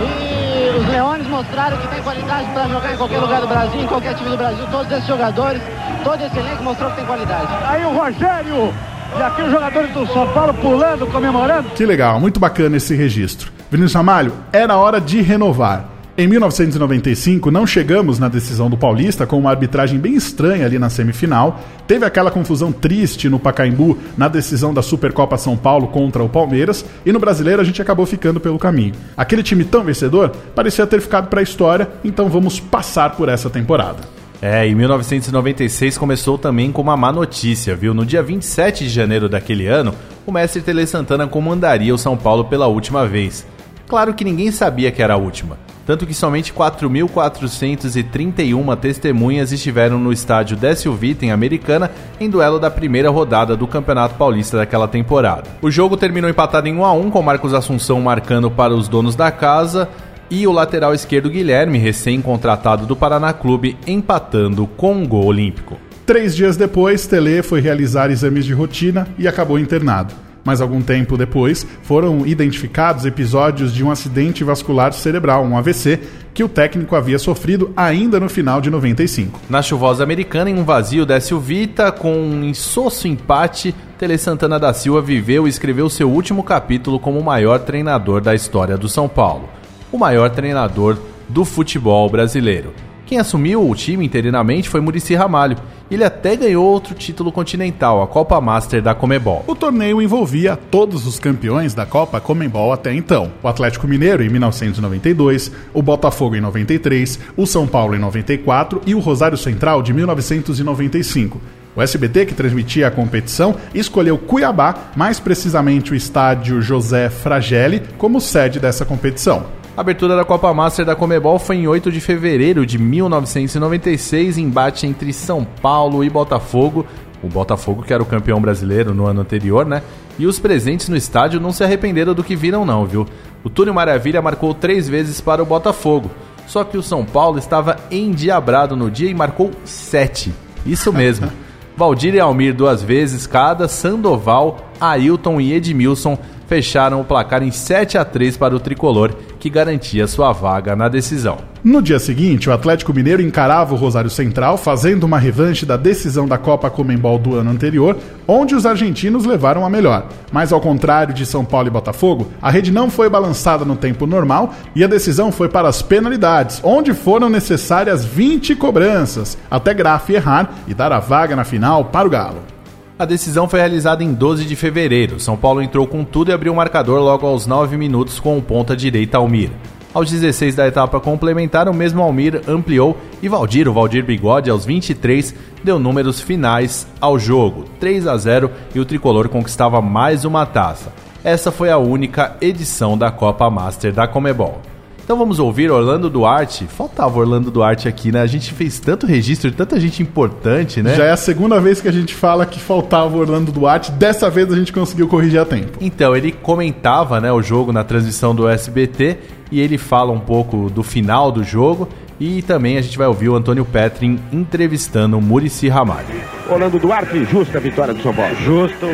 E 0.00 0.78
os 0.78 0.88
Leões 0.88 1.26
mostraram 1.26 1.76
que 1.78 1.88
tem 1.88 2.02
qualidade 2.02 2.50
para 2.52 2.68
jogar 2.68 2.92
em 2.92 2.96
qualquer 2.96 3.18
lugar 3.18 3.40
do 3.40 3.46
Brasil, 3.46 3.80
em 3.80 3.86
qualquer 3.86 4.14
time 4.14 4.30
do 4.30 4.36
Brasil. 4.36 4.66
Todos 4.70 4.92
esses 4.92 5.06
jogadores, 5.06 5.62
todo 6.04 6.24
esse 6.24 6.38
elenco 6.38 6.62
mostrou 6.62 6.90
que 6.90 6.96
tem 6.96 7.06
qualidade. 7.06 7.48
Aí 7.64 7.84
o 7.84 7.90
Rogério 7.90 8.72
e 9.16 9.22
aqui 9.22 9.42
os 9.42 9.50
jogadores 9.50 9.90
do 9.92 10.06
São 10.08 10.26
Paulo 10.28 10.52
pulando, 10.54 11.06
comemorando. 11.06 11.70
Que 11.70 11.86
legal, 11.86 12.20
muito 12.20 12.38
bacana 12.38 12.76
esse 12.76 12.94
registro. 12.94 13.50
Vinícius 13.70 13.94
Ramalho, 13.94 14.32
era 14.52 14.76
hora 14.76 15.00
de 15.00 15.20
renovar. 15.22 15.84
Em 16.20 16.26
1995, 16.26 17.48
não 17.48 17.64
chegamos 17.64 18.18
na 18.18 18.26
decisão 18.26 18.68
do 18.68 18.76
Paulista 18.76 19.24
com 19.24 19.38
uma 19.38 19.50
arbitragem 19.50 20.00
bem 20.00 20.16
estranha 20.16 20.66
ali 20.66 20.76
na 20.76 20.90
semifinal. 20.90 21.60
Teve 21.86 22.04
aquela 22.04 22.28
confusão 22.28 22.72
triste 22.72 23.28
no 23.28 23.38
Pacaembu 23.38 23.96
na 24.16 24.26
decisão 24.26 24.74
da 24.74 24.82
Supercopa 24.82 25.38
São 25.38 25.56
Paulo 25.56 25.86
contra 25.86 26.20
o 26.20 26.28
Palmeiras. 26.28 26.84
E 27.06 27.12
no 27.12 27.20
brasileiro 27.20 27.62
a 27.62 27.64
gente 27.64 27.80
acabou 27.80 28.04
ficando 28.04 28.40
pelo 28.40 28.58
caminho. 28.58 28.94
Aquele 29.16 29.44
time 29.44 29.64
tão 29.64 29.84
vencedor 29.84 30.30
parecia 30.56 30.88
ter 30.88 31.00
ficado 31.00 31.28
para 31.28 31.38
a 31.38 31.42
história, 31.44 31.88
então 32.02 32.28
vamos 32.28 32.58
passar 32.58 33.10
por 33.10 33.28
essa 33.28 33.48
temporada. 33.48 33.98
É, 34.42 34.66
em 34.66 34.74
1996 34.74 35.96
começou 35.96 36.36
também 36.36 36.72
com 36.72 36.82
uma 36.82 36.96
má 36.96 37.12
notícia, 37.12 37.76
viu? 37.76 37.94
No 37.94 38.04
dia 38.04 38.24
27 38.24 38.82
de 38.82 38.90
janeiro 38.90 39.28
daquele 39.28 39.68
ano, 39.68 39.94
o 40.26 40.32
mestre 40.32 40.62
Tele 40.62 40.84
Santana 40.84 41.28
comandaria 41.28 41.94
o 41.94 41.98
São 41.98 42.16
Paulo 42.16 42.46
pela 42.46 42.66
última 42.66 43.06
vez. 43.06 43.46
Claro 43.86 44.12
que 44.14 44.24
ninguém 44.24 44.50
sabia 44.50 44.90
que 44.90 45.00
era 45.00 45.14
a 45.14 45.16
última, 45.16 45.56
tanto 45.88 46.06
que 46.06 46.12
somente 46.12 46.52
4.431 46.52 48.76
testemunhas 48.76 49.52
estiveram 49.52 49.98
no 49.98 50.12
estádio 50.12 50.54
Décio 50.54 50.92
Vita, 50.92 51.24
em 51.24 51.30
Americana, 51.30 51.90
em 52.20 52.28
duelo 52.28 52.58
da 52.58 52.70
primeira 52.70 53.08
rodada 53.08 53.56
do 53.56 53.66
Campeonato 53.66 54.16
Paulista 54.16 54.58
daquela 54.58 54.86
temporada. 54.86 55.44
O 55.62 55.70
jogo 55.70 55.96
terminou 55.96 56.28
empatado 56.28 56.68
em 56.68 56.76
1 56.76 56.84
a 56.84 56.92
1 56.92 57.10
com 57.10 57.22
Marcos 57.22 57.54
Assunção 57.54 58.02
marcando 58.02 58.50
para 58.50 58.74
os 58.74 58.86
donos 58.86 59.16
da 59.16 59.30
casa 59.30 59.88
e 60.30 60.46
o 60.46 60.52
lateral 60.52 60.92
esquerdo 60.92 61.30
Guilherme, 61.30 61.78
recém-contratado 61.78 62.84
do 62.84 62.94
Paraná 62.94 63.32
Clube, 63.32 63.74
empatando 63.86 64.66
com 64.66 64.92
um 64.92 65.08
gol 65.08 65.24
olímpico. 65.24 65.78
Três 66.04 66.36
dias 66.36 66.58
depois, 66.58 67.06
Tele 67.06 67.42
foi 67.42 67.62
realizar 67.62 68.10
exames 68.10 68.44
de 68.44 68.52
rotina 68.52 69.08
e 69.18 69.26
acabou 69.26 69.58
internado. 69.58 70.27
Mas 70.48 70.62
algum 70.62 70.80
tempo 70.80 71.14
depois, 71.14 71.66
foram 71.82 72.26
identificados 72.26 73.04
episódios 73.04 73.70
de 73.70 73.84
um 73.84 73.90
acidente 73.90 74.42
vascular 74.42 74.94
cerebral, 74.94 75.44
um 75.44 75.58
AVC, 75.58 76.00
que 76.32 76.42
o 76.42 76.48
técnico 76.48 76.96
havia 76.96 77.18
sofrido 77.18 77.70
ainda 77.76 78.18
no 78.18 78.30
final 78.30 78.58
de 78.58 78.70
95. 78.70 79.42
Na 79.50 79.60
chuvosa 79.60 80.02
americana, 80.02 80.48
em 80.48 80.58
um 80.58 80.64
vazio 80.64 81.04
Décio 81.04 81.38
Vita, 81.38 81.92
com 81.92 82.14
um 82.14 82.44
insosso 82.44 83.06
empate, 83.06 83.74
Tele 83.98 84.16
Santana 84.16 84.58
da 84.58 84.72
Silva 84.72 85.02
viveu 85.02 85.46
e 85.46 85.50
escreveu 85.50 85.90
seu 85.90 86.10
último 86.10 86.42
capítulo 86.42 86.98
como 86.98 87.18
o 87.18 87.24
maior 87.24 87.58
treinador 87.58 88.22
da 88.22 88.34
história 88.34 88.78
do 88.78 88.88
São 88.88 89.06
Paulo. 89.06 89.50
O 89.92 89.98
maior 89.98 90.30
treinador 90.30 90.96
do 91.28 91.44
futebol 91.44 92.08
brasileiro. 92.08 92.72
Quem 93.08 93.18
assumiu 93.18 93.66
o 93.66 93.74
time 93.74 94.04
interinamente 94.04 94.68
foi 94.68 94.82
Murici 94.82 95.14
Ramalho. 95.14 95.56
Ele 95.90 96.04
até 96.04 96.36
ganhou 96.36 96.62
outro 96.62 96.94
título 96.94 97.32
continental, 97.32 98.02
a 98.02 98.06
Copa 98.06 98.38
Master 98.38 98.82
da 98.82 98.94
Comebol. 98.94 99.42
O 99.46 99.54
torneio 99.54 100.02
envolvia 100.02 100.58
todos 100.70 101.06
os 101.06 101.18
campeões 101.18 101.72
da 101.72 101.86
Copa 101.86 102.20
Comembol 102.20 102.70
até 102.70 102.92
então. 102.92 103.32
O 103.42 103.48
Atlético 103.48 103.88
Mineiro 103.88 104.22
em 104.22 104.28
1992, 104.28 105.50
o 105.72 105.80
Botafogo 105.80 106.36
em 106.36 106.40
93, 106.42 107.18
o 107.34 107.46
São 107.46 107.66
Paulo 107.66 107.96
em 107.96 107.98
94 107.98 108.82
e 108.84 108.94
o 108.94 109.00
Rosário 109.00 109.38
Central 109.38 109.80
de 109.80 109.94
1995. 109.94 111.40
O 111.74 111.80
SBT, 111.80 112.26
que 112.26 112.34
transmitia 112.34 112.88
a 112.88 112.90
competição, 112.90 113.56
escolheu 113.72 114.18
Cuiabá, 114.18 114.90
mais 114.94 115.18
precisamente 115.18 115.92
o 115.92 115.94
estádio 115.94 116.60
José 116.60 117.08
Fragelli, 117.08 117.80
como 117.96 118.20
sede 118.20 118.60
dessa 118.60 118.84
competição. 118.84 119.46
A 119.78 119.80
abertura 119.80 120.16
da 120.16 120.24
Copa 120.24 120.52
Master 120.52 120.84
da 120.84 120.96
Comebol 120.96 121.38
foi 121.38 121.54
em 121.54 121.68
8 121.68 121.92
de 121.92 122.00
fevereiro 122.00 122.66
de 122.66 122.76
1996, 122.76 124.36
embate 124.36 124.88
entre 124.88 125.12
São 125.12 125.44
Paulo 125.44 126.02
e 126.02 126.10
Botafogo. 126.10 126.84
O 127.22 127.28
Botafogo, 127.28 127.84
que 127.84 127.94
era 127.94 128.02
o 128.02 128.06
campeão 128.06 128.40
brasileiro 128.40 128.92
no 128.92 129.06
ano 129.06 129.20
anterior, 129.20 129.64
né? 129.64 129.84
E 130.18 130.26
os 130.26 130.40
presentes 130.40 130.88
no 130.88 130.96
estádio 130.96 131.38
não 131.38 131.52
se 131.52 131.62
arrependeram 131.62 132.12
do 132.12 132.24
que 132.24 132.34
viram, 132.34 132.66
não, 132.66 132.84
viu? 132.86 133.06
O 133.44 133.48
Túlio 133.48 133.72
Maravilha 133.72 134.20
marcou 134.20 134.52
três 134.52 134.88
vezes 134.88 135.20
para 135.20 135.44
o 135.44 135.46
Botafogo. 135.46 136.10
Só 136.48 136.64
que 136.64 136.76
o 136.76 136.82
São 136.82 137.04
Paulo 137.04 137.38
estava 137.38 137.76
endiabrado 137.88 138.74
no 138.74 138.90
dia 138.90 139.08
e 139.08 139.14
marcou 139.14 139.52
sete. 139.64 140.34
Isso 140.66 140.92
mesmo. 140.92 141.30
Valdir 141.78 142.16
e 142.16 142.18
Almir 142.18 142.52
duas 142.52 142.82
vezes 142.82 143.28
cada, 143.28 143.68
Sandoval, 143.68 144.58
Ailton 144.80 145.40
e 145.40 145.52
Edmilson 145.52 146.18
fecharam 146.48 147.00
o 147.00 147.04
placar 147.04 147.42
em 147.42 147.50
7 147.50 147.98
a 147.98 148.04
3 148.04 148.36
para 148.36 148.56
o 148.56 148.58
tricolor, 148.58 149.14
que 149.38 149.50
garantia 149.50 150.06
sua 150.08 150.32
vaga 150.32 150.74
na 150.74 150.88
decisão. 150.88 151.36
No 151.62 151.82
dia 151.82 151.98
seguinte, 151.98 152.48
o 152.48 152.52
Atlético 152.52 152.94
Mineiro 152.94 153.20
encarava 153.20 153.74
o 153.74 153.76
Rosário 153.76 154.08
Central, 154.08 154.56
fazendo 154.56 155.04
uma 155.04 155.18
revanche 155.18 155.66
da 155.66 155.76
decisão 155.76 156.26
da 156.26 156.38
Copa 156.38 156.70
Comembol 156.70 157.18
do 157.18 157.34
ano 157.34 157.50
anterior, 157.50 157.96
onde 158.26 158.54
os 158.54 158.64
argentinos 158.64 159.26
levaram 159.26 159.66
a 159.66 159.70
melhor. 159.70 160.06
Mas 160.32 160.52
ao 160.52 160.60
contrário 160.60 161.12
de 161.12 161.26
São 161.26 161.44
Paulo 161.44 161.68
e 161.68 161.70
Botafogo, 161.70 162.28
a 162.40 162.50
rede 162.50 162.72
não 162.72 162.88
foi 162.90 163.10
balançada 163.10 163.64
no 163.64 163.76
tempo 163.76 164.06
normal 164.06 164.54
e 164.74 164.82
a 164.82 164.88
decisão 164.88 165.30
foi 165.30 165.48
para 165.48 165.68
as 165.68 165.82
penalidades, 165.82 166.60
onde 166.62 166.94
foram 166.94 167.28
necessárias 167.28 168.04
20 168.04 168.54
cobranças, 168.56 169.36
até 169.50 169.74
Graf 169.74 170.08
errar 170.08 170.50
e 170.66 170.72
dar 170.72 170.92
a 170.92 170.98
vaga 170.98 171.36
na 171.36 171.44
final 171.44 171.84
para 171.86 172.06
o 172.06 172.10
Galo. 172.10 172.57
A 172.98 173.04
decisão 173.04 173.48
foi 173.48 173.60
realizada 173.60 174.02
em 174.02 174.12
12 174.12 174.44
de 174.44 174.56
fevereiro. 174.56 175.20
São 175.20 175.36
Paulo 175.36 175.62
entrou 175.62 175.86
com 175.86 176.02
tudo 176.02 176.32
e 176.32 176.34
abriu 176.34 176.52
o 176.52 176.56
marcador 176.56 177.00
logo 177.00 177.24
aos 177.24 177.46
9 177.46 177.76
minutos 177.76 178.18
com 178.18 178.36
o 178.36 178.42
ponta 178.42 178.76
direita 178.76 179.18
Almir. 179.18 179.50
Aos 179.94 180.10
16 180.10 180.56
da 180.56 180.66
etapa 180.66 180.98
complementar, 180.98 181.68
o 181.68 181.72
mesmo 181.72 182.02
Almir 182.02 182.42
ampliou 182.48 182.98
e 183.22 183.28
Valdir, 183.28 183.68
o 183.68 183.72
Valdir 183.72 184.04
Bigode, 184.04 184.50
aos 184.50 184.64
23, 184.64 185.32
deu 185.62 185.78
números 185.78 186.20
finais 186.20 186.88
ao 187.00 187.20
jogo. 187.20 187.66
3 187.78 188.04
a 188.08 188.16
0 188.16 188.50
e 188.74 188.80
o 188.80 188.84
tricolor 188.84 189.28
conquistava 189.28 189.80
mais 189.80 190.24
uma 190.24 190.44
taça. 190.44 190.92
Essa 191.22 191.52
foi 191.52 191.70
a 191.70 191.78
única 191.78 192.36
edição 192.40 192.98
da 192.98 193.12
Copa 193.12 193.48
Master 193.48 193.92
da 193.92 194.08
Comebol. 194.08 194.60
Então 195.08 195.16
vamos 195.16 195.38
ouvir 195.38 195.70
Orlando 195.70 196.10
Duarte. 196.10 196.66
Faltava 196.66 197.18
Orlando 197.18 197.50
Duarte 197.50 197.88
aqui, 197.88 198.12
né? 198.12 198.20
A 198.20 198.26
gente 198.26 198.52
fez 198.52 198.78
tanto 198.78 199.06
registro, 199.06 199.50
tanta 199.50 199.80
gente 199.80 200.02
importante, 200.02 200.82
né? 200.82 200.94
Já 200.94 201.06
é 201.06 201.10
a 201.12 201.16
segunda 201.16 201.58
vez 201.58 201.80
que 201.80 201.88
a 201.88 201.92
gente 201.92 202.14
fala 202.14 202.44
que 202.44 202.60
faltava 202.60 203.16
Orlando 203.16 203.50
Duarte. 203.50 203.90
Dessa 203.90 204.28
vez 204.28 204.52
a 204.52 204.54
gente 204.54 204.70
conseguiu 204.70 205.08
corrigir 205.08 205.40
a 205.40 205.46
tempo. 205.46 205.78
Então, 205.80 206.14
ele 206.14 206.30
comentava 206.30 207.22
né, 207.22 207.32
o 207.32 207.40
jogo 207.40 207.72
na 207.72 207.82
transmissão 207.84 208.34
do 208.34 208.46
SBT 208.46 209.16
e 209.50 209.62
ele 209.62 209.78
fala 209.78 210.12
um 210.12 210.20
pouco 210.20 210.68
do 210.68 210.82
final 210.82 211.32
do 211.32 211.42
jogo. 211.42 211.88
E 212.20 212.42
também 212.42 212.76
a 212.76 212.82
gente 212.82 212.98
vai 212.98 213.06
ouvir 213.06 213.30
o 213.30 213.34
Antônio 213.34 213.64
Petrin 213.64 214.20
entrevistando 214.30 215.16
o 215.16 215.22
Murici 215.22 215.70
Ramalho. 215.70 216.20
Orlando 216.50 216.78
Duarte, 216.78 217.24
justa 217.24 217.58
vitória 217.58 217.94
do 217.94 218.02
São 218.02 218.12
Paulo. 218.12 218.36
Justo, 218.44 218.86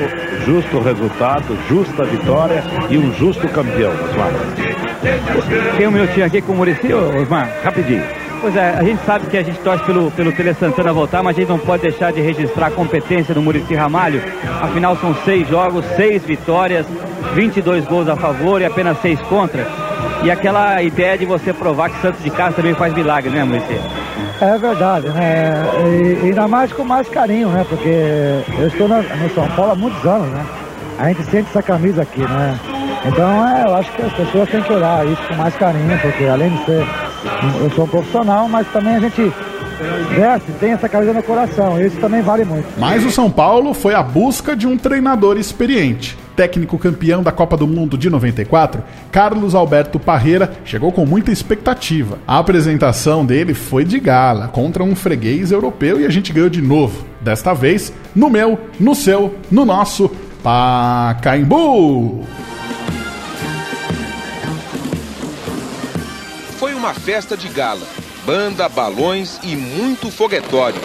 justo 0.46 0.78
resultado, 0.78 1.58
justa 1.68 2.04
vitória 2.04 2.62
e 2.88 2.96
um 2.96 3.12
justo 3.14 3.48
campeão, 3.48 3.90
Osmar. 3.90 4.73
Tem 5.76 5.86
um 5.86 5.90
minutinho 5.90 6.24
aqui 6.24 6.40
com 6.40 6.52
o 6.52 6.56
Murici, 6.56 6.92
Osmar? 6.92 7.50
Rapidinho. 7.62 8.02
Pois 8.40 8.56
é, 8.56 8.74
a 8.76 8.82
gente 8.82 9.02
sabe 9.04 9.26
que 9.26 9.36
a 9.36 9.42
gente 9.42 9.58
torce 9.60 9.82
pelo, 9.84 10.10
pelo 10.10 10.32
Tele 10.32 10.52
Santana 10.54 10.92
voltar, 10.92 11.22
mas 11.22 11.36
a 11.36 11.40
gente 11.40 11.48
não 11.48 11.58
pode 11.58 11.82
deixar 11.82 12.12
de 12.12 12.20
registrar 12.20 12.66
a 12.66 12.70
competência 12.70 13.34
do 13.34 13.40
Murici 13.40 13.74
Ramalho. 13.74 14.22
Afinal, 14.60 14.96
são 14.96 15.14
seis 15.24 15.48
jogos, 15.48 15.84
seis 15.96 16.22
vitórias, 16.22 16.86
22 17.34 17.86
gols 17.86 18.08
a 18.08 18.16
favor 18.16 18.60
e 18.60 18.66
apenas 18.66 19.00
seis 19.00 19.18
contra. 19.22 19.66
E 20.22 20.30
aquela 20.30 20.82
ideia 20.82 21.16
de 21.16 21.24
você 21.24 21.52
provar 21.52 21.90
que 21.90 22.00
Santos 22.02 22.22
de 22.22 22.30
casa 22.30 22.56
também 22.56 22.74
faz 22.74 22.92
milagre, 22.92 23.30
né, 23.30 23.44
Murici? 23.44 23.80
É 24.40 24.58
verdade, 24.58 25.08
né? 25.08 25.64
E, 26.22 26.26
ainda 26.26 26.48
mais 26.48 26.72
com 26.72 26.84
mais 26.84 27.08
carinho, 27.08 27.48
né? 27.48 27.64
Porque 27.68 27.88
eu 28.58 28.66
estou 28.66 28.88
no, 28.88 29.02
no 29.02 29.30
São 29.34 29.48
Paulo 29.48 29.72
há 29.72 29.74
muitos 29.74 30.04
anos, 30.04 30.28
né? 30.28 30.44
A 30.98 31.08
gente 31.08 31.22
sente 31.24 31.48
essa 31.48 31.62
camisa 31.62 32.02
aqui, 32.02 32.20
né? 32.20 32.58
Então, 33.06 33.48
é, 33.48 33.64
eu 33.64 33.74
acho 33.74 33.92
que 33.92 34.02
as 34.02 34.12
pessoas 34.12 34.48
têm 34.48 34.62
que 34.62 34.72
olhar 34.72 35.06
isso 35.06 35.22
com 35.28 35.34
mais 35.34 35.54
carinho, 35.56 35.98
porque 36.00 36.24
além 36.24 36.50
de 36.50 36.64
ser. 36.64 36.86
Eu 37.60 37.70
sou 37.70 37.84
um 37.84 37.88
profissional, 37.88 38.48
mas 38.48 38.66
também 38.68 38.96
a 38.96 39.00
gente 39.00 39.32
veste, 40.14 40.52
tem 40.60 40.72
essa 40.72 40.88
camisa 40.88 41.12
no 41.12 41.22
coração. 41.22 41.80
E 41.80 41.86
isso 41.86 41.96
também 41.98 42.22
vale 42.22 42.44
muito. 42.44 42.66
Mas 42.78 43.04
o 43.04 43.10
São 43.10 43.30
Paulo 43.30 43.74
foi 43.74 43.94
à 43.94 44.02
busca 44.02 44.56
de 44.56 44.66
um 44.66 44.76
treinador 44.76 45.36
experiente. 45.38 46.16
Técnico 46.36 46.78
campeão 46.78 47.22
da 47.22 47.30
Copa 47.30 47.56
do 47.56 47.66
Mundo 47.66 47.96
de 47.96 48.10
94, 48.10 48.82
Carlos 49.12 49.54
Alberto 49.54 50.00
Parreira 50.00 50.52
chegou 50.64 50.90
com 50.90 51.06
muita 51.06 51.30
expectativa. 51.30 52.18
A 52.26 52.38
apresentação 52.38 53.24
dele 53.24 53.54
foi 53.54 53.84
de 53.84 54.00
gala, 54.00 54.48
contra 54.48 54.82
um 54.82 54.96
freguês 54.96 55.52
europeu 55.52 56.00
e 56.00 56.06
a 56.06 56.10
gente 56.10 56.32
ganhou 56.32 56.48
de 56.50 56.60
novo. 56.60 57.04
Desta 57.20 57.54
vez, 57.54 57.92
no 58.16 58.28
meu, 58.28 58.58
no 58.80 58.96
seu, 58.96 59.34
no 59.48 59.64
nosso 59.64 60.10
Pacaembu! 60.42 62.24
Uma 66.84 66.92
festa 66.92 67.34
de 67.34 67.48
gala. 67.48 67.86
Banda, 68.26 68.68
balões 68.68 69.40
e 69.42 69.56
muito 69.56 70.10
foguetório. 70.10 70.78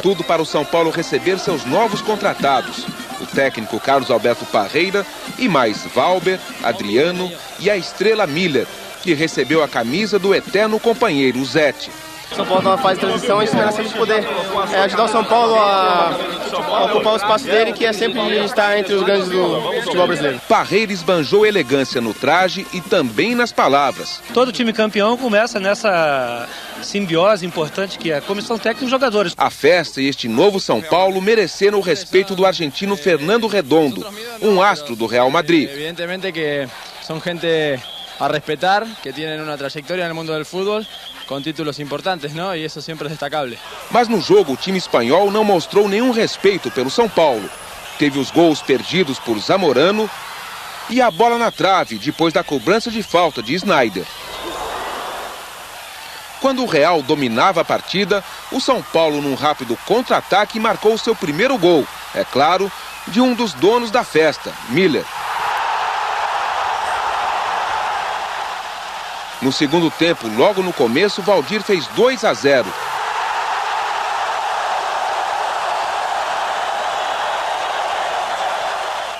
Tudo 0.00 0.22
para 0.22 0.40
o 0.40 0.46
São 0.46 0.64
Paulo 0.64 0.90
receber 0.90 1.40
seus 1.40 1.64
novos 1.64 2.00
contratados. 2.00 2.86
O 3.20 3.26
técnico 3.26 3.80
Carlos 3.80 4.12
Alberto 4.12 4.46
Parreira 4.46 5.04
e 5.40 5.48
mais 5.48 5.84
Valber, 5.92 6.38
Adriano 6.62 7.32
e 7.58 7.68
a 7.68 7.76
estrela 7.76 8.28
Miller, 8.28 8.66
que 9.02 9.12
recebeu 9.12 9.60
a 9.60 9.66
camisa 9.66 10.16
do 10.16 10.32
eterno 10.32 10.78
companheiro 10.78 11.44
Zete. 11.44 11.90
São 12.32 12.44
Paulo 12.44 12.58
está 12.58 12.70
numa 12.70 12.78
fase 12.78 13.00
de 13.00 13.06
transição 13.06 13.40
e 13.40 13.44
espera 13.44 13.72
sempre 13.72 13.92
poder 13.92 14.24
é, 14.72 14.80
ajudar 14.80 15.04
o 15.04 15.08
São 15.08 15.24
Paulo 15.24 15.54
a, 15.54 16.16
a, 16.52 16.84
ocupar 16.86 17.12
o 17.12 17.16
espaço 17.16 17.44
dele, 17.44 17.72
que 17.72 17.84
é 17.84 17.92
sempre 17.92 18.44
estar 18.44 18.78
entre 18.78 18.94
os 18.94 19.02
grandes 19.02 19.28
do 19.28 19.60
futebol 19.82 20.06
brasileiro. 20.06 20.40
Parreira 20.48 20.92
esbanjou 20.92 21.46
elegância 21.46 22.00
no 22.00 22.12
traje 22.12 22.66
e 22.72 22.80
também 22.80 23.34
nas 23.34 23.52
palavras. 23.52 24.20
Todo 24.32 24.52
time 24.52 24.72
campeão 24.72 25.16
começa 25.16 25.60
nessa 25.60 26.48
simbiose 26.82 27.46
importante 27.46 27.98
que 27.98 28.10
é 28.10 28.16
a 28.16 28.20
comissão 28.20 28.58
técnica 28.58 28.84
e 28.84 28.86
os 28.86 28.90
jogadores. 28.90 29.34
A 29.36 29.50
festa 29.50 30.00
e 30.00 30.08
este 30.08 30.28
novo 30.28 30.58
São 30.58 30.80
Paulo 30.80 31.20
mereceram 31.20 31.78
o 31.78 31.82
respeito 31.82 32.34
do 32.34 32.44
argentino 32.44 32.96
Fernando 32.96 33.46
Redondo, 33.46 34.04
um 34.42 34.62
astro 34.62 34.96
do 34.96 35.06
Real 35.06 35.30
Madrid. 35.30 35.68
Evidentemente 35.68 36.32
que 36.32 36.68
são 37.02 37.20
gente 37.20 37.46
a 38.18 38.28
respetar, 38.28 38.86
que 39.02 39.12
tienen 39.12 39.40
una 39.40 39.56
trayectoria 39.56 40.04
en 40.04 40.10
el 40.10 40.14
mundo 40.14 40.32
del 40.32 40.44
fútbol 40.44 40.86
con 41.26 41.42
títulos 41.42 41.78
importantes, 41.78 42.34
¿no? 42.34 42.54
Y 42.54 42.64
eso 42.64 42.80
siempre 42.80 43.06
es 43.06 43.12
destacable. 43.12 43.58
Mas 43.90 44.08
no 44.08 44.20
jogo, 44.20 44.52
o 44.52 44.56
time 44.56 44.78
espanhol 44.78 45.30
não 45.30 45.44
mostrou 45.44 45.88
nenhum 45.88 46.10
respeito 46.10 46.70
pelo 46.70 46.90
São 46.90 47.08
Paulo. 47.08 47.48
Teve 47.98 48.18
os 48.18 48.30
gols 48.30 48.60
perdidos 48.60 49.18
por 49.18 49.38
Zamorano 49.38 50.08
e 50.90 51.00
a 51.00 51.10
bola 51.10 51.38
na 51.38 51.50
trave 51.50 51.98
depois 51.98 52.32
da 52.32 52.44
cobrança 52.44 52.90
de 52.90 53.02
falta 53.02 53.42
de 53.42 53.54
Snyder. 53.54 54.04
Quando 56.40 56.62
o 56.62 56.66
Real 56.66 57.00
dominava 57.00 57.62
a 57.62 57.64
partida, 57.64 58.22
o 58.52 58.60
São 58.60 58.82
Paulo, 58.82 59.22
num 59.22 59.34
rápido 59.34 59.78
contra-ataque, 59.86 60.60
marcou 60.60 60.98
seu 60.98 61.16
primeiro 61.16 61.56
gol, 61.56 61.86
é 62.14 62.22
claro, 62.22 62.70
de 63.08 63.20
um 63.20 63.32
dos 63.32 63.54
donos 63.54 63.90
da 63.90 64.04
festa, 64.04 64.52
Miller. 64.68 65.04
No 69.44 69.52
segundo 69.52 69.90
tempo, 69.90 70.26
logo 70.26 70.62
no 70.62 70.72
começo, 70.72 71.20
Valdir 71.20 71.62
fez 71.62 71.86
2 71.88 72.24
a 72.24 72.32
0. 72.32 72.64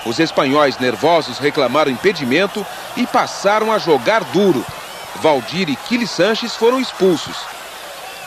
Os 0.06 0.18
espanhóis 0.18 0.78
nervosos 0.78 1.36
reclamaram 1.38 1.90
impedimento 1.90 2.66
e 2.96 3.06
passaram 3.06 3.70
a 3.70 3.76
jogar 3.76 4.24
duro. 4.24 4.64
Valdir 5.16 5.68
e 5.68 5.76
Kili 5.76 6.06
Sanches 6.06 6.56
foram 6.56 6.80
expulsos. 6.80 7.36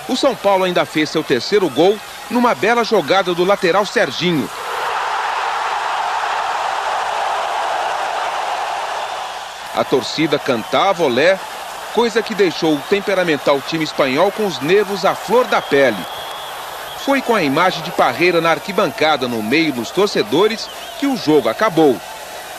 O 0.07 0.15
São 0.15 0.35
Paulo 0.35 0.65
ainda 0.65 0.85
fez 0.85 1.09
seu 1.09 1.23
terceiro 1.23 1.67
gol 1.67 1.97
numa 2.29 2.53
bela 2.53 2.83
jogada 2.83 3.33
do 3.33 3.43
lateral 3.43 3.87
Serginho. 3.87 4.47
A 9.75 9.83
torcida 9.83 10.37
cantava 10.37 11.01
olé 11.01 11.39
coisa 11.97 12.21
que 12.21 12.35
deixou 12.35 12.75
o 12.75 12.81
temperamental 12.91 13.59
time 13.59 13.83
espanhol 13.83 14.31
com 14.31 14.45
os 14.45 14.61
nervos 14.61 15.03
à 15.03 15.15
flor 15.15 15.47
da 15.47 15.59
pele. 15.59 15.97
Foi 16.99 17.23
com 17.23 17.33
a 17.33 17.41
imagem 17.41 17.81
de 17.81 17.89
Parreira 17.89 18.39
na 18.39 18.51
arquibancada 18.51 19.27
no 19.27 19.41
meio 19.41 19.73
dos 19.73 19.89
torcedores 19.89 20.69
que 20.99 21.07
o 21.07 21.17
jogo 21.17 21.49
acabou. 21.49 21.99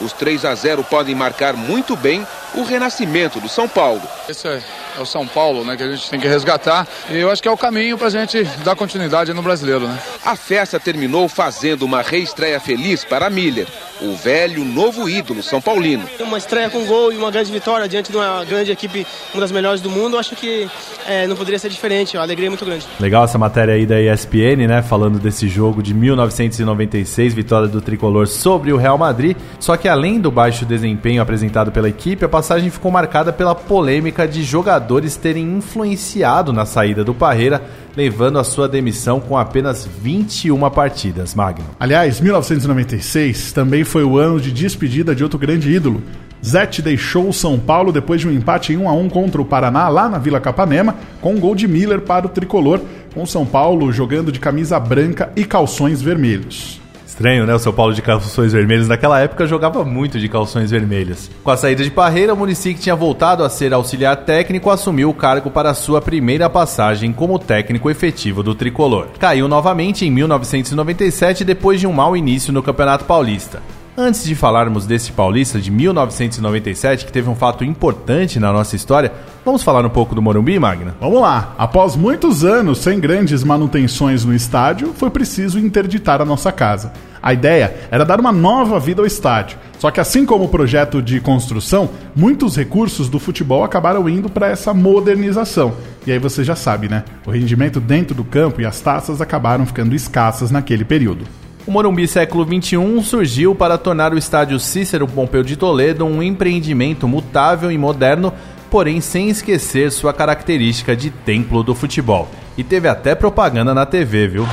Os 0.01 0.12
3 0.12 0.45
a 0.45 0.57
0 0.57 0.82
podem 0.82 1.14
marcar 1.14 1.55
muito 1.55 1.95
bem 1.95 2.26
o 2.53 2.64
renascimento 2.64 3.39
do 3.39 3.49
São 3.49 3.68
Paulo. 3.68 4.03
Esse 4.28 4.49
é, 4.49 4.61
é 4.97 5.01
o 5.01 5.07
São 5.07 5.24
Paulo, 5.24 5.64
né, 5.64 5.76
que 5.76 5.84
a 5.84 5.91
gente 5.93 6.11
tem 6.11 6.18
que 6.18 6.26
resgatar. 6.26 6.84
E 7.09 7.18
eu 7.18 7.30
acho 7.30 7.41
que 7.41 7.47
é 7.47 7.51
o 7.53 7.57
caminho 7.57 7.97
para 7.97 8.09
a 8.09 8.11
gente 8.11 8.43
dar 8.64 8.74
continuidade 8.74 9.32
no 9.32 9.43
brasileiro, 9.43 9.86
né? 9.86 9.99
A 10.24 10.34
festa 10.34 10.80
terminou 10.80 11.28
fazendo 11.28 11.82
uma 11.82 12.03
reestreia 12.03 12.59
feliz 12.59 13.05
para 13.05 13.30
Miller, 13.30 13.68
o 14.01 14.14
velho 14.14 14.64
novo 14.64 15.09
ídolo 15.09 15.42
São 15.42 15.61
Paulino. 15.61 16.05
Uma 16.20 16.38
estreia 16.38 16.70
com 16.70 16.84
gol 16.84 17.12
e 17.12 17.16
uma 17.16 17.30
grande 17.30 17.51
vitória 17.51 17.88
diante 17.88 18.11
de 18.11 18.16
uma 18.16 18.44
grande 18.44 18.70
equipe, 18.70 19.07
uma 19.32 19.40
das 19.40 19.53
melhores 19.53 19.80
do 19.80 19.90
mundo. 19.90 20.18
Acho 20.18 20.36
que 20.36 20.68
é, 21.07 21.26
não 21.26 21.36
poderia 21.36 21.59
ser 21.59 21.68
diferente. 21.68 22.16
A 22.16 22.22
alegria 22.22 22.49
é 22.49 22.51
muito 22.51 22.64
grande. 22.64 22.86
Legal 23.01 23.24
essa 23.24 23.38
matéria 23.38 23.74
aí 23.74 23.86
da 23.86 24.01
ESPN, 24.01 24.66
né? 24.66 24.82
Falando 24.82 25.18
desse 25.18 25.49
jogo 25.49 25.82
de 25.82 25.94
1996, 25.94 27.34
vitória 27.34 27.68
do 27.68 27.80
tricolor 27.80 28.26
sobre 28.26 28.72
o 28.72 28.76
Real 28.76 28.99
Madrid. 28.99 29.36
Só 29.59 29.76
que 29.76 29.88
além 29.88 30.20
do 30.20 30.30
baixo 30.30 30.64
desempenho 30.64 31.22
apresentado 31.22 31.72
pela 31.72 31.88
equipe, 31.88 32.24
a 32.24 32.28
passagem 32.28 32.70
ficou 32.70 32.90
marcada 32.90 33.32
pela 33.32 33.55
polêmica 33.55 34.26
de 34.26 34.42
jogadores 34.42 35.16
terem 35.16 35.44
influenciado 35.57 36.53
na 36.53 36.66
saída 36.66 37.05
do 37.05 37.14
Parreira, 37.14 37.62
levando 37.96 38.38
a 38.38 38.44
sua 38.44 38.68
demissão 38.68 39.18
com 39.20 39.36
apenas 39.36 39.88
21 40.01 40.70
partidas, 40.70 41.34
Magno. 41.34 41.64
Aliás, 41.80 42.20
1996 42.20 43.53
também 43.53 43.84
foi 43.89 44.05
o 44.05 44.18
ano 44.18 44.41
de 44.41 44.53
despedida 44.53 45.14
de 45.14 45.24
outro 45.24 45.39
grande 45.39 45.72
ídolo. 45.72 46.03
Zete 46.45 46.80
deixou 46.80 47.28
o 47.28 47.32
São 47.32 47.59
Paulo 47.59 47.91
depois 47.91 48.20
de 48.20 48.28
um 48.28 48.30
empate 48.30 48.72
em 48.72 48.76
1 48.76 48.89
a 48.89 48.93
1 48.93 49.09
contra 49.09 49.43
o 49.43 49.45
Paraná 49.45 49.89
lá 49.89 50.09
na 50.09 50.18
Vila 50.18 50.39
Capanema, 50.39 50.95
com 51.20 51.34
um 51.34 51.41
gol 51.41 51.55
de 51.55 51.66
Miller 51.66 52.03
para 52.03 52.26
o 52.26 52.28
tricolor, 52.28 52.80
com 53.12 53.22
o 53.22 53.26
São 53.26 53.45
Paulo 53.45 53.91
jogando 53.93 54.30
de 54.30 54.39
camisa 54.39 54.78
branca 54.78 55.32
e 55.34 55.45
calções 55.45 56.01
vermelhos. 56.01 56.80
Estranho, 57.05 57.47
né? 57.47 57.55
O 57.55 57.59
São 57.59 57.72
Paulo 57.72 57.93
de 57.93 58.01
calções 58.01 58.53
vermelhos 58.53 58.86
naquela 58.86 59.18
época 59.18 59.45
jogava 59.45 59.84
muito 59.84 60.20
de 60.20 60.28
calções 60.28 60.70
vermelhos. 60.70 61.28
Com 61.43 61.51
a 61.51 61.57
saída 61.57 61.82
de 61.82 61.91
Parreira, 61.91 62.32
o 62.32 62.36
Muricy, 62.36 62.74
que 62.74 62.80
tinha 62.80 62.95
voltado 62.95 63.43
a 63.43 63.51
ser 63.51 63.72
auxiliar 63.72 64.18
técnico, 64.18 64.70
assumiu 64.70 65.11
o 65.11 65.14
cargo 65.14 65.51
para 65.51 65.74
sua 65.74 66.01
primeira 66.01 66.49
passagem 66.49 67.12
como 67.12 67.36
técnico 67.36 67.91
efetivo 67.91 68.45
do 68.45 68.55
tricolor. 68.55 69.09
Caiu 69.18 69.49
novamente 69.49 70.05
em 70.05 70.11
1997 70.12 71.45
depois 71.45 71.80
de 71.80 71.89
um 71.89 71.93
mau 71.93 72.16
início 72.16 72.53
no 72.53 72.62
Campeonato 72.62 73.05
Paulista. 73.05 73.61
Antes 74.01 74.22
de 74.22 74.36
falarmos 74.36 74.86
desse 74.86 75.11
paulista 75.11 75.59
de 75.59 75.72
1997, 75.72 77.05
que 77.05 77.11
teve 77.11 77.28
um 77.28 77.34
fato 77.34 77.64
importante 77.64 78.38
na 78.38 78.53
nossa 78.53 78.76
história, 78.76 79.12
vamos 79.44 79.64
falar 79.64 79.84
um 79.84 79.90
pouco 79.90 80.14
do 80.14 80.22
Morumbi, 80.22 80.57
Magna? 80.57 80.94
Vamos 81.01 81.20
lá. 81.20 81.53
Após 81.59 81.96
muitos 81.96 82.44
anos 82.44 82.78
sem 82.78 83.01
grandes 83.01 83.42
manutenções 83.42 84.24
no 84.24 84.32
estádio, 84.32 84.94
foi 84.94 85.11
preciso 85.11 85.59
interditar 85.59 86.22
a 86.22 86.24
nossa 86.24 86.53
casa. 86.53 86.92
A 87.20 87.32
ideia 87.32 87.74
era 87.90 88.05
dar 88.05 88.20
uma 88.20 88.30
nova 88.30 88.78
vida 88.78 89.03
ao 89.03 89.07
estádio. 89.07 89.59
Só 89.80 89.90
que 89.90 89.99
assim 89.99 90.24
como 90.24 90.44
o 90.44 90.49
projeto 90.49 91.03
de 91.03 91.18
construção, 91.18 91.90
muitos 92.14 92.57
recursos 92.57 93.09
do 93.09 93.18
futebol 93.18 93.64
acabaram 93.64 94.09
indo 94.09 94.30
para 94.30 94.49
essa 94.49 94.72
modernização. 94.72 95.74
E 96.07 96.12
aí 96.12 96.20
você 96.20 96.44
já 96.44 96.55
sabe, 96.55 96.88
né? 96.88 97.03
O 97.26 97.32
rendimento 97.32 97.80
dentro 97.80 98.14
do 98.14 98.22
campo 98.22 98.61
e 98.61 98.64
as 98.64 98.80
taças 98.80 99.20
acabaram 99.20 99.66
ficando 99.66 99.92
escassas 99.92 100.53
naquele 100.53 100.84
período. 100.84 101.24
O 101.69 101.71
Morumbi 101.71 102.09
século 102.09 102.47
XXI 102.47 103.03
surgiu 103.03 103.55
para 103.55 103.77
tornar 103.77 104.14
o 104.14 104.16
estádio 104.16 104.59
Cícero 104.59 105.07
Pompeu 105.07 105.43
de 105.43 105.55
Toledo 105.55 106.07
um 106.07 106.23
empreendimento 106.23 107.07
mutável 107.07 107.71
e 107.71 107.77
moderno, 107.77 108.33
porém 108.71 109.03
sem 109.03 109.29
esquecer 109.29 109.93
sua 109.93 110.14
característica 110.14 110.97
de 110.97 111.11
templo 111.11 111.62
do 111.62 111.75
futebol. 111.75 112.27
E 112.57 112.64
teve 112.64 112.89
até 112.89 113.14
propaganda 113.14 113.75
na 113.75 113.85
TV, 113.85 114.29
viu? 114.29 114.47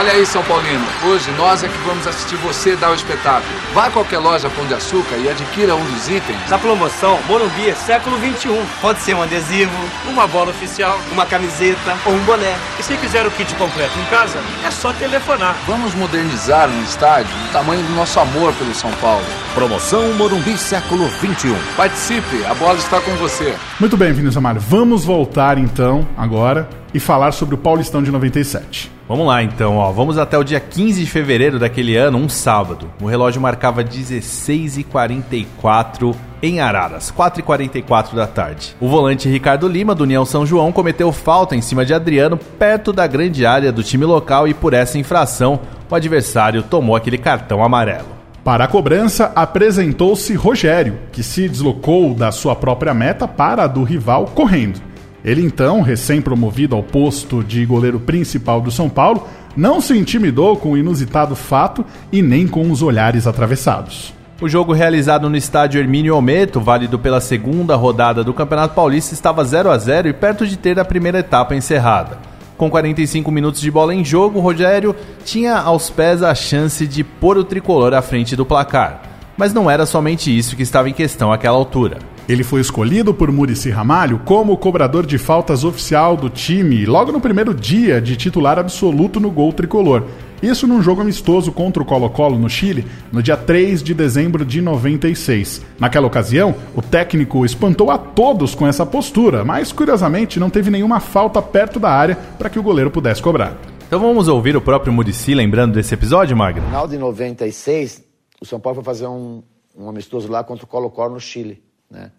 Olha 0.00 0.12
aí, 0.12 0.24
São 0.24 0.42
Paulino. 0.44 0.86
Hoje 1.04 1.30
nós 1.32 1.62
é 1.62 1.68
que 1.68 1.76
vamos 1.86 2.06
assistir 2.06 2.34
você 2.36 2.74
dar 2.74 2.90
o 2.90 2.94
espetáculo. 2.94 3.52
Vá 3.74 3.84
a 3.84 3.90
qualquer 3.90 4.16
loja 4.16 4.48
Pão 4.48 4.64
de 4.64 4.72
Açúcar 4.72 5.14
e 5.16 5.28
adquira 5.28 5.74
um 5.76 5.84
dos 5.84 6.08
itens. 6.08 6.38
Na 6.48 6.58
promoção, 6.58 7.18
Morumbi 7.28 7.68
é 7.68 7.74
século 7.74 8.16
XXI. 8.16 8.62
Pode 8.80 9.00
ser 9.00 9.12
um 9.12 9.22
adesivo, 9.22 9.70
uma 10.08 10.26
bola 10.26 10.52
oficial, 10.52 10.98
uma 11.12 11.26
camiseta 11.26 11.98
ou 12.06 12.14
um 12.14 12.18
boné. 12.20 12.56
E 12.78 12.82
se 12.82 12.96
quiser 12.96 13.26
o 13.26 13.30
kit 13.30 13.54
completo 13.56 13.98
em 13.98 14.04
casa, 14.06 14.38
é 14.64 14.70
só 14.70 14.90
telefonar. 14.94 15.54
Vamos 15.66 15.94
modernizar 15.94 16.70
um 16.70 16.82
estádio 16.82 17.36
do 17.36 17.52
tamanho 17.52 17.82
do 17.82 17.92
nosso 17.94 18.18
amor 18.20 18.54
pelo 18.54 18.74
São 18.74 18.92
Paulo. 19.02 19.26
Promoção 19.54 20.14
Morumbi 20.14 20.56
século 20.56 21.10
XXI. 21.10 21.54
Participe, 21.76 22.42
a 22.46 22.54
bola 22.54 22.78
está 22.78 23.02
com 23.02 23.14
você. 23.16 23.54
Muito 23.78 23.98
bem, 23.98 24.14
Vinícius 24.14 24.38
Amaro. 24.38 24.60
Vamos 24.60 25.04
voltar 25.04 25.58
então, 25.58 26.08
agora, 26.16 26.66
e 26.92 27.00
falar 27.00 27.32
sobre 27.32 27.54
o 27.54 27.58
Paulistão 27.58 28.02
de 28.02 28.10
97. 28.10 28.90
Vamos 29.08 29.26
lá 29.26 29.42
então, 29.42 29.76
ó. 29.76 29.90
Vamos 29.90 30.18
até 30.18 30.38
o 30.38 30.44
dia 30.44 30.60
15 30.60 31.00
de 31.00 31.10
fevereiro 31.10 31.58
daquele 31.58 31.96
ano, 31.96 32.16
um 32.16 32.28
sábado. 32.28 32.88
O 33.00 33.06
relógio 33.06 33.40
marcava 33.40 33.82
16h44 33.82 36.14
em 36.42 36.60
Araras, 36.60 37.12
4h44 37.16 38.14
da 38.14 38.26
tarde. 38.26 38.76
O 38.80 38.88
volante 38.88 39.28
Ricardo 39.28 39.68
Lima, 39.68 39.94
do 39.94 40.04
União 40.04 40.24
São 40.24 40.46
João, 40.46 40.72
cometeu 40.72 41.12
falta 41.12 41.56
em 41.56 41.60
cima 41.60 41.84
de 41.84 41.92
Adriano, 41.92 42.36
perto 42.36 42.92
da 42.92 43.06
grande 43.06 43.44
área 43.44 43.72
do 43.72 43.82
time 43.82 44.04
local, 44.04 44.46
e 44.46 44.54
por 44.54 44.72
essa 44.72 44.96
infração, 44.96 45.60
o 45.90 45.94
adversário 45.94 46.62
tomou 46.62 46.96
aquele 46.96 47.18
cartão 47.18 47.64
amarelo. 47.64 48.20
Para 48.44 48.64
a 48.64 48.68
cobrança, 48.68 49.32
apresentou-se 49.34 50.32
Rogério, 50.34 50.98
que 51.12 51.22
se 51.22 51.46
deslocou 51.46 52.14
da 52.14 52.32
sua 52.32 52.56
própria 52.56 52.94
meta 52.94 53.28
para 53.28 53.64
a 53.64 53.66
do 53.66 53.82
rival 53.82 54.26
correndo. 54.26 54.80
Ele 55.24 55.44
então, 55.44 55.82
recém-promovido 55.82 56.74
ao 56.74 56.82
posto 56.82 57.44
de 57.44 57.64
goleiro 57.66 58.00
principal 58.00 58.60
do 58.60 58.70
São 58.70 58.88
Paulo, 58.88 59.26
não 59.56 59.80
se 59.80 59.96
intimidou 59.96 60.56
com 60.56 60.72
o 60.72 60.78
inusitado 60.78 61.36
fato 61.36 61.84
e 62.12 62.22
nem 62.22 62.46
com 62.46 62.70
os 62.70 62.82
olhares 62.82 63.26
atravessados. 63.26 64.14
O 64.40 64.48
jogo 64.48 64.72
realizado 64.72 65.28
no 65.28 65.36
estádio 65.36 65.78
Hermínio 65.78 66.16
Ometo, 66.16 66.60
válido 66.60 66.98
pela 66.98 67.20
segunda 67.20 67.76
rodada 67.76 68.24
do 68.24 68.32
Campeonato 68.32 68.74
Paulista, 68.74 69.12
estava 69.12 69.44
0 69.44 69.70
a 69.70 69.76
0 69.76 70.08
e 70.08 70.12
perto 70.14 70.46
de 70.46 70.56
ter 70.56 70.78
a 70.80 70.84
primeira 70.84 71.18
etapa 71.18 71.54
encerrada. 71.54 72.18
Com 72.56 72.70
45 72.70 73.30
minutos 73.30 73.60
de 73.60 73.70
bola 73.70 73.94
em 73.94 74.02
jogo, 74.02 74.40
Rogério 74.40 74.96
tinha 75.24 75.56
aos 75.58 75.90
pés 75.90 76.22
a 76.22 76.34
chance 76.34 76.86
de 76.86 77.04
pôr 77.04 77.36
o 77.36 77.44
tricolor 77.44 77.92
à 77.92 78.00
frente 78.00 78.34
do 78.34 78.46
placar. 78.46 79.02
Mas 79.36 79.52
não 79.52 79.70
era 79.70 79.84
somente 79.84 80.34
isso 80.36 80.56
que 80.56 80.62
estava 80.62 80.88
em 80.88 80.94
questão 80.94 81.32
àquela 81.32 81.56
altura. 81.56 81.98
Ele 82.30 82.44
foi 82.44 82.60
escolhido 82.60 83.12
por 83.12 83.32
Murici 83.32 83.70
Ramalho 83.70 84.20
como 84.20 84.56
cobrador 84.56 85.04
de 85.04 85.18
faltas 85.18 85.64
oficial 85.64 86.16
do 86.16 86.30
time 86.30 86.86
logo 86.86 87.10
no 87.10 87.20
primeiro 87.20 87.52
dia 87.52 88.00
de 88.00 88.14
titular 88.14 88.56
absoluto 88.56 89.18
no 89.18 89.32
gol 89.32 89.52
tricolor. 89.52 90.04
Isso 90.40 90.64
num 90.64 90.80
jogo 90.80 91.00
amistoso 91.00 91.50
contra 91.50 91.82
o 91.82 91.84
Colo-Colo 91.84 92.38
no 92.38 92.48
Chile, 92.48 92.86
no 93.10 93.20
dia 93.20 93.36
3 93.36 93.82
de 93.82 93.92
dezembro 93.92 94.44
de 94.44 94.60
96. 94.62 95.60
Naquela 95.76 96.06
ocasião, 96.06 96.54
o 96.72 96.80
técnico 96.80 97.44
espantou 97.44 97.90
a 97.90 97.98
todos 97.98 98.54
com 98.54 98.64
essa 98.64 98.86
postura, 98.86 99.44
mas 99.44 99.72
curiosamente 99.72 100.38
não 100.38 100.48
teve 100.48 100.70
nenhuma 100.70 101.00
falta 101.00 101.42
perto 101.42 101.80
da 101.80 101.90
área 101.90 102.14
para 102.38 102.48
que 102.48 102.60
o 102.60 102.62
goleiro 102.62 102.92
pudesse 102.92 103.20
cobrar. 103.20 103.58
Então 103.88 103.98
vamos 103.98 104.28
ouvir 104.28 104.56
o 104.56 104.60
próprio 104.60 104.92
Murici 104.92 105.34
lembrando 105.34 105.74
desse 105.74 105.94
episódio, 105.94 106.36
Magno? 106.36 106.62
No 106.62 106.68
final 106.68 106.86
de 106.86 106.96
96, 106.96 108.04
o 108.40 108.46
São 108.46 108.60
Paulo 108.60 108.76
foi 108.76 108.84
fazer 108.84 109.08
um, 109.08 109.42
um 109.76 109.88
amistoso 109.88 110.30
lá 110.30 110.44
contra 110.44 110.64
o 110.64 110.68
Colo-Colo 110.68 111.14
no 111.14 111.20
Chile, 111.20 111.60
né? 111.90 112.12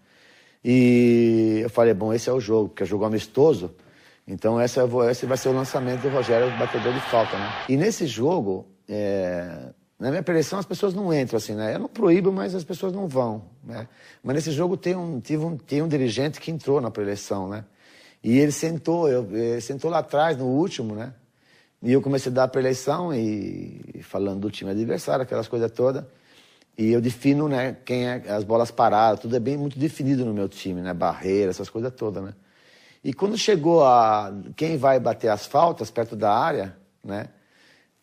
E 0.64 1.60
eu 1.62 1.70
falei, 1.70 1.92
bom, 1.92 2.12
esse 2.12 2.28
é 2.28 2.32
o 2.32 2.40
jogo, 2.40 2.68
porque 2.68 2.82
é 2.82 2.86
jogo 2.86 3.04
amistoso. 3.04 3.74
Então 4.26 4.60
esse, 4.60 4.78
esse 5.10 5.26
vai 5.26 5.36
ser 5.36 5.48
o 5.48 5.52
lançamento 5.52 6.02
do 6.02 6.08
Rogério, 6.08 6.50
batedor 6.58 6.92
de 6.92 7.00
falta, 7.00 7.36
né? 7.36 7.50
E 7.68 7.76
nesse 7.76 8.06
jogo, 8.06 8.66
é, 8.88 9.70
na 9.98 10.10
minha 10.10 10.22
preleção 10.22 10.58
as 10.58 10.64
pessoas 10.66 10.94
não 10.94 11.12
entram 11.12 11.36
assim, 11.36 11.54
né? 11.54 11.74
Eu 11.74 11.80
não 11.80 11.88
proíbo, 11.88 12.32
mas 12.32 12.54
as 12.54 12.62
pessoas 12.62 12.92
não 12.92 13.08
vão, 13.08 13.44
né? 13.64 13.88
Mas 14.22 14.36
nesse 14.36 14.52
jogo 14.52 14.76
tem 14.76 14.94
um, 14.94 15.20
tive 15.20 15.44
um, 15.44 15.56
tem 15.56 15.82
um 15.82 15.88
dirigente 15.88 16.40
que 16.40 16.50
entrou 16.50 16.80
na 16.80 16.90
preleção, 16.90 17.48
né? 17.48 17.64
E 18.22 18.38
ele 18.38 18.52
sentou, 18.52 19.08
eu, 19.08 19.28
ele 19.32 19.60
sentou 19.60 19.90
lá 19.90 19.98
atrás, 19.98 20.36
no 20.36 20.46
último, 20.46 20.94
né? 20.94 21.12
E 21.82 21.92
eu 21.92 22.00
comecei 22.00 22.30
a 22.30 22.34
dar 22.34 22.44
a 22.44 22.48
preleção 22.48 23.12
e 23.12 24.00
falando 24.02 24.42
do 24.42 24.50
time 24.52 24.70
adversário, 24.70 25.24
aquelas 25.24 25.48
coisas 25.48 25.68
todas. 25.72 26.04
E 26.76 26.90
eu 26.90 27.00
defino, 27.00 27.48
né, 27.48 27.76
quem 27.84 28.06
é 28.06 28.22
as 28.30 28.44
bolas 28.44 28.70
paradas, 28.70 29.20
tudo 29.20 29.36
é 29.36 29.40
bem 29.40 29.56
muito 29.56 29.78
definido 29.78 30.24
no 30.24 30.32
meu 30.32 30.48
time, 30.48 30.80
né, 30.80 30.94
barreira, 30.94 31.50
essas 31.50 31.68
coisas 31.68 31.92
todas, 31.92 32.22
né. 32.22 32.34
E 33.04 33.12
quando 33.12 33.36
chegou 33.36 33.84
a 33.84 34.32
quem 34.56 34.76
vai 34.76 35.00
bater 35.00 35.28
as 35.28 35.44
faltas 35.44 35.90
perto 35.90 36.14
da 36.14 36.32
área, 36.32 36.76
né? 37.04 37.28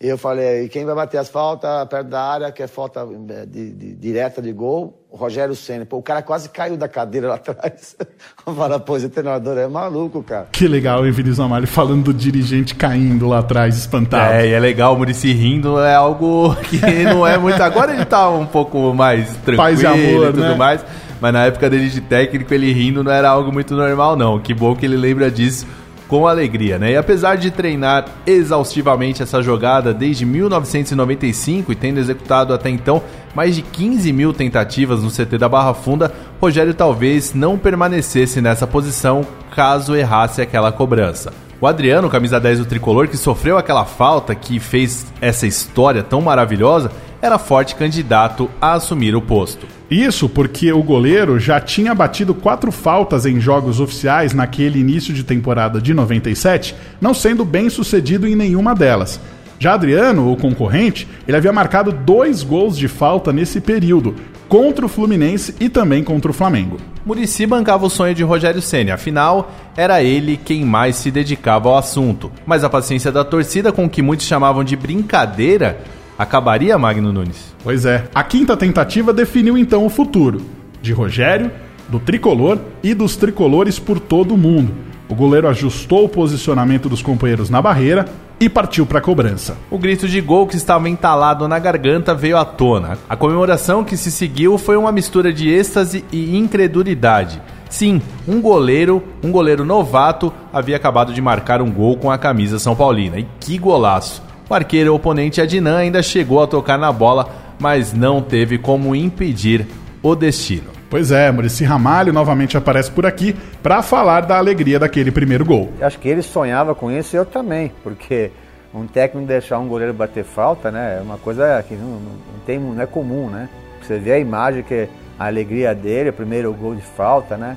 Eu 0.01 0.17
falei, 0.17 0.69
quem 0.69 0.85
vai 0.85 0.95
bater 0.95 1.17
as 1.17 1.27
faltas 1.27 1.85
perto 1.89 2.07
da 2.07 2.21
área, 2.21 2.51
que 2.53 2.63
é 2.63 2.67
falta 2.67 3.01
eh, 3.01 3.45
de, 3.45 3.69
de, 3.71 3.95
direta 3.95 4.41
de 4.41 4.53
gol, 4.53 4.97
Rogério 5.11 5.53
Senna. 5.53 5.85
Pô, 5.85 5.97
o 5.97 6.01
cara 6.01 6.21
quase 6.21 6.47
caiu 6.47 6.77
da 6.77 6.87
cadeira 6.87 7.27
lá 7.27 7.35
atrás. 7.45 7.97
Fala, 8.45 8.79
pô, 8.79 8.95
esse 8.95 9.09
treinador 9.09 9.57
é 9.57 9.67
maluco, 9.67 10.23
cara. 10.23 10.47
Que 10.53 10.69
legal, 10.69 11.05
hein, 11.05 11.11
Vinícius 11.11 11.41
Amário 11.41 11.67
falando 11.67 12.05
do 12.05 12.13
dirigente 12.13 12.75
caindo 12.75 13.27
lá 13.27 13.39
atrás, 13.39 13.75
espantado. 13.75 14.35
É, 14.35 14.47
e 14.47 14.53
é 14.53 14.59
legal, 14.61 14.95
o 14.95 14.97
Murici 14.97 15.33
rindo 15.33 15.77
é 15.81 15.95
algo 15.95 16.55
que 16.63 16.79
não 17.03 17.27
é 17.27 17.37
muito. 17.37 17.61
Agora 17.61 17.93
ele 17.93 18.05
tá 18.05 18.29
um 18.29 18.45
pouco 18.45 18.93
mais 18.93 19.27
tranquilo 19.43 19.57
Paz 19.57 19.81
e 19.81 19.85
amor, 19.85 20.29
e 20.29 20.31
tudo 20.31 20.41
né? 20.43 20.55
mais. 20.55 20.85
Mas 21.19 21.33
na 21.33 21.45
época 21.47 21.69
dele 21.69 21.89
de 21.89 21.99
técnico, 21.99 22.53
ele 22.53 22.71
rindo 22.71 23.03
não 23.03 23.11
era 23.11 23.29
algo 23.29 23.51
muito 23.51 23.75
normal, 23.75 24.15
não. 24.15 24.39
Que 24.39 24.53
bom 24.53 24.73
que 24.77 24.85
ele 24.85 24.95
lembra 24.95 25.29
disso 25.29 25.67
com 26.09 26.27
alegria, 26.27 26.79
né? 26.79 26.91
E 26.91 26.97
apesar 26.97 27.37
de 27.37 27.51
treinar 27.51 28.05
exaustivamente 28.25 29.21
essa 29.21 29.41
jogada 29.41 29.93
desde 29.93 30.25
1995 30.25 31.71
e 31.71 31.75
tendo 31.75 31.99
executado 31.99 32.51
até 32.51 32.69
então 32.69 33.01
mais 33.35 33.55
de 33.55 33.61
15 33.61 34.11
mil 34.11 34.33
tentativas 34.33 35.03
no 35.03 35.11
CT 35.11 35.37
da 35.37 35.47
Barra 35.47 35.75
Funda, 35.75 36.11
Rogério 36.41 36.73
talvez 36.73 37.35
não 37.35 37.59
permanecesse 37.59 38.41
nessa 38.41 38.65
posição 38.65 39.25
caso 39.55 39.95
errasse 39.95 40.41
aquela 40.41 40.71
cobrança. 40.71 41.31
O 41.61 41.67
Adriano, 41.67 42.09
camisa 42.09 42.39
10 42.39 42.59
do 42.59 42.65
tricolor, 42.65 43.07
que 43.07 43.17
sofreu 43.17 43.57
aquela 43.57 43.85
falta 43.85 44.33
que 44.33 44.59
fez 44.59 45.05
essa 45.21 45.45
história 45.45 46.01
tão 46.01 46.21
maravilhosa, 46.21 46.89
era 47.21 47.37
forte 47.37 47.75
candidato 47.75 48.49
a 48.61 48.73
assumir 48.73 49.15
o 49.15 49.21
posto. 49.21 49.67
Isso 49.89 50.29
porque 50.29 50.71
o 50.71 50.83
goleiro 50.83 51.39
já 51.39 51.59
tinha 51.59 51.95
batido 51.95 52.33
quatro 52.33 52.71
faltas 52.71 53.25
em 53.25 53.39
jogos 53.39 53.79
oficiais 53.79 54.33
naquele 54.33 54.79
início 54.79 55.13
de 55.13 55.23
temporada 55.23 55.81
de 55.81 55.93
97, 55.93 56.75
não 57.01 57.13
sendo 57.13 57.43
bem 57.43 57.69
sucedido 57.69 58.27
em 58.27 58.35
nenhuma 58.35 58.75
delas. 58.75 59.19
Já 59.59 59.73
Adriano, 59.73 60.31
o 60.31 60.37
concorrente, 60.37 61.05
ele 61.27 61.35
havia 61.35 61.51
marcado 61.51 61.91
dois 61.91 62.43
gols 62.43 62.77
de 62.77 62.87
falta 62.87 63.33
nesse 63.33 63.59
período, 63.59 64.15
contra 64.47 64.85
o 64.85 64.89
Fluminense 64.89 65.53
e 65.59 65.67
também 65.67 66.01
contra 66.01 66.31
o 66.31 66.33
Flamengo. 66.33 66.77
Murici 67.05 67.45
bancava 67.45 67.85
o 67.85 67.89
sonho 67.89 68.15
de 68.15 68.23
Rogério 68.23 68.61
Ceni, 68.61 68.89
afinal, 68.89 69.51
era 69.75 70.01
ele 70.01 70.37
quem 70.37 70.63
mais 70.63 70.95
se 70.95 71.11
dedicava 71.11 71.67
ao 71.67 71.77
assunto. 71.77 72.31
Mas 72.45 72.63
a 72.63 72.69
paciência 72.69 73.11
da 73.11 73.25
torcida, 73.25 73.71
com 73.71 73.85
o 73.85 73.89
que 73.89 74.01
muitos 74.01 74.25
chamavam 74.25 74.63
de 74.63 74.77
brincadeira, 74.77 75.81
acabaria 76.19 76.77
Magno 76.77 77.13
Nunes. 77.13 77.55
Pois 77.63 77.85
é, 77.85 78.03
a 78.13 78.21
quinta 78.25 78.57
tentativa 78.57 79.13
definiu 79.13 79.57
então 79.57 79.85
o 79.85 79.89
futuro 79.89 80.41
de 80.81 80.91
Rogério, 80.91 81.49
do 81.87 81.97
tricolor 81.97 82.59
e 82.83 82.93
dos 82.93 83.15
tricolores 83.15 83.79
por 83.79 84.01
todo 84.01 84.33
o 84.33 84.37
mundo. 84.37 84.73
O 85.07 85.15
goleiro 85.15 85.47
ajustou 85.47 86.03
o 86.03 86.09
posicionamento 86.09 86.89
dos 86.89 87.01
companheiros 87.01 87.49
na 87.49 87.61
barreira 87.61 88.05
e 88.39 88.47
partiu 88.47 88.85
para 88.85 88.99
a 88.99 89.01
cobrança. 89.01 89.57
O 89.71 89.77
grito 89.77 90.07
de 90.07 90.21
gol 90.21 90.45
que 90.45 90.55
estava 90.55 90.89
entalado 90.89 91.47
na 91.47 91.57
garganta 91.57 92.13
veio 92.13 92.37
à 92.37 92.45
tona. 92.45 92.97
A 93.09 93.15
comemoração 93.15 93.83
que 93.83 93.97
se 93.97 94.11
seguiu 94.11 94.57
foi 94.57 94.77
uma 94.77 94.91
mistura 94.91 95.33
de 95.33 95.49
êxtase 95.49 96.05
e 96.11 96.37
incredulidade. 96.37 97.41
Sim, 97.69 98.01
um 98.27 98.41
goleiro, 98.41 99.03
um 99.23 99.31
goleiro 99.31 99.65
novato, 99.65 100.33
havia 100.53 100.75
acabado 100.75 101.13
de 101.13 101.21
marcar 101.21 101.61
um 101.61 101.71
gol 101.71 101.97
com 101.97 102.11
a 102.11 102.17
camisa 102.17 102.59
São 102.59 102.75
Paulina. 102.75 103.19
E 103.19 103.27
que 103.39 103.57
golaço! 103.57 104.28
O 104.49 104.53
arqueiro 104.53 104.95
oponente 104.95 105.39
Adnan 105.39 105.77
ainda 105.77 106.01
chegou 106.01 106.41
a 106.41 106.47
tocar 106.47 106.77
na 106.77 106.91
bola, 106.91 107.29
mas 107.59 107.93
não 107.93 108.19
teve 108.19 108.57
como 108.57 108.95
impedir 108.95 109.67
o 110.01 110.15
destino. 110.15 110.71
Pois 110.89 111.11
é, 111.11 111.31
Murici 111.31 111.63
Ramalho 111.63 112.11
novamente 112.11 112.57
aparece 112.57 112.89
por 112.89 113.05
aqui 113.05 113.35
para 113.61 113.83
falar 113.83 114.21
da 114.21 114.37
alegria 114.37 114.79
daquele 114.79 115.11
primeiro 115.11 115.45
gol. 115.45 115.71
Acho 115.79 115.99
que 115.99 116.09
ele 116.09 116.23
sonhava 116.23 116.73
com 116.73 116.89
isso 116.89 117.15
e 117.15 117.17
eu 117.17 117.25
também, 117.25 117.71
porque 117.83 118.31
um 118.73 118.87
técnico 118.87 119.27
deixar 119.27 119.59
um 119.59 119.67
goleiro 119.67 119.93
bater 119.93 120.23
falta, 120.23 120.71
né, 120.71 120.97
é 120.99 121.01
uma 121.01 121.19
coisa 121.19 121.63
que 121.67 121.75
não, 121.75 121.99
não, 121.99 122.39
tem, 122.43 122.57
não 122.57 122.81
é 122.81 122.87
comum, 122.87 123.29
né? 123.29 123.47
Você 123.83 123.99
vê 123.99 124.13
a 124.13 124.19
imagem 124.19 124.63
que 124.63 124.89
a 125.19 125.27
alegria 125.27 125.75
dele, 125.75 126.09
o 126.09 126.13
primeiro 126.13 126.51
gol 126.53 126.73
de 126.73 126.81
falta, 126.81 127.37
né? 127.37 127.55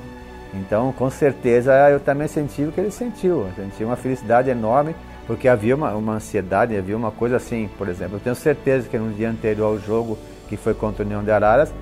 Então, 0.53 0.91
com 0.91 1.09
certeza, 1.09 1.73
eu 1.89 1.99
também 1.99 2.27
senti 2.27 2.63
o 2.63 2.71
que 2.71 2.79
ele 2.79 2.91
sentiu. 2.91 3.47
Eu 3.47 3.63
senti 3.63 3.83
uma 3.83 3.95
felicidade 3.95 4.51
enorme, 4.51 4.95
porque 5.25 5.47
havia 5.47 5.75
uma, 5.75 5.93
uma 5.93 6.13
ansiedade, 6.13 6.77
havia 6.77 6.95
uma 6.97 7.11
coisa 7.11 7.37
assim, 7.37 7.69
por 7.77 7.87
exemplo. 7.87 8.17
Eu 8.17 8.19
tenho 8.19 8.35
certeza 8.35 8.89
que 8.89 8.97
no 8.97 9.13
dia 9.13 9.29
anterior 9.29 9.67
ao 9.67 9.79
jogo, 9.79 10.17
que 10.49 10.57
foi 10.57 10.73
contra 10.73 11.03
o 11.03 11.05
União 11.05 11.23
de 11.23 11.31
Araras, 11.31 11.73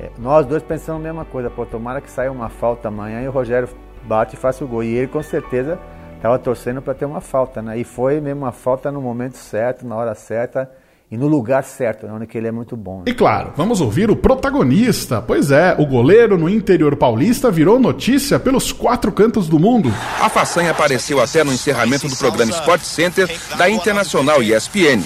é, 0.00 0.10
nós 0.18 0.46
dois 0.46 0.62
pensamos 0.62 1.00
a 1.00 1.04
mesma 1.04 1.24
coisa, 1.24 1.50
pô, 1.50 1.64
tomara 1.64 2.00
que 2.00 2.10
saia 2.10 2.30
uma 2.30 2.48
falta 2.48 2.88
amanhã 2.88 3.22
e 3.22 3.28
o 3.28 3.30
Rogério 3.30 3.68
bate 4.04 4.36
e 4.36 4.38
faça 4.38 4.64
o 4.64 4.68
gol. 4.68 4.82
E 4.82 4.94
ele 4.94 5.08
com 5.08 5.22
certeza 5.22 5.78
estava 6.16 6.38
torcendo 6.38 6.82
para 6.82 6.94
ter 6.94 7.04
uma 7.04 7.20
falta, 7.20 7.62
né? 7.62 7.78
E 7.78 7.84
foi 7.84 8.20
mesmo 8.20 8.42
uma 8.42 8.52
falta 8.52 8.90
no 8.90 9.00
momento 9.00 9.36
certo, 9.36 9.86
na 9.86 9.96
hora 9.96 10.14
certa 10.14 10.70
e 11.10 11.16
no 11.16 11.26
lugar 11.26 11.64
certo, 11.64 12.06
onde 12.06 12.26
que 12.26 12.36
ele 12.36 12.48
é 12.48 12.52
muito 12.52 12.76
bom. 12.76 12.98
Né? 12.98 13.04
E 13.06 13.14
claro, 13.14 13.52
vamos 13.56 13.80
ouvir 13.80 14.10
o 14.10 14.16
protagonista. 14.16 15.22
Pois 15.22 15.50
é, 15.50 15.74
o 15.78 15.86
goleiro 15.86 16.36
no 16.36 16.50
interior 16.50 16.94
paulista 16.96 17.50
virou 17.50 17.78
notícia 17.78 18.38
pelos 18.38 18.72
quatro 18.72 19.10
cantos 19.10 19.48
do 19.48 19.58
mundo. 19.58 19.90
A 20.20 20.28
façanha 20.28 20.70
apareceu 20.70 21.18
até 21.18 21.42
no 21.42 21.50
encerramento 21.50 22.06
do 22.06 22.16
programa 22.16 22.52
Sport 22.52 22.82
Center 22.82 23.30
da 23.56 23.70
Internacional 23.70 24.42
ESPN. 24.42 25.00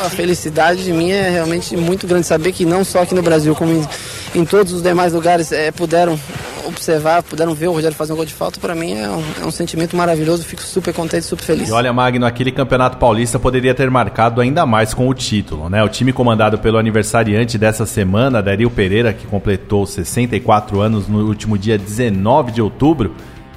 A 0.00 0.10
felicidade 0.10 0.82
de 0.82 0.92
mim 0.92 1.12
é 1.12 1.30
realmente 1.30 1.76
muito 1.76 2.08
grande 2.08 2.26
saber 2.26 2.50
que 2.50 2.64
não 2.64 2.84
só 2.84 3.02
aqui 3.02 3.14
no 3.14 3.22
Brasil, 3.22 3.54
como 3.54 3.86
em, 4.34 4.44
todos 4.44 4.72
os 4.72 4.82
demais 4.82 5.12
lugares 5.12 5.52
é, 5.52 5.70
puderam 5.70 6.18
observar, 6.66 7.22
puderam 7.22 7.54
ver 7.54 7.68
o 7.68 7.72
Rogério 7.72 7.96
fazer 7.96 8.12
um 8.12 8.16
gol 8.16 8.24
de 8.24 8.32
falta, 8.32 8.58
para 8.58 8.74
mim 8.74 8.94
é 8.94 9.08
um, 9.08 9.22
é 9.42 9.46
um, 9.46 9.50
sentimento 9.50 9.96
maravilhoso, 9.96 10.44
fico 10.44 10.62
super 10.62 10.94
contente, 10.94 11.24
super 11.24 11.44
feliz. 11.44 11.68
E 11.68 11.72
olha, 11.72 11.92
Magno, 11.92 12.26
aquele 12.26 12.50
campeonato 12.50 12.96
paulista 12.96 13.38
poderia 13.38 13.74
ter 13.74 13.90
marcado 13.90 14.40
ainda 14.40 14.64
mais 14.64 14.94
com 14.94 15.08
o 15.08 15.14
título, 15.14 15.68
né? 15.68 15.82
O 15.82 15.88
time 15.88 16.12
comandado 16.12 16.58
pelo 16.58 16.78
aniversariante 16.78 17.58
dessa 17.58 17.86
semana, 17.86 18.42
Dario 18.42 18.70
Pereira, 18.70 19.12
que 19.12 19.26
completou 19.26 19.86
64 19.86 20.80
anos 20.80 21.06
no 21.06 21.26
último 21.26 21.58
dia 21.58 21.78
19 21.78 22.52
de 22.52 22.62
outubro, 22.62 23.14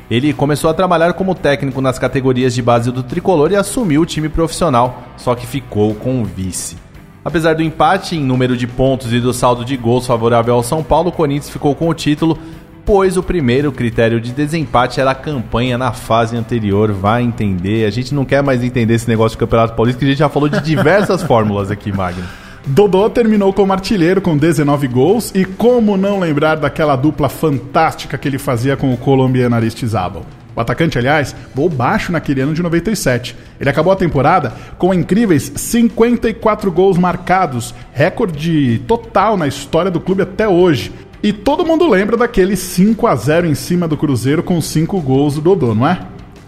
ele 0.09 0.33
começou 0.33 0.69
a 0.69 0.73
trabalhar 0.73 1.13
como 1.13 1.35
técnico 1.35 1.81
nas 1.81 1.99
categorias 1.99 2.53
de 2.53 2.61
base 2.61 2.91
do 2.91 3.03
tricolor 3.03 3.51
e 3.51 3.55
assumiu 3.55 4.01
o 4.01 4.05
time 4.05 4.29
profissional, 4.29 5.03
só 5.17 5.35
que 5.35 5.45
ficou 5.45 5.95
com 5.95 6.21
o 6.21 6.25
vice. 6.25 6.86
Apesar 7.27 7.55
do 7.55 7.61
empate 7.61 8.15
em 8.15 8.23
número 8.23 8.55
de 8.55 8.65
pontos 8.65 9.11
e 9.11 9.19
do 9.19 9.33
saldo 9.33 9.65
de 9.65 9.75
gols 9.75 10.07
favorável 10.07 10.53
ao 10.53 10.63
São 10.63 10.81
Paulo, 10.81 11.09
o 11.09 11.11
Corinthians 11.11 11.49
ficou 11.49 11.75
com 11.75 11.89
o 11.89 11.93
título, 11.93 12.39
pois 12.85 13.17
o 13.17 13.21
primeiro 13.21 13.69
critério 13.69 14.21
de 14.21 14.31
desempate 14.31 15.01
era 15.01 15.11
a 15.11 15.15
campanha 15.15 15.77
na 15.77 15.91
fase 15.91 16.37
anterior. 16.37 16.93
Vai 16.93 17.23
entender. 17.23 17.85
A 17.85 17.89
gente 17.89 18.15
não 18.15 18.23
quer 18.23 18.41
mais 18.41 18.63
entender 18.63 18.93
esse 18.93 19.09
negócio 19.09 19.35
de 19.35 19.39
Campeonato 19.39 19.73
Paulista, 19.73 19.99
que 19.99 20.05
a 20.05 20.07
gente 20.07 20.19
já 20.19 20.29
falou 20.29 20.47
de 20.47 20.61
diversas 20.61 21.21
fórmulas 21.27 21.69
aqui, 21.69 21.91
Magno. 21.91 22.23
Dodô 22.65 23.09
terminou 23.09 23.51
como 23.51 23.73
artilheiro 23.73 24.21
com 24.21 24.37
19 24.37 24.87
gols 24.87 25.29
e 25.35 25.43
como 25.43 25.97
não 25.97 26.21
lembrar 26.21 26.55
daquela 26.55 26.95
dupla 26.95 27.27
fantástica 27.27 28.17
que 28.17 28.25
ele 28.25 28.37
fazia 28.37 28.77
com 28.77 28.93
o 28.93 28.97
colombiano 28.97 29.53
Aristizábal. 29.53 30.25
O 30.57 30.59
atacante, 30.59 30.97
aliás, 30.97 31.35
voou 31.53 31.69
baixo 31.69 32.11
naquele 32.11 32.41
ano 32.41 32.55
de 32.55 32.63
97. 32.63 33.35
Ele 33.59 33.69
acabou 33.69 33.93
a 33.93 33.95
temporada 33.95 34.53
com 34.79 34.91
incríveis 34.91 35.51
54 35.55 36.71
gols 36.71 36.97
marcados, 36.97 37.75
recorde 37.93 38.79
total 38.87 39.37
na 39.37 39.47
história 39.47 39.91
do 39.91 39.99
clube 39.99 40.23
até 40.23 40.47
hoje. 40.47 40.91
E 41.21 41.31
todo 41.31 41.63
mundo 41.63 41.87
lembra 41.87 42.17
daquele 42.17 42.55
5 42.55 43.05
a 43.05 43.15
0 43.15 43.45
em 43.45 43.53
cima 43.53 43.87
do 43.87 43.95
Cruzeiro 43.95 44.41
com 44.41 44.59
5 44.59 44.99
gols 44.99 45.35
do 45.35 45.41
Dodô, 45.41 45.75
não 45.75 45.87
é? 45.87 45.99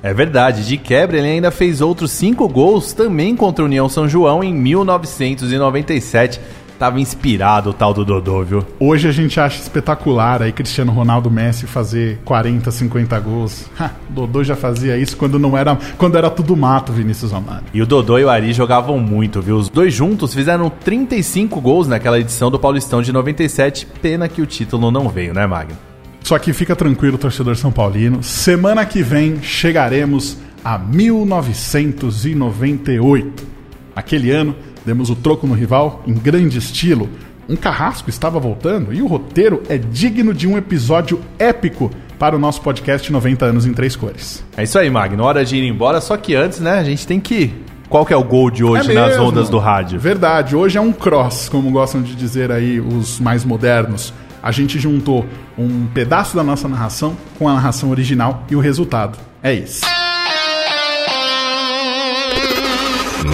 É 0.02 0.12
verdade, 0.12 0.66
de 0.66 0.76
quebra 0.76 1.20
ele 1.20 1.28
ainda 1.28 1.52
fez 1.52 1.80
outros 1.80 2.10
5 2.14 2.48
gols 2.50 2.94
também 2.94 3.36
contra 3.36 3.64
o 3.64 3.68
União 3.68 3.88
São 3.88 4.10
João 4.10 4.44
em 4.44 4.56
1997. 4.56 6.42
Tava 6.80 7.00
inspirado 7.02 7.72
o 7.72 7.74
tal 7.74 7.94
do 7.94 8.06
Dodô, 8.06 8.42
viu? 8.42 8.66
Hoje 8.80 9.10
a 9.10 9.12
gente 9.12 9.38
acha 9.38 9.62
espetacular 9.62 10.42
aí 10.42 10.54
Cristiano 10.54 10.94
Ronaldo 10.94 11.30
Messi 11.30 11.68
fazer 11.68 12.22
40, 12.24 12.72
50 12.72 13.20
gols. 13.20 13.70
Ha, 13.78 13.92
Dodô 14.10 14.42
já 14.46 14.56
fazia 14.56 14.98
isso 14.98 15.18
quando 15.18 15.38
não 15.38 15.58
era, 15.58 15.78
quando 15.98 16.18
era 16.18 16.30
tudo 16.30 16.56
mato, 16.56 16.94
Vinícius 16.94 17.34
Amaro. 17.34 17.66
E 17.74 17.82
o 17.82 17.86
Dodô 17.86 18.18
e 18.18 18.24
o 18.24 18.30
Ari 18.30 18.54
jogavam 18.54 18.98
muito, 18.98 19.42
viu? 19.42 19.58
Os 19.58 19.68
dois 19.68 19.94
juntos 19.94 20.34
fizeram 20.34 20.70
35 20.70 21.60
gols 21.60 21.86
naquela 21.86 22.18
edição 22.18 22.50
do 22.50 22.58
Paulistão 22.58 23.02
de 23.02 23.12
97. 23.12 23.86
Pena 24.02 24.30
que 24.30 24.42
o 24.42 24.46
título 24.46 24.90
não 24.90 25.10
veio, 25.10 25.34
né, 25.34 25.46
Magno? 25.46 25.76
Só 26.24 26.40
que 26.40 26.54
fica 26.54 26.78
tranquilo, 26.78 27.18
torcedor 27.18 27.58
São 27.58 27.74
Paulino. 27.74 28.24
Semana 28.24 28.86
que 28.86 29.04
vem 29.04 29.42
chegaremos 29.42 30.38
a 30.64 30.78
1998. 30.78 33.60
Aquele 33.96 34.32
ano, 34.32 34.56
demos 34.86 35.10
o 35.10 35.16
troco 35.16 35.46
no 35.48 35.54
rival 35.54 36.02
em 36.08 36.14
grande 36.14 36.58
estilo. 36.58 37.10
Um 37.48 37.56
carrasco 37.56 38.10
estava 38.10 38.40
voltando 38.40 38.94
e 38.94 39.02
o 39.02 39.08
roteiro 39.08 39.64
é 39.70 39.78
digno 39.78 40.34
de 40.34 40.48
um 40.48 40.58
episódio 40.58 41.20
épico 41.40 41.90
para 42.20 42.36
o 42.36 42.40
nosso 42.40 42.62
podcast 42.62 43.12
90 43.12 43.46
anos 43.46 43.66
em 43.66 43.74
três 43.74 43.96
cores. 43.96 44.44
É 44.56 44.64
isso 44.64 44.78
aí, 44.78 44.90
Magno. 44.90 45.24
Hora 45.24 45.44
de 45.44 45.56
ir 45.56 45.68
embora, 45.68 46.00
só 46.00 46.16
que 46.18 46.36
antes, 46.36 46.60
né, 46.60 46.74
a 46.80 46.84
gente 46.84 47.08
tem 47.08 47.20
que 47.20 47.52
Qual 47.90 48.06
que 48.06 48.14
é 48.14 48.16
o 48.18 48.24
gol 48.24 48.52
de 48.52 48.64
hoje 48.64 48.92
É 48.92 48.94
nas 48.94 49.10
mesmo. 49.12 49.24
ondas 49.24 49.50
do 49.50 49.58
rádio? 49.58 50.00
Verdade, 50.00 50.56
hoje 50.56 50.78
é 50.78 50.82
um 50.82 50.92
cross, 50.92 51.50
como 51.50 51.72
gostam 51.72 52.04
de 52.04 52.14
dizer 52.16 52.52
aí 52.52 52.80
os 52.80 53.20
mais 53.20 53.44
modernos. 53.44 54.14
A 54.44 54.52
gente 54.52 54.78
juntou 54.80 55.26
um 55.58 55.88
pedaço 55.88 56.36
da 56.36 56.44
nossa 56.44 56.68
narração 56.68 57.18
com 57.40 57.50
a 57.50 57.54
narração 57.54 57.90
original 57.90 58.44
e 58.50 58.56
o 58.56 58.60
resultado 58.60 59.18
é 59.42 59.56
esse. 59.56 59.82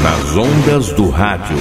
Nas 0.03 0.37
ondas 0.37 0.91
do 0.93 1.09
rádio. 1.09 1.57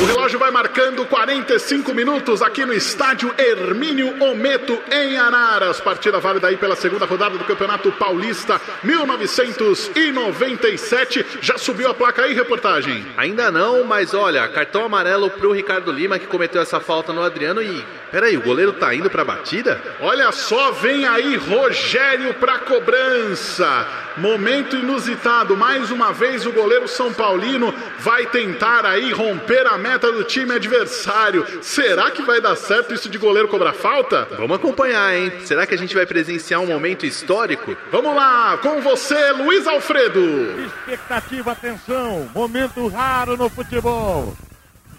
O 0.00 0.04
relógio 0.06 0.38
vai 0.38 0.50
marcando 0.50 1.04
45 1.04 1.92
minutos 1.94 2.40
aqui 2.40 2.64
no 2.64 2.72
estádio 2.72 3.30
Hermínio 3.36 4.22
Ometo, 4.22 4.78
em 4.90 5.18
Araras. 5.18 5.78
Partida 5.80 6.18
válida 6.18 6.48
aí 6.48 6.56
pela 6.56 6.74
segunda 6.74 7.04
rodada 7.04 7.36
do 7.36 7.44
Campeonato 7.44 7.92
Paulista 7.92 8.58
1997. 8.82 11.26
Já 11.42 11.58
subiu 11.58 11.90
a 11.90 11.94
placa 11.94 12.22
aí, 12.22 12.32
reportagem? 12.32 13.04
Ainda 13.16 13.50
não, 13.50 13.84
mas 13.84 14.14
olha, 14.14 14.48
cartão 14.48 14.84
amarelo 14.84 15.28
pro 15.28 15.52
Ricardo 15.52 15.92
Lima 15.92 16.18
que 16.18 16.26
cometeu 16.26 16.62
essa 16.62 16.80
falta 16.80 17.12
no 17.12 17.22
Adriano 17.22 17.62
e. 17.62 17.84
Peraí, 18.10 18.36
o 18.36 18.42
goleiro 18.42 18.72
tá 18.72 18.94
indo 18.94 19.08
pra 19.08 19.24
batida? 19.24 19.80
Olha 20.00 20.32
só, 20.32 20.72
vem 20.72 21.06
aí 21.06 21.36
Rogério 21.36 22.34
pra 22.34 22.58
cobrança. 22.58 23.86
Momento 24.16 24.76
inusitado. 24.76 25.56
Mais 25.56 25.90
uma 25.90 26.12
vez 26.12 26.44
o 26.44 26.52
goleiro 26.52 26.88
São 26.88 27.12
Paulino 27.12 27.72
vai 28.00 28.26
tentar 28.26 28.84
aí 28.84 29.12
romper 29.12 29.66
a 29.66 29.78
meta 29.78 30.10
do 30.10 30.24
time 30.24 30.52
adversário. 30.54 31.46
Será 31.62 32.10
que 32.10 32.22
vai 32.22 32.40
dar 32.40 32.56
certo 32.56 32.92
isso 32.92 33.08
de 33.08 33.18
goleiro 33.18 33.48
cobrar 33.48 33.72
falta? 33.72 34.26
Vamos 34.36 34.56
acompanhar, 34.56 35.16
hein? 35.16 35.32
Será 35.44 35.66
que 35.66 35.74
a 35.74 35.78
gente 35.78 35.94
vai 35.94 36.04
presenciar 36.04 36.60
um 36.60 36.66
momento 36.66 37.06
histórico? 37.06 37.76
Vamos 37.92 38.14
lá, 38.14 38.58
com 38.58 38.80
você, 38.80 39.30
Luiz 39.32 39.66
Alfredo. 39.66 40.20
Expectativa, 40.66 41.52
atenção, 41.52 42.28
momento 42.34 42.88
raro 42.88 43.36
no 43.36 43.48
futebol. 43.48 44.36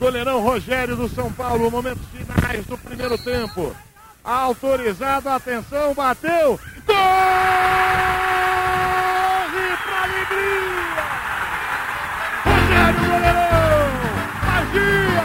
Goleirão 0.01 0.41
Rogério 0.41 0.95
do 0.95 1.07
São 1.07 1.31
Paulo, 1.31 1.69
momentos 1.69 2.01
finais 2.07 2.65
do 2.65 2.75
primeiro 2.75 3.15
tempo. 3.19 3.75
Autorizado, 4.23 5.29
atenção, 5.29 5.93
bateu. 5.93 6.59
Corre 6.87 6.97
pra 9.85 10.01
alegria! 10.01 11.05
Rogério 12.43 12.99
Goleirão! 12.99 13.91
Magia! 14.47 15.21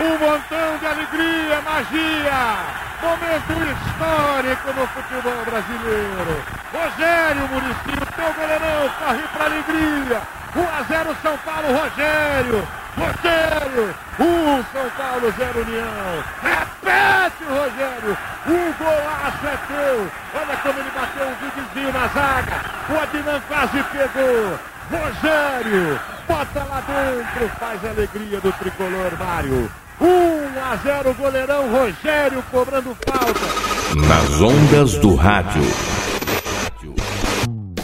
Um 0.00 0.18
montão 0.18 0.78
de 0.78 0.86
alegria, 0.86 1.62
magia! 1.62 2.81
Momento 3.02 3.52
histórico 3.52 4.72
no 4.74 4.86
futebol 4.86 5.44
brasileiro. 5.44 6.44
Rogério 6.72 7.48
Muricy, 7.48 8.14
teu 8.14 8.32
goleirão, 8.32 8.88
corre 9.00 9.22
pra 9.34 9.44
alegria. 9.46 10.22
1 10.54 10.60
a 10.62 10.82
0 10.84 11.16
São 11.20 11.36
Paulo, 11.38 11.68
Rogério. 11.72 12.68
Rogério, 12.96 13.94
1 14.20 14.64
São 14.72 14.90
Paulo, 14.96 15.34
0 15.36 15.60
União. 15.62 16.24
Repete, 16.42 17.44
Rogério. 17.44 18.18
O 18.46 18.74
golaço 18.78 19.46
é 19.46 19.56
teu. 19.66 20.10
Olha 20.40 20.56
como 20.58 20.78
ele 20.78 20.90
bateu 20.94 21.26
um 21.26 21.34
desvio 21.50 21.92
na 21.92 22.06
zaga. 22.06 22.60
O 22.88 23.00
Adnan 23.02 23.40
quase 23.48 23.82
pegou. 23.82 24.58
Rogério, 24.92 26.00
bota 26.28 26.64
lá 26.64 26.82
dentro, 26.86 27.48
faz 27.58 27.84
a 27.84 27.88
alegria 27.88 28.40
do 28.40 28.52
tricolor, 28.52 29.10
Mário. 29.18 29.70
1 30.02 30.72
a 30.72 30.76
0 30.76 31.14
goleirão 31.14 31.70
Rogério 31.70 32.42
cobrando 32.50 32.96
falta. 33.06 33.40
Nas 33.94 34.40
ondas 34.40 34.94
do 34.96 35.14
rádio. 35.14 35.62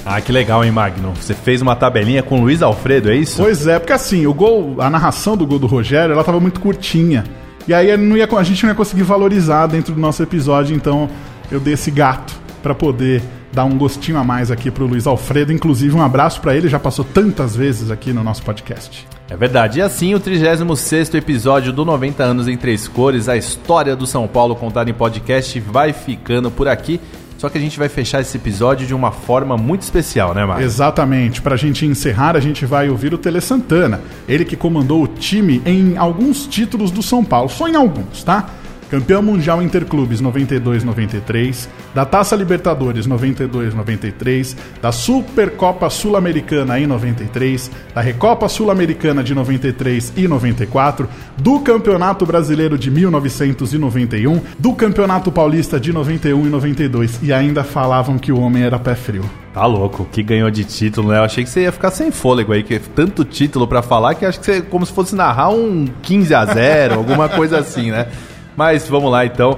Ah, 0.05 0.21
que 0.21 0.33
legal, 0.33 0.65
hein, 0.65 0.73
Magno? 0.73 1.13
Você 1.15 1.33
fez 1.33 1.63
uma 1.63 1.77
tabelinha 1.77 2.23
com 2.23 2.41
o 2.41 2.43
Luiz 2.43 2.61
Alfredo, 2.61 3.11
é 3.11 3.15
isso? 3.15 3.41
Pois 3.41 3.67
é, 3.67 3.79
porque 3.79 3.93
assim, 3.93 4.27
o 4.27 4.35
gol, 4.35 4.81
a 4.81 4.91
narração 4.91 5.37
do 5.37 5.47
gol 5.47 5.59
do 5.59 5.67
Rogério, 5.67 6.13
ela 6.13 6.25
tava 6.25 6.41
muito 6.41 6.61
curtinha. 6.61 7.25
E 7.69 7.75
aí 7.75 7.95
não 7.97 8.17
ia, 8.17 8.27
a 8.27 8.43
gente 8.43 8.65
não 8.65 8.71
ia 8.71 8.75
conseguir 8.75 9.03
valorizar 9.03 9.67
dentro 9.67 9.95
do 9.95 10.01
nosso 10.01 10.23
episódio, 10.23 10.75
então 10.75 11.09
eu 11.53 11.61
dei 11.61 11.75
esse 11.75 11.91
gato 11.91 12.35
para 12.63 12.75
poder 12.75 13.23
dar 13.53 13.65
um 13.65 13.77
gostinho 13.77 14.19
a 14.19 14.25
mais 14.25 14.51
aqui 14.51 14.71
pro 14.71 14.87
Luiz 14.87 15.07
Alfredo. 15.07 15.53
Inclusive, 15.53 15.95
um 15.95 16.03
abraço 16.03 16.41
para 16.41 16.55
ele, 16.57 16.69
já 16.69 16.79
passou 16.79 17.05
tantas 17.05 17.57
vezes 17.57 17.91
aqui 17.91 18.13
no 18.13 18.23
nosso 18.23 18.43
podcast. 18.43 19.07
É 19.31 19.37
verdade. 19.37 19.79
E 19.79 19.83
assim, 19.83 20.15
o 20.15 20.21
36º 20.21 21.15
episódio 21.15 21.73
do 21.73 21.85
90 21.85 22.23
anos 22.23 22.49
em 22.49 22.57
três 22.57 22.89
cores, 22.89 23.29
a 23.29 23.37
história 23.37 23.95
do 23.95 24.07
São 24.07 24.27
Paulo 24.27 24.57
contada 24.57 24.89
em 24.89 24.95
podcast, 24.95 25.61
vai 25.61 25.93
ficando 25.93 26.51
por 26.51 26.67
aqui. 26.67 27.01
Só 27.37 27.49
que 27.49 27.57
a 27.57 27.61
gente 27.61 27.79
vai 27.79 27.89
fechar 27.89 28.21
esse 28.21 28.37
episódio 28.37 28.85
de 28.85 28.93
uma 28.93 29.13
forma 29.13 29.57
muito 29.57 29.83
especial, 29.83 30.35
né, 30.35 30.45
Marcos? 30.45 30.65
Exatamente. 30.65 31.41
Pra 31.41 31.57
gente 31.57 31.87
encerrar, 31.87 32.37
a 32.37 32.41
gente 32.41 32.67
vai 32.67 32.91
ouvir 32.91 33.15
o 33.15 33.19
Tele 33.19 33.41
Santana. 33.41 34.01
Ele 34.29 34.45
que 34.45 34.57
comandou 34.57 35.05
o 35.05 35.07
time 35.07 35.63
em 35.65 35.97
alguns 35.97 36.49
títulos 36.49 36.91
do 36.91 37.01
São 37.01 37.25
Paulo, 37.25 37.49
só 37.49 37.69
em 37.69 37.77
alguns, 37.77 38.25
tá? 38.25 38.51
Campeão 38.91 39.23
Mundial 39.23 39.63
Interclubes 39.63 40.23
92-93, 40.23 41.69
da 41.95 42.07
Taça 42.07 42.35
Libertadores 42.35 43.07
92-93, 43.07 44.57
da 44.81 44.91
Supercopa 44.91 45.91
Sul-Americana 45.91 46.81
em 46.81 46.87
93, 46.87 47.71
da 47.95 48.01
Recopa 48.01 48.49
Sul-Americana 48.49 49.23
de 49.23 49.35
93 49.35 50.15
e 50.17 50.27
94, 50.27 51.09
do 51.37 51.61
Campeonato 51.61 52.25
Brasileiro 52.25 52.79
de 52.79 52.91
1991, 52.91 54.41
do 54.59 54.73
Campeonato 54.73 55.31
Paulista 55.31 55.79
de 55.79 55.93
91 55.93 56.47
e 56.47 56.49
92 56.49 57.21
e 57.23 57.33
ainda 57.33 57.63
falavam 57.63 58.19
que 58.19 58.33
o 58.33 58.41
homem 58.41 58.63
era 58.63 58.79
pé 58.79 58.95
frio. 58.95 59.25
Tá 59.53 59.67
louco, 59.67 60.07
que 60.11 60.23
ganhou 60.23 60.51
de 60.51 60.65
título, 60.65 61.09
né? 61.09 61.19
Eu 61.19 61.25
achei 61.25 61.43
que 61.43 61.51
você 61.51 61.63
ia 61.63 61.73
ficar 61.73 61.91
sem 61.91 62.11
fôlego 62.11 62.53
aí, 62.53 62.63
que 62.63 62.75
é 62.75 62.81
tanto 62.95 63.25
título 63.25 63.67
pra 63.67 63.83
falar 63.83 64.15
que 64.15 64.25
acho 64.25 64.39
que 64.39 64.47
você 64.47 64.63
como 64.63 64.87
se 64.87 64.93
fosse 64.93 65.15
narrar 65.15 65.51
um 65.51 65.87
15 66.03 66.35
a 66.35 66.45
0, 66.45 66.95
alguma 66.95 67.29
coisa 67.29 67.59
assim, 67.59 67.91
né? 67.91 68.07
Mas 68.59 68.89
vamos 68.89 69.09
lá 69.13 69.25
então. 69.25 69.57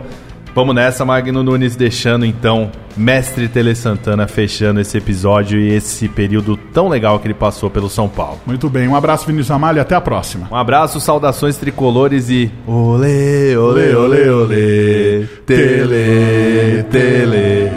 Vamos 0.54 0.74
nessa, 0.74 1.06
Magno 1.06 1.42
Nunes 1.42 1.74
deixando 1.74 2.26
então 2.26 2.70
Mestre 2.94 3.48
Tele 3.48 3.74
Santana 3.74 4.28
fechando 4.28 4.78
esse 4.78 4.98
episódio 4.98 5.58
e 5.58 5.72
esse 5.72 6.06
período 6.06 6.54
tão 6.54 6.86
legal 6.86 7.18
que 7.18 7.26
ele 7.26 7.32
passou 7.32 7.70
pelo 7.70 7.88
São 7.88 8.10
Paulo. 8.10 8.38
Muito 8.44 8.68
bem, 8.68 8.86
um 8.88 8.94
abraço 8.94 9.24
Vinícius 9.24 9.52
Amalho 9.52 9.78
e 9.78 9.80
até 9.80 9.94
a 9.94 10.02
próxima. 10.02 10.48
Um 10.50 10.56
abraço, 10.56 11.00
saudações 11.00 11.56
tricolores 11.56 12.28
e 12.28 12.50
olê, 12.66 13.56
olê, 13.56 13.94
olê, 13.94 14.28
olê, 14.28 15.26
tele, 15.46 16.82
tele. 16.90 17.70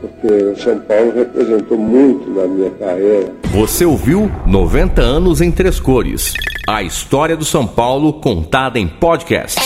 Porque 0.00 0.32
o 0.32 0.56
São 0.56 0.78
Paulo 0.78 1.12
representou 1.14 1.76
muito 1.76 2.30
na 2.30 2.46
minha 2.46 2.70
carreira. 2.70 3.30
Você 3.50 3.84
ouviu 3.84 4.30
90 4.46 5.02
anos 5.02 5.42
em 5.42 5.50
três 5.50 5.78
cores. 5.78 6.32
A 6.66 6.82
história 6.82 7.36
do 7.36 7.44
São 7.44 7.66
Paulo 7.66 8.14
contada 8.14 8.78
em 8.78 8.86
podcast. 8.86 9.60